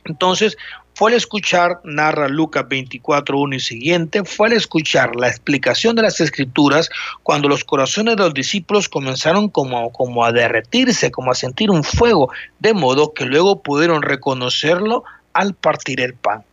Entonces, 0.06 0.58
Fue 0.96 1.12
al 1.12 1.18
escuchar, 1.18 1.80
narra 1.84 2.28
Lucas 2.28 2.68
24, 2.68 3.40
1 3.40 3.56
y 3.56 3.60
siguiente, 3.60 4.24
fue 4.24 4.48
al 4.48 4.54
escuchar 4.54 5.16
la 5.16 5.28
explicación 5.28 5.96
de 5.96 6.04
las 6.04 6.20
escrituras 6.20 6.90
cuando 7.24 7.50
los 7.50 7.64
corazones 7.64 8.16
de 8.16 8.24
los 8.24 8.34
discípulos 8.34 8.90
comenzaron 8.90 9.50
como, 9.50 9.92
como 9.92 10.24
a 10.24 10.32
derretirse, 10.32 11.12
como 11.12 11.32
a 11.32 11.36
sentir 11.36 11.72
un 11.72 11.84
fuego, 11.84 12.32
de 12.60 12.74
modo 12.74 13.14
que 13.14 13.26
luego 13.26 13.64
pudieron 13.64 14.04
reconocerlo 14.04 15.04
al 15.34 15.56
partir 15.56 16.00
el 16.00 16.14
pan. 16.14 16.44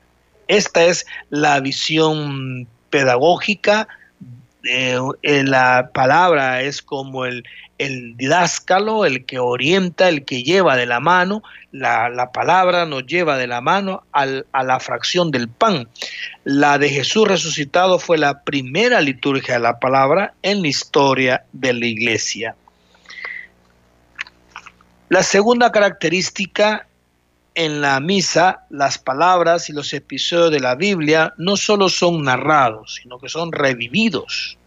Esta 0.49 0.85
es 0.85 1.07
la 1.29 1.61
visión 1.61 2.67
pedagógica 2.89 3.89
eh, 4.65 4.99
la 5.23 5.91
palabra 5.95 6.63
es 6.63 6.83
como 6.83 7.25
el, 7.25 7.45
el 7.81 8.15
didáscalo, 8.15 9.07
el 9.07 9.25
que 9.25 9.39
orienta, 9.39 10.11
el 10.11 10.27
que 10.27 10.43
lleva 10.43 10.77
de 10.77 10.85
la 10.85 11.01
mano, 11.01 11.43
la, 11.73 12.31
palabra 12.31 12.85
nos 12.85 13.07
lleva 13.07 13.39
de 13.39 13.47
la 13.47 13.63
mano 13.63 14.05
a 14.13 14.63
la 14.63 14.81
fracción 14.81 15.31
del 15.31 15.49
pan. 15.49 15.89
La 16.45 16.77
de 16.77 16.91
Jesús 16.91 17.27
resucitado 17.27 17.99
fue 17.99 18.19
la 18.19 18.43
primera 18.43 19.01
liturgia 19.01 19.55
de 19.55 19.61
la 19.61 19.79
palabra 19.79 20.35
en 20.43 20.61
la 20.61 20.69
historia 20.69 21.45
de 21.55 21.73
la 21.73 21.87
iglesia. 21.87 22.55
La 25.09 25.23
segunda 25.23 25.73
característica 25.73 26.87
en 27.55 27.81
la 27.81 27.99
misa, 27.99 28.67
las 28.69 28.99
palabras 28.99 29.71
y 29.71 29.73
los 29.73 29.95
episodios 29.95 30.51
de 30.51 30.61
la 30.61 30.75
Biblia 30.75 31.33
no 31.39 31.57
solo 31.57 31.89
son 31.89 32.25
narrados, 32.25 33.01
sino 33.01 33.19
que 33.19 33.31
son 33.31 33.53
revividos. 33.53 34.59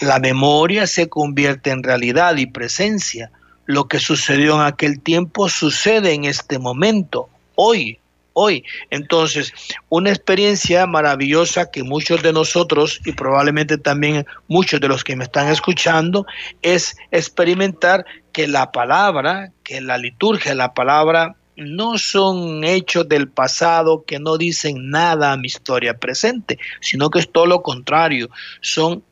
La 0.00 0.18
memoria 0.18 0.86
se 0.86 1.08
convierte 1.08 1.70
en 1.70 1.82
realidad 1.82 2.36
y 2.36 2.46
presencia. 2.46 3.30
Lo 3.66 3.86
que 3.86 3.98
sucedió 3.98 4.56
en 4.56 4.62
aquel 4.62 5.00
tiempo 5.00 5.48
sucede 5.48 6.12
en 6.12 6.24
este 6.24 6.58
momento, 6.58 7.28
hoy, 7.54 7.98
hoy. 8.32 8.64
Entonces, 8.90 9.52
una 9.88 10.10
experiencia 10.10 10.86
maravillosa 10.86 11.70
que 11.70 11.82
muchos 11.82 12.22
de 12.22 12.32
nosotros 12.32 13.00
y 13.04 13.12
probablemente 13.12 13.78
también 13.78 14.26
muchos 14.48 14.80
de 14.80 14.88
los 14.88 15.04
que 15.04 15.16
me 15.16 15.24
están 15.24 15.48
escuchando 15.48 16.26
es 16.62 16.96
experimentar 17.10 18.04
que 18.32 18.48
la 18.48 18.72
palabra, 18.72 19.52
que 19.62 19.80
la 19.80 19.98
liturgia, 19.98 20.54
la 20.54 20.74
palabra 20.74 21.36
no 21.56 21.98
son 21.98 22.64
hechos 22.64 23.08
del 23.08 23.28
pasado 23.28 24.04
que 24.06 24.18
no 24.18 24.38
dicen 24.38 24.90
nada 24.90 25.32
a 25.32 25.36
mi 25.36 25.48
historia 25.48 25.98
presente, 25.98 26.58
sino 26.80 27.10
que 27.10 27.18
es 27.18 27.30
todo 27.30 27.46
lo 27.46 27.62
contrario, 27.62 28.30
son 28.60 29.04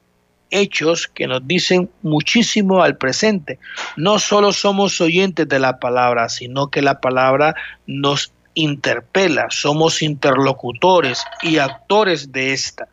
hechos 0.51 1.09
que 1.09 1.27
nos 1.27 1.47
dicen 1.47 1.91
muchísimo 2.03 2.83
al 2.83 2.97
presente. 2.97 3.59
No 3.97 4.19
solo 4.19 4.53
somos 4.53 5.01
oyentes 5.01 5.49
de 5.49 5.59
la 5.59 5.79
palabra, 5.79 6.29
sino 6.29 6.69
que 6.69 6.83
la 6.83 7.01
palabra 7.01 7.55
nos 7.87 8.33
interpela, 8.55 9.47
somos 9.51 10.03
interlocutores 10.03 11.25
y 11.43 11.59
actores 11.59 12.33
de 12.33 12.53
esta. 12.53 12.89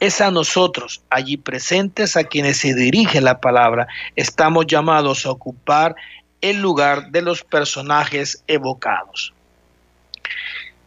Es 0.00 0.20
a 0.20 0.30
nosotros, 0.30 1.02
allí 1.10 1.36
presentes, 1.36 2.16
a 2.16 2.24
quienes 2.24 2.58
se 2.58 2.74
dirige 2.74 3.20
la 3.20 3.40
palabra, 3.40 3.86
estamos 4.16 4.66
llamados 4.66 5.26
a 5.26 5.30
ocupar 5.30 5.96
el 6.40 6.60
lugar 6.60 7.10
de 7.10 7.22
los 7.22 7.42
personajes 7.42 8.42
evocados. 8.46 9.32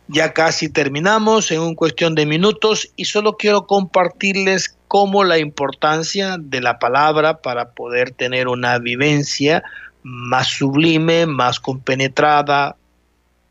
Ya 0.07 0.33
casi 0.33 0.69
terminamos 0.69 1.51
en 1.51 1.61
un 1.61 1.75
cuestión 1.75 2.15
de 2.15 2.25
minutos 2.25 2.91
y 2.95 3.05
solo 3.05 3.37
quiero 3.37 3.65
compartirles 3.65 4.75
cómo 4.91 5.23
la 5.23 5.37
importancia 5.37 6.35
de 6.37 6.59
la 6.59 6.77
palabra 6.77 7.37
para 7.37 7.69
poder 7.69 8.11
tener 8.11 8.49
una 8.49 8.77
vivencia 8.77 9.63
más 10.03 10.47
sublime, 10.47 11.27
más 11.27 11.61
compenetrada, 11.61 12.75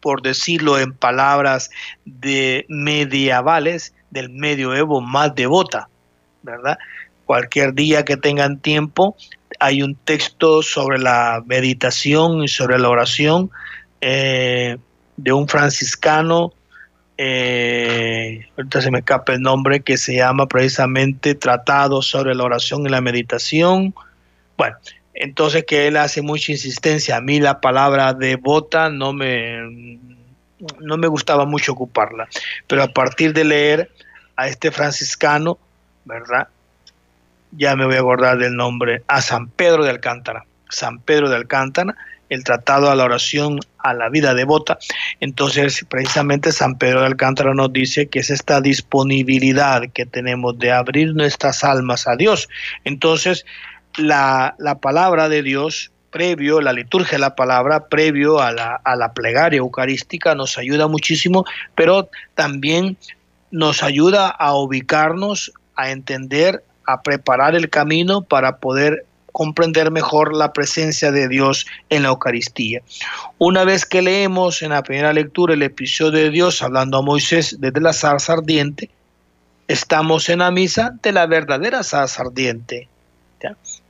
por 0.01 0.20
decirlo 0.20 0.78
en 0.78 0.93
palabras 0.93 1.70
de 2.05 2.66
medievales, 2.68 3.95
del 4.11 4.28
medioevo 4.28 5.01
más 5.01 5.34
devota, 5.34 5.88
¿verdad? 6.43 6.76
Cualquier 7.24 7.72
día 7.72 8.05
que 8.05 8.18
tengan 8.18 8.59
tiempo, 8.59 9.16
hay 9.61 9.82
un 9.82 9.95
texto 9.95 10.62
sobre 10.62 10.99
la 10.99 11.43
meditación 11.47 12.45
y 12.45 12.49
sobre 12.49 12.78
la 12.78 12.91
oración 12.91 13.51
eh, 14.03 14.76
de 15.16 15.32
un 15.32 15.49
franciscano, 15.49 16.53
eh, 17.23 18.47
ahorita 18.57 18.81
se 18.81 18.91
me 18.91 19.01
escapa 19.01 19.35
el 19.35 19.43
nombre, 19.43 19.81
que 19.81 19.99
se 19.99 20.14
llama 20.14 20.47
precisamente 20.47 21.35
Tratado 21.35 22.01
sobre 22.01 22.35
la 22.35 22.45
oración 22.45 22.87
y 22.87 22.89
la 22.89 23.03
meditación. 23.03 23.95
Bueno, 24.57 24.79
entonces 25.12 25.66
que 25.66 25.87
él 25.87 25.99
hace 25.99 26.23
mucha 26.23 26.53
insistencia. 26.53 27.16
A 27.16 27.21
mí 27.21 27.39
la 27.39 27.61
palabra 27.61 28.14
devota 28.14 28.89
no 28.89 29.12
me, 29.12 29.99
no 30.81 30.97
me 30.97 31.09
gustaba 31.09 31.45
mucho 31.45 31.73
ocuparla, 31.73 32.27
pero 32.66 32.85
a 32.85 32.89
partir 32.89 33.35
de 33.35 33.45
leer 33.45 33.91
a 34.37 34.49
este 34.49 34.71
franciscano, 34.71 35.59
¿verdad? 36.07 36.49
Ya 37.53 37.77
me 37.77 37.85
voy 37.85 37.97
a 37.97 38.01
acordar 38.01 38.39
del 38.39 38.57
nombre, 38.57 39.03
a 39.09 39.21
San 39.21 39.49
Pedro 39.49 39.85
de 39.85 39.91
Alcántara. 39.91 40.47
San 40.71 41.01
Pedro 41.01 41.29
de 41.29 41.37
Alcántara, 41.37 41.97
el 42.31 42.45
tratado 42.45 42.91
a 42.91 42.95
la 42.95 43.05
oración 43.05 43.61
a 43.79 43.93
la 43.93 44.09
vida 44.09 44.35
devota. 44.35 44.79
Entonces, 45.18 45.85
precisamente 45.89 46.53
San 46.53 46.79
Pedro 46.79 47.01
de 47.01 47.07
Alcántara 47.07 47.55
nos 47.55 47.73
dice 47.73 48.09
que 48.09 48.21
es 48.21 48.31
esta 48.31 48.61
disponibilidad 48.61 49.83
que 49.93 50.07
tenemos 50.07 50.59
de 50.59 50.73
abrir 50.73 51.14
nuestras 51.14 51.64
almas 51.64 52.07
a 52.07 52.16
Dios. 52.16 52.49
Entonces, 52.85 53.45
la, 53.97 54.55
palabra 54.81 55.29
de 55.29 55.43
Dios, 55.43 55.91
previo, 56.11 56.61
la 56.61 56.73
liturgia 56.73 57.12
de 57.12 57.18
la 57.18 57.35
palabra, 57.35 57.89
previo 57.89 58.41
a 58.41 58.53
la, 58.53 58.81
a 58.85 58.97
la 58.97 59.12
plegaria 59.12 59.59
eucarística, 59.59 60.35
nos 60.35 60.57
ayuda 60.57 60.87
muchísimo, 60.87 61.45
pero 61.75 62.09
también 62.35 62.97
nos 63.51 63.83
ayuda 63.83 64.29
a 64.29 64.55
ubicarnos, 64.55 65.53
a 65.75 65.91
entender, 65.91 66.62
a 66.87 67.03
preparar 67.03 67.57
el 67.57 67.71
camino 67.71 68.23
para 68.23 68.59
poder 68.59 69.05
comprender 69.33 69.91
mejor 69.91 70.37
la 70.37 70.53
presencia 70.53 71.11
de 71.12 71.28
Dios 71.28 71.66
en 71.89 72.03
la 72.03 72.09
Eucaristía. 72.09 72.83
Una 73.39 73.64
vez 73.64 73.87
que 73.87 74.03
leemos 74.03 74.62
en 74.62 74.70
la 74.70 74.83
primera 74.83 75.12
lectura 75.12 75.55
el 75.55 75.62
episodio 75.62 76.24
de 76.24 76.31
Dios 76.31 76.62
hablando 76.62 76.99
a 76.99 77.03
Moisés 77.03 77.57
desde 77.59 77.81
la 77.81 77.93
zarza 77.93 78.35
ardiente, 78.35 78.91
estamos 79.68 80.28
en 80.28 80.41
la 80.41 80.51
misa 80.51 80.95
de 81.03 81.12
la 81.12 81.26
verdadera 81.26 81.83
zarza 81.83 82.22
ardiente, 82.22 82.89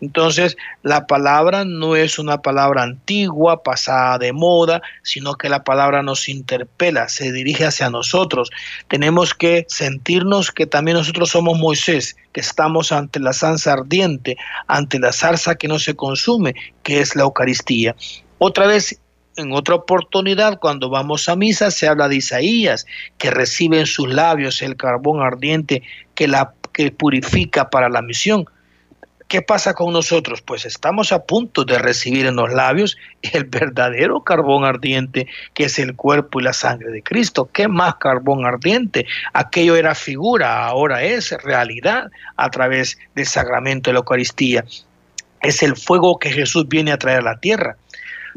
entonces, 0.01 0.57
la 0.83 1.07
palabra 1.07 1.65
no 1.65 1.95
es 1.95 2.19
una 2.19 2.41
palabra 2.41 2.83
antigua, 2.83 3.63
pasada 3.63 4.19
de 4.19 4.33
moda, 4.33 4.81
sino 5.03 5.35
que 5.35 5.49
la 5.51 5.63
palabra 5.63 6.03
nos 6.03 6.29
interpela, 6.29 7.09
se 7.09 7.33
dirige 7.33 7.67
hacia 7.67 7.91
nosotros. 7.91 8.51
Tenemos 8.89 9.35
que 9.35 9.67
sentirnos 9.69 10.51
que 10.53 10.67
también 10.67 10.97
nosotros 10.97 11.31
somos 11.31 11.59
Moisés, 11.59 12.17
que 12.33 12.41
estamos 12.41 12.93
ante 12.93 13.21
la 13.21 13.35
zanza 13.35 13.75
ardiente, 13.75 14.37
ante 14.67 14.99
la 14.99 15.13
zarza 15.13 15.57
que 15.57 15.69
no 15.69 15.79
se 15.79 15.95
consume, 15.95 16.55
que 16.83 17.01
es 17.01 17.15
la 17.15 17.23
Eucaristía. 17.23 17.95
Otra 18.39 18.67
vez 18.67 18.99
en 19.37 19.53
otra 19.53 19.75
oportunidad, 19.75 20.59
cuando 20.59 20.91
vamos 20.91 21.29
a 21.29 21.37
misa, 21.37 21.71
se 21.71 21.89
habla 21.89 22.09
de 22.09 22.17
Isaías, 22.17 22.87
que 23.17 23.31
recibe 23.31 23.81
en 23.81 23.87
sus 23.87 24.09
labios 24.09 24.61
el 24.63 24.77
carbón 24.77 25.21
ardiente 25.23 25.83
que 26.15 26.27
la 26.27 26.53
que 26.73 26.91
purifica 26.91 27.71
para 27.71 27.89
la 27.89 28.03
misión. 28.03 28.47
¿Qué 29.31 29.43
pasa 29.43 29.75
con 29.75 29.93
nosotros? 29.93 30.43
Pues 30.43 30.67
estamos 30.67 31.13
a 31.13 31.23
punto 31.25 31.65
de 31.65 31.79
recibir 31.79 32.27
en 32.27 32.35
los 32.35 32.53
labios 32.53 32.97
el 33.23 33.45
verdadero 33.45 34.25
carbón 34.25 34.65
ardiente 34.65 35.29
que 35.55 35.67
es 35.67 35.79
el 35.79 35.95
cuerpo 35.95 36.41
y 36.41 36.43
la 36.43 36.53
sangre 36.53 36.91
de 36.91 37.01
Cristo. 37.01 37.49
¿Qué 37.53 37.69
más 37.69 37.95
carbón 37.95 38.45
ardiente? 38.45 39.07
Aquello 39.33 39.77
era 39.77 39.95
figura, 39.95 40.67
ahora 40.67 41.05
es 41.05 41.31
realidad 41.45 42.11
a 42.37 42.51
través 42.51 42.99
del 43.15 43.25
sacramento 43.25 43.91
de 43.91 43.95
la 43.95 43.99
Eucaristía. 44.01 44.65
Es 45.43 45.63
el 45.63 45.77
fuego 45.77 46.19
que 46.19 46.33
Jesús 46.33 46.67
viene 46.67 46.91
a 46.91 46.99
traer 46.99 47.21
a 47.21 47.23
la 47.23 47.39
tierra. 47.39 47.77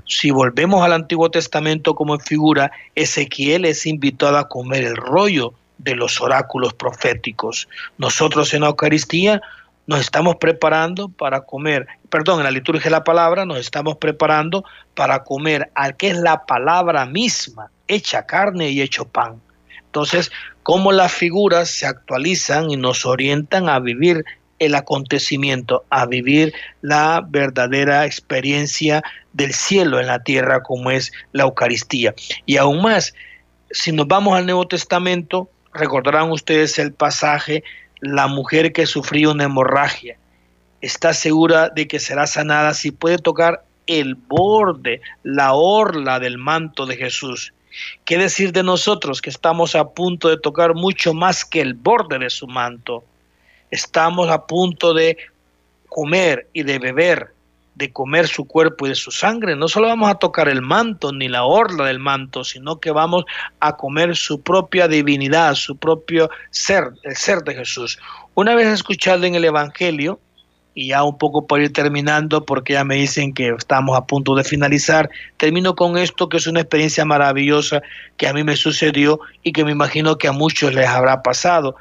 Si 0.06 0.30
volvemos 0.30 0.86
al 0.86 0.94
Antiguo 0.94 1.32
Testamento 1.32 1.96
como 1.96 2.20
figura, 2.20 2.72
Ezequiel 2.94 3.66
es 3.66 3.88
invitado 3.88 4.38
a 4.38 4.48
comer 4.48 4.84
el 4.84 4.96
rollo 4.96 5.56
de 5.80 5.96
los 5.96 6.22
oráculos 6.22 6.76
proféticos. 6.76 7.68
Nosotros 7.98 8.54
en 8.54 8.62
la 8.62 8.68
Eucaristía 8.68 9.42
nos 9.86 10.00
estamos 10.00 10.38
preparando 10.38 11.10
para 11.10 11.42
comer, 11.42 11.88
perdón, 12.10 12.40
en 12.40 12.46
la 12.46 12.52
liturgia 12.52 12.86
de 12.86 12.92
la 12.92 13.04
palabra 13.04 13.46
nos 13.46 13.58
estamos 13.58 13.98
preparando 13.98 14.64
para 14.96 15.24
comer 15.24 15.72
al 15.76 15.98
que 15.98 16.10
es 16.10 16.18
la 16.18 16.46
palabra 16.46 17.06
misma, 17.06 17.70
hecha 17.88 18.26
carne 18.26 18.70
y 18.70 18.82
hecho 18.82 19.06
pan. 19.06 19.42
Entonces, 19.86 20.32
cómo 20.64 20.92
las 20.92 21.12
figuras 21.12 21.70
se 21.70 21.86
actualizan 21.86 22.72
y 22.72 22.78
nos 22.78 23.06
orientan 23.06 23.70
a 23.70 23.80
vivir 23.80 24.24
el 24.60 24.76
acontecimiento, 24.76 25.84
a 25.90 26.06
vivir 26.06 26.54
la 26.82 27.24
verdadera 27.28 28.06
experiencia 28.06 29.04
del 29.34 29.54
cielo 29.54 30.00
en 30.00 30.08
la 30.08 30.24
tierra 30.24 30.64
como 30.64 30.92
es 30.92 31.12
la 31.34 31.44
Eucaristía. 31.44 32.16
Y 32.46 32.58
aún 32.58 32.82
más, 32.82 33.14
si 33.72 33.92
nos 33.92 34.08
vamos 34.08 34.38
al 34.38 34.46
Nuevo 34.46 34.68
Testamento, 34.68 35.50
recordarán 35.74 36.32
ustedes 36.32 36.80
el 36.80 36.94
pasaje 36.94 37.64
la 38.04 38.28
mujer 38.28 38.74
que 38.74 38.86
sufrió 38.86 39.32
una 39.32 39.46
hemorragia 39.46 40.18
está 40.82 41.14
segura 41.14 41.70
de 41.70 41.88
que 41.88 42.02
será 42.02 42.28
sanada 42.28 42.74
si 42.74 42.92
puede 42.92 43.18
tocar 43.18 43.64
el 43.88 44.16
borde, 44.16 45.00
la 45.24 45.54
orla 45.54 46.20
del 46.20 46.38
manto 46.38 46.86
de 46.86 46.98
Jesús. 46.98 47.54
¿Qué 48.04 48.18
decir 48.18 48.52
de 48.52 48.62
nosotros 48.62 49.22
que 49.22 49.30
estamos 49.30 49.74
a 49.74 49.90
punto 49.92 50.28
de 50.28 50.38
tocar 50.38 50.76
mucho 50.76 51.14
más 51.14 51.46
que 51.46 51.62
el 51.62 51.76
borde 51.76 52.20
de 52.20 52.30
su 52.30 52.46
manto? 52.46 53.06
Estamos 53.72 54.30
a 54.30 54.46
punto 54.46 54.94
de 54.94 55.18
comer 55.88 56.50
y 56.52 56.64
de 56.64 56.80
beber, 56.80 57.34
de 57.76 57.92
comer 57.92 58.28
su 58.28 58.46
cuerpo 58.46 58.86
y 58.86 58.90
de 58.90 58.96
su 58.96 59.12
sangre. 59.12 59.56
No 59.56 59.68
solo 59.68 59.88
vamos 59.88 60.10
a 60.10 60.16
tocar 60.16 60.48
el 60.48 60.62
manto 60.62 61.12
ni 61.12 61.28
la 61.28 61.44
orla 61.44 61.86
del 61.86 62.00
manto, 62.00 62.44
sino 62.44 62.80
que 62.80 62.92
vamos 62.92 63.26
a 63.60 63.76
comer 63.76 64.16
su 64.16 64.42
propia 64.42 64.88
divinidad, 64.88 65.56
su 65.56 65.76
propio 65.76 66.30
ser, 66.52 66.92
el 67.04 67.16
ser 67.16 67.40
de 67.44 67.56
Jesús. 67.56 68.00
Una 68.36 68.56
vez 68.56 68.68
escuchado 68.68 69.26
en 69.26 69.36
el 69.36 69.46
Evangelio, 69.46 70.20
y 70.76 70.88
ya 70.88 71.04
un 71.04 71.18
poco 71.18 71.46
por 71.46 71.62
ir 71.62 71.72
terminando, 71.72 72.46
porque 72.46 72.74
ya 72.74 72.84
me 72.84 72.96
dicen 72.96 73.34
que 73.34 73.50
estamos 73.50 73.98
a 73.98 74.06
punto 74.06 74.36
de 74.36 74.44
finalizar, 74.44 75.10
termino 75.38 75.76
con 75.76 75.98
esto 75.98 76.30
que 76.30 76.38
es 76.38 76.48
una 76.48 76.62
experiencia 76.62 77.06
maravillosa 77.06 77.82
que 78.18 78.28
a 78.28 78.34
mí 78.34 78.44
me 78.44 78.56
sucedió 78.56 79.20
y 79.44 79.52
que 79.52 79.64
me 79.64 79.72
imagino 79.72 80.18
que 80.18 80.28
a 80.28 80.32
muchos 80.32 80.74
les 80.74 80.88
habrá 80.88 81.22
pasado. 81.22 81.76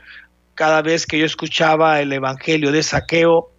Cada 0.55 0.83
vez 0.83 1.07
que 1.07 1.19
yo 1.19 1.25
escuchaba 1.25 2.01
el 2.01 2.13
Evangelio 2.13 2.71
de 2.71 2.83
saqueo, 2.83 3.52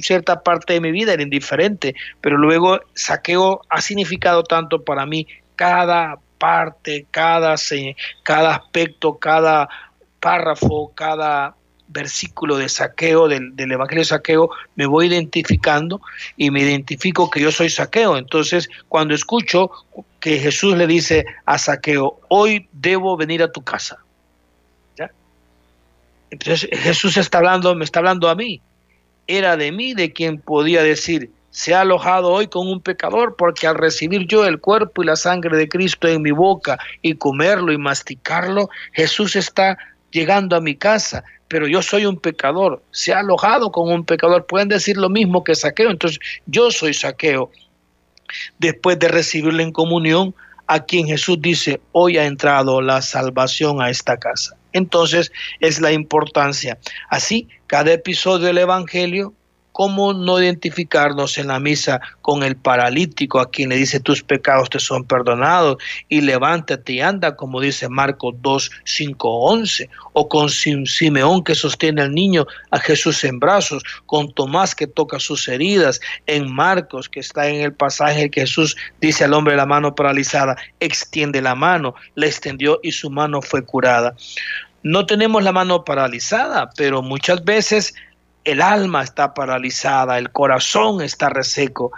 cierta 0.00 0.42
parte 0.42 0.74
de 0.74 0.80
mi 0.80 0.92
vida 0.92 1.12
era 1.12 1.22
indiferente, 1.22 1.94
pero 2.20 2.36
luego 2.36 2.80
saqueo 2.94 3.62
ha 3.68 3.80
significado 3.80 4.42
tanto 4.42 4.82
para 4.82 5.06
mí 5.06 5.26
cada 5.56 6.18
parte, 6.38 7.06
cada, 7.10 7.54
cada 8.22 8.54
aspecto, 8.54 9.18
cada 9.18 9.68
párrafo, 10.20 10.92
cada 10.94 11.54
versículo 11.88 12.56
de 12.56 12.68
saqueo, 12.68 13.28
del, 13.28 13.54
Evangelio 13.56 14.02
de 14.02 14.04
saqueo, 14.04 14.50
me 14.76 14.86
voy 14.86 15.06
identificando 15.06 16.00
y 16.36 16.50
me 16.50 16.60
identifico 16.60 17.30
que 17.30 17.40
yo 17.40 17.50
soy 17.50 17.70
saqueo. 17.70 18.16
Entonces, 18.16 18.68
cuando 18.88 19.14
escucho 19.14 19.70
que 20.20 20.38
Jesús 20.38 20.76
le 20.76 20.86
dice 20.86 21.24
a 21.46 21.58
saqueo, 21.58 22.20
hoy 22.28 22.68
debo 22.72 23.16
venir 23.16 23.42
a 23.42 23.50
tu 23.50 23.62
casa. 23.62 23.98
Entonces 26.30 26.68
Jesús 26.72 27.16
está 27.16 27.38
hablando, 27.38 27.74
me 27.74 27.84
está 27.84 28.00
hablando 28.00 28.28
a 28.28 28.34
mí. 28.34 28.60
Era 29.28 29.56
de 29.56 29.70
mí 29.70 29.94
de 29.94 30.12
quien 30.12 30.40
podía 30.40 30.82
decir, 30.82 31.30
se 31.50 31.74
ha 31.74 31.82
alojado 31.82 32.32
hoy 32.32 32.48
con 32.48 32.66
un 32.66 32.80
pecador, 32.80 33.36
porque 33.36 33.68
al 33.68 33.76
recibir 33.76 34.26
yo 34.26 34.44
el 34.44 34.60
cuerpo 34.60 35.02
y 35.02 35.06
la 35.06 35.16
sangre 35.16 35.56
de 35.56 35.68
Cristo 35.68 36.08
en 36.08 36.22
mi 36.22 36.32
boca 36.32 36.78
y 37.02 37.14
comerlo 37.14 37.72
y 37.72 37.78
masticarlo, 37.78 38.68
Jesús 38.92 39.36
está 39.36 39.78
llegando 40.10 40.56
a 40.56 40.60
mi 40.60 40.74
casa 40.74 41.22
pero 41.48 41.66
yo 41.66 41.82
soy 41.82 42.04
un 42.04 42.18
pecador, 42.18 42.82
se 42.90 43.12
ha 43.12 43.20
alojado 43.20 43.72
con 43.72 43.90
un 43.90 44.04
pecador, 44.04 44.46
pueden 44.46 44.68
decir 44.68 44.98
lo 44.98 45.08
mismo 45.08 45.42
que 45.42 45.54
saqueo, 45.54 45.90
entonces 45.90 46.20
yo 46.46 46.70
soy 46.70 46.92
saqueo. 46.92 47.50
Después 48.58 48.98
de 48.98 49.08
recibirle 49.08 49.62
en 49.62 49.72
comunión, 49.72 50.34
a 50.66 50.84
quien 50.84 51.06
Jesús 51.06 51.40
dice, 51.40 51.80
hoy 51.92 52.18
ha 52.18 52.26
entrado 52.26 52.82
la 52.82 53.00
salvación 53.00 53.80
a 53.80 53.88
esta 53.88 54.18
casa. 54.18 54.57
Entonces 54.78 55.30
es 55.60 55.80
la 55.80 55.92
importancia. 55.92 56.78
Así, 57.10 57.48
cada 57.66 57.92
episodio 57.92 58.46
del 58.46 58.58
Evangelio 58.58 59.34
¿Cómo 59.78 60.12
no 60.12 60.42
identificarnos 60.42 61.38
en 61.38 61.46
la 61.46 61.60
misa 61.60 62.00
con 62.20 62.42
el 62.42 62.56
paralítico 62.56 63.38
a 63.38 63.48
quien 63.48 63.68
le 63.68 63.76
dice 63.76 64.00
tus 64.00 64.24
pecados 64.24 64.70
te 64.70 64.80
son 64.80 65.04
perdonados 65.04 65.76
y 66.08 66.20
levántate 66.20 66.94
y 66.94 67.00
anda, 67.00 67.36
como 67.36 67.60
dice 67.60 67.88
Marcos 67.88 68.34
2, 68.40 68.72
5, 68.82 69.28
11? 69.28 69.88
O 70.14 70.28
con 70.28 70.48
Simeón 70.48 71.44
que 71.44 71.54
sostiene 71.54 72.02
al 72.02 72.12
niño 72.12 72.44
a 72.72 72.80
Jesús 72.80 73.22
en 73.22 73.38
brazos, 73.38 73.84
con 74.06 74.32
Tomás 74.32 74.74
que 74.74 74.88
toca 74.88 75.20
sus 75.20 75.46
heridas, 75.46 76.00
en 76.26 76.52
Marcos 76.52 77.08
que 77.08 77.20
está 77.20 77.46
en 77.46 77.60
el 77.60 77.72
pasaje 77.72 78.32
que 78.32 78.40
Jesús 78.40 78.76
dice 79.00 79.22
al 79.22 79.32
hombre 79.32 79.54
la 79.54 79.66
mano 79.66 79.94
paralizada, 79.94 80.56
extiende 80.80 81.40
la 81.40 81.54
mano, 81.54 81.94
le 82.16 82.26
extendió 82.26 82.80
y 82.82 82.90
su 82.90 83.10
mano 83.10 83.42
fue 83.42 83.64
curada. 83.64 84.16
No 84.82 85.06
tenemos 85.06 85.42
la 85.42 85.52
mano 85.52 85.84
paralizada, 85.84 86.70
pero 86.76 87.02
muchas 87.02 87.44
veces 87.44 87.94
el 88.44 88.62
alma 88.62 89.02
está 89.02 89.34
paralizada, 89.34 90.18
el 90.18 90.30
corazón 90.30 91.00
está 91.00 91.28
reseco. 91.28 91.92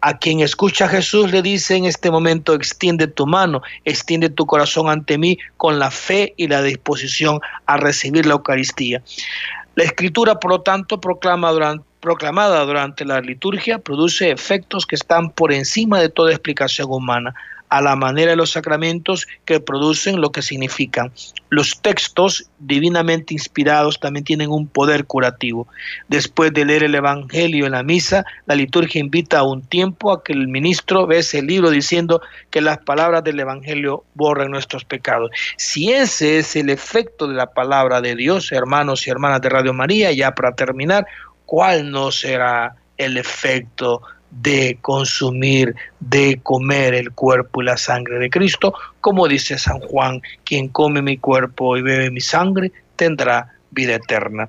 A 0.00 0.18
quien 0.18 0.40
escucha 0.40 0.84
a 0.84 0.88
Jesús 0.88 1.30
le 1.30 1.40
dice 1.40 1.76
en 1.76 1.86
este 1.86 2.10
momento, 2.10 2.52
extiende 2.52 3.06
tu 3.06 3.26
mano, 3.26 3.62
extiende 3.84 4.28
tu 4.28 4.44
corazón 4.44 4.90
ante 4.90 5.16
mí 5.16 5.38
con 5.56 5.78
la 5.78 5.90
fe 5.90 6.34
y 6.36 6.48
la 6.48 6.60
disposición 6.60 7.40
a 7.66 7.78
recibir 7.78 8.26
la 8.26 8.34
Eucaristía. 8.34 9.02
La 9.76 9.84
escritura, 9.84 10.38
por 10.38 10.50
lo 10.50 10.60
tanto, 10.60 11.00
proclama 11.00 11.52
proclamada 12.00 12.64
durante 12.66 13.06
la 13.06 13.20
liturgia, 13.22 13.78
produce 13.78 14.30
efectos 14.30 14.84
que 14.84 14.96
están 14.96 15.30
por 15.30 15.52
encima 15.52 16.00
de 16.00 16.10
toda 16.10 16.32
explicación 16.32 16.88
humana 16.90 17.34
a 17.68 17.80
la 17.80 17.96
manera 17.96 18.30
de 18.30 18.36
los 18.36 18.52
sacramentos 18.52 19.26
que 19.44 19.60
producen 19.60 20.20
lo 20.20 20.30
que 20.30 20.42
significan. 20.42 21.12
Los 21.48 21.80
textos 21.80 22.48
divinamente 22.58 23.34
inspirados 23.34 23.98
también 23.98 24.24
tienen 24.24 24.50
un 24.50 24.68
poder 24.68 25.06
curativo. 25.06 25.66
Después 26.08 26.52
de 26.52 26.64
leer 26.64 26.84
el 26.84 26.94
Evangelio 26.94 27.66
en 27.66 27.72
la 27.72 27.82
misa, 27.82 28.24
la 28.46 28.54
liturgia 28.54 29.00
invita 29.00 29.38
a 29.38 29.42
un 29.44 29.62
tiempo 29.62 30.12
a 30.12 30.22
que 30.22 30.32
el 30.32 30.48
ministro 30.48 31.06
bese 31.06 31.40
el 31.40 31.46
libro 31.46 31.70
diciendo 31.70 32.20
que 32.50 32.60
las 32.60 32.78
palabras 32.78 33.24
del 33.24 33.40
Evangelio 33.40 34.04
borren 34.14 34.50
nuestros 34.50 34.84
pecados. 34.84 35.30
Si 35.56 35.92
ese 35.92 36.38
es 36.38 36.56
el 36.56 36.70
efecto 36.70 37.26
de 37.26 37.34
la 37.34 37.50
palabra 37.50 38.00
de 38.00 38.14
Dios, 38.14 38.52
hermanos 38.52 39.06
y 39.06 39.10
hermanas 39.10 39.40
de 39.40 39.48
Radio 39.48 39.72
María, 39.72 40.12
ya 40.12 40.34
para 40.34 40.54
terminar, 40.54 41.06
¿cuál 41.46 41.90
no 41.90 42.10
será 42.10 42.76
el 42.96 43.16
efecto 43.16 44.02
de 44.40 44.78
consumir, 44.80 45.74
de 46.00 46.40
comer 46.42 46.94
el 46.94 47.12
cuerpo 47.12 47.62
y 47.62 47.66
la 47.66 47.76
sangre 47.76 48.18
de 48.18 48.30
Cristo, 48.30 48.74
como 49.00 49.28
dice 49.28 49.58
San 49.58 49.80
Juan, 49.80 50.20
quien 50.44 50.68
come 50.68 51.02
mi 51.02 51.18
cuerpo 51.18 51.76
y 51.76 51.82
bebe 51.82 52.10
mi 52.10 52.20
sangre 52.20 52.72
tendrá 52.96 53.52
vida 53.70 53.94
eterna. 53.94 54.48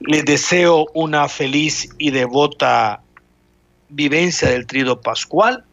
Les 0.00 0.24
deseo 0.24 0.86
una 0.94 1.28
feliz 1.28 1.88
y 1.98 2.10
devota 2.10 3.00
vivencia 3.88 4.48
del 4.48 4.66
trido 4.66 5.00
pascual, 5.00 5.64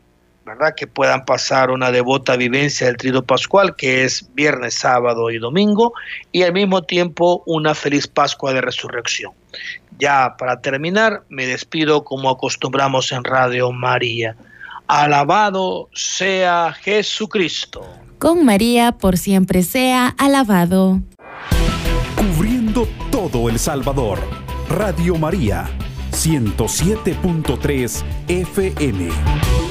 ¿verdad? 0.45 0.73
Que 0.75 0.87
puedan 0.87 1.25
pasar 1.25 1.71
una 1.71 1.91
devota 1.91 2.35
vivencia 2.35 2.87
del 2.87 2.97
trido 2.97 3.23
pascual, 3.23 3.75
que 3.75 4.03
es 4.03 4.29
viernes, 4.33 4.75
sábado 4.75 5.29
y 5.31 5.37
domingo, 5.37 5.93
y 6.31 6.43
al 6.43 6.53
mismo 6.53 6.83
tiempo 6.83 7.43
una 7.45 7.73
feliz 7.75 8.07
Pascua 8.07 8.53
de 8.53 8.61
Resurrección. 8.61 9.31
Ya 9.99 10.35
para 10.37 10.59
terminar, 10.61 11.23
me 11.29 11.45
despido 11.45 12.03
como 12.03 12.29
acostumbramos 12.29 13.11
en 13.11 13.23
Radio 13.23 13.71
María. 13.71 14.35
Alabado 14.87 15.89
sea 15.93 16.73
Jesucristo. 16.73 17.87
Con 18.19 18.45
María 18.45 18.93
por 18.93 19.17
siempre 19.17 19.63
sea 19.63 20.15
alabado. 20.17 21.01
Cubriendo 22.15 22.87
todo 23.11 23.49
El 23.49 23.59
Salvador. 23.59 24.19
Radio 24.69 25.15
María, 25.15 25.69
107.3 26.11 28.03
FM. 28.27 29.62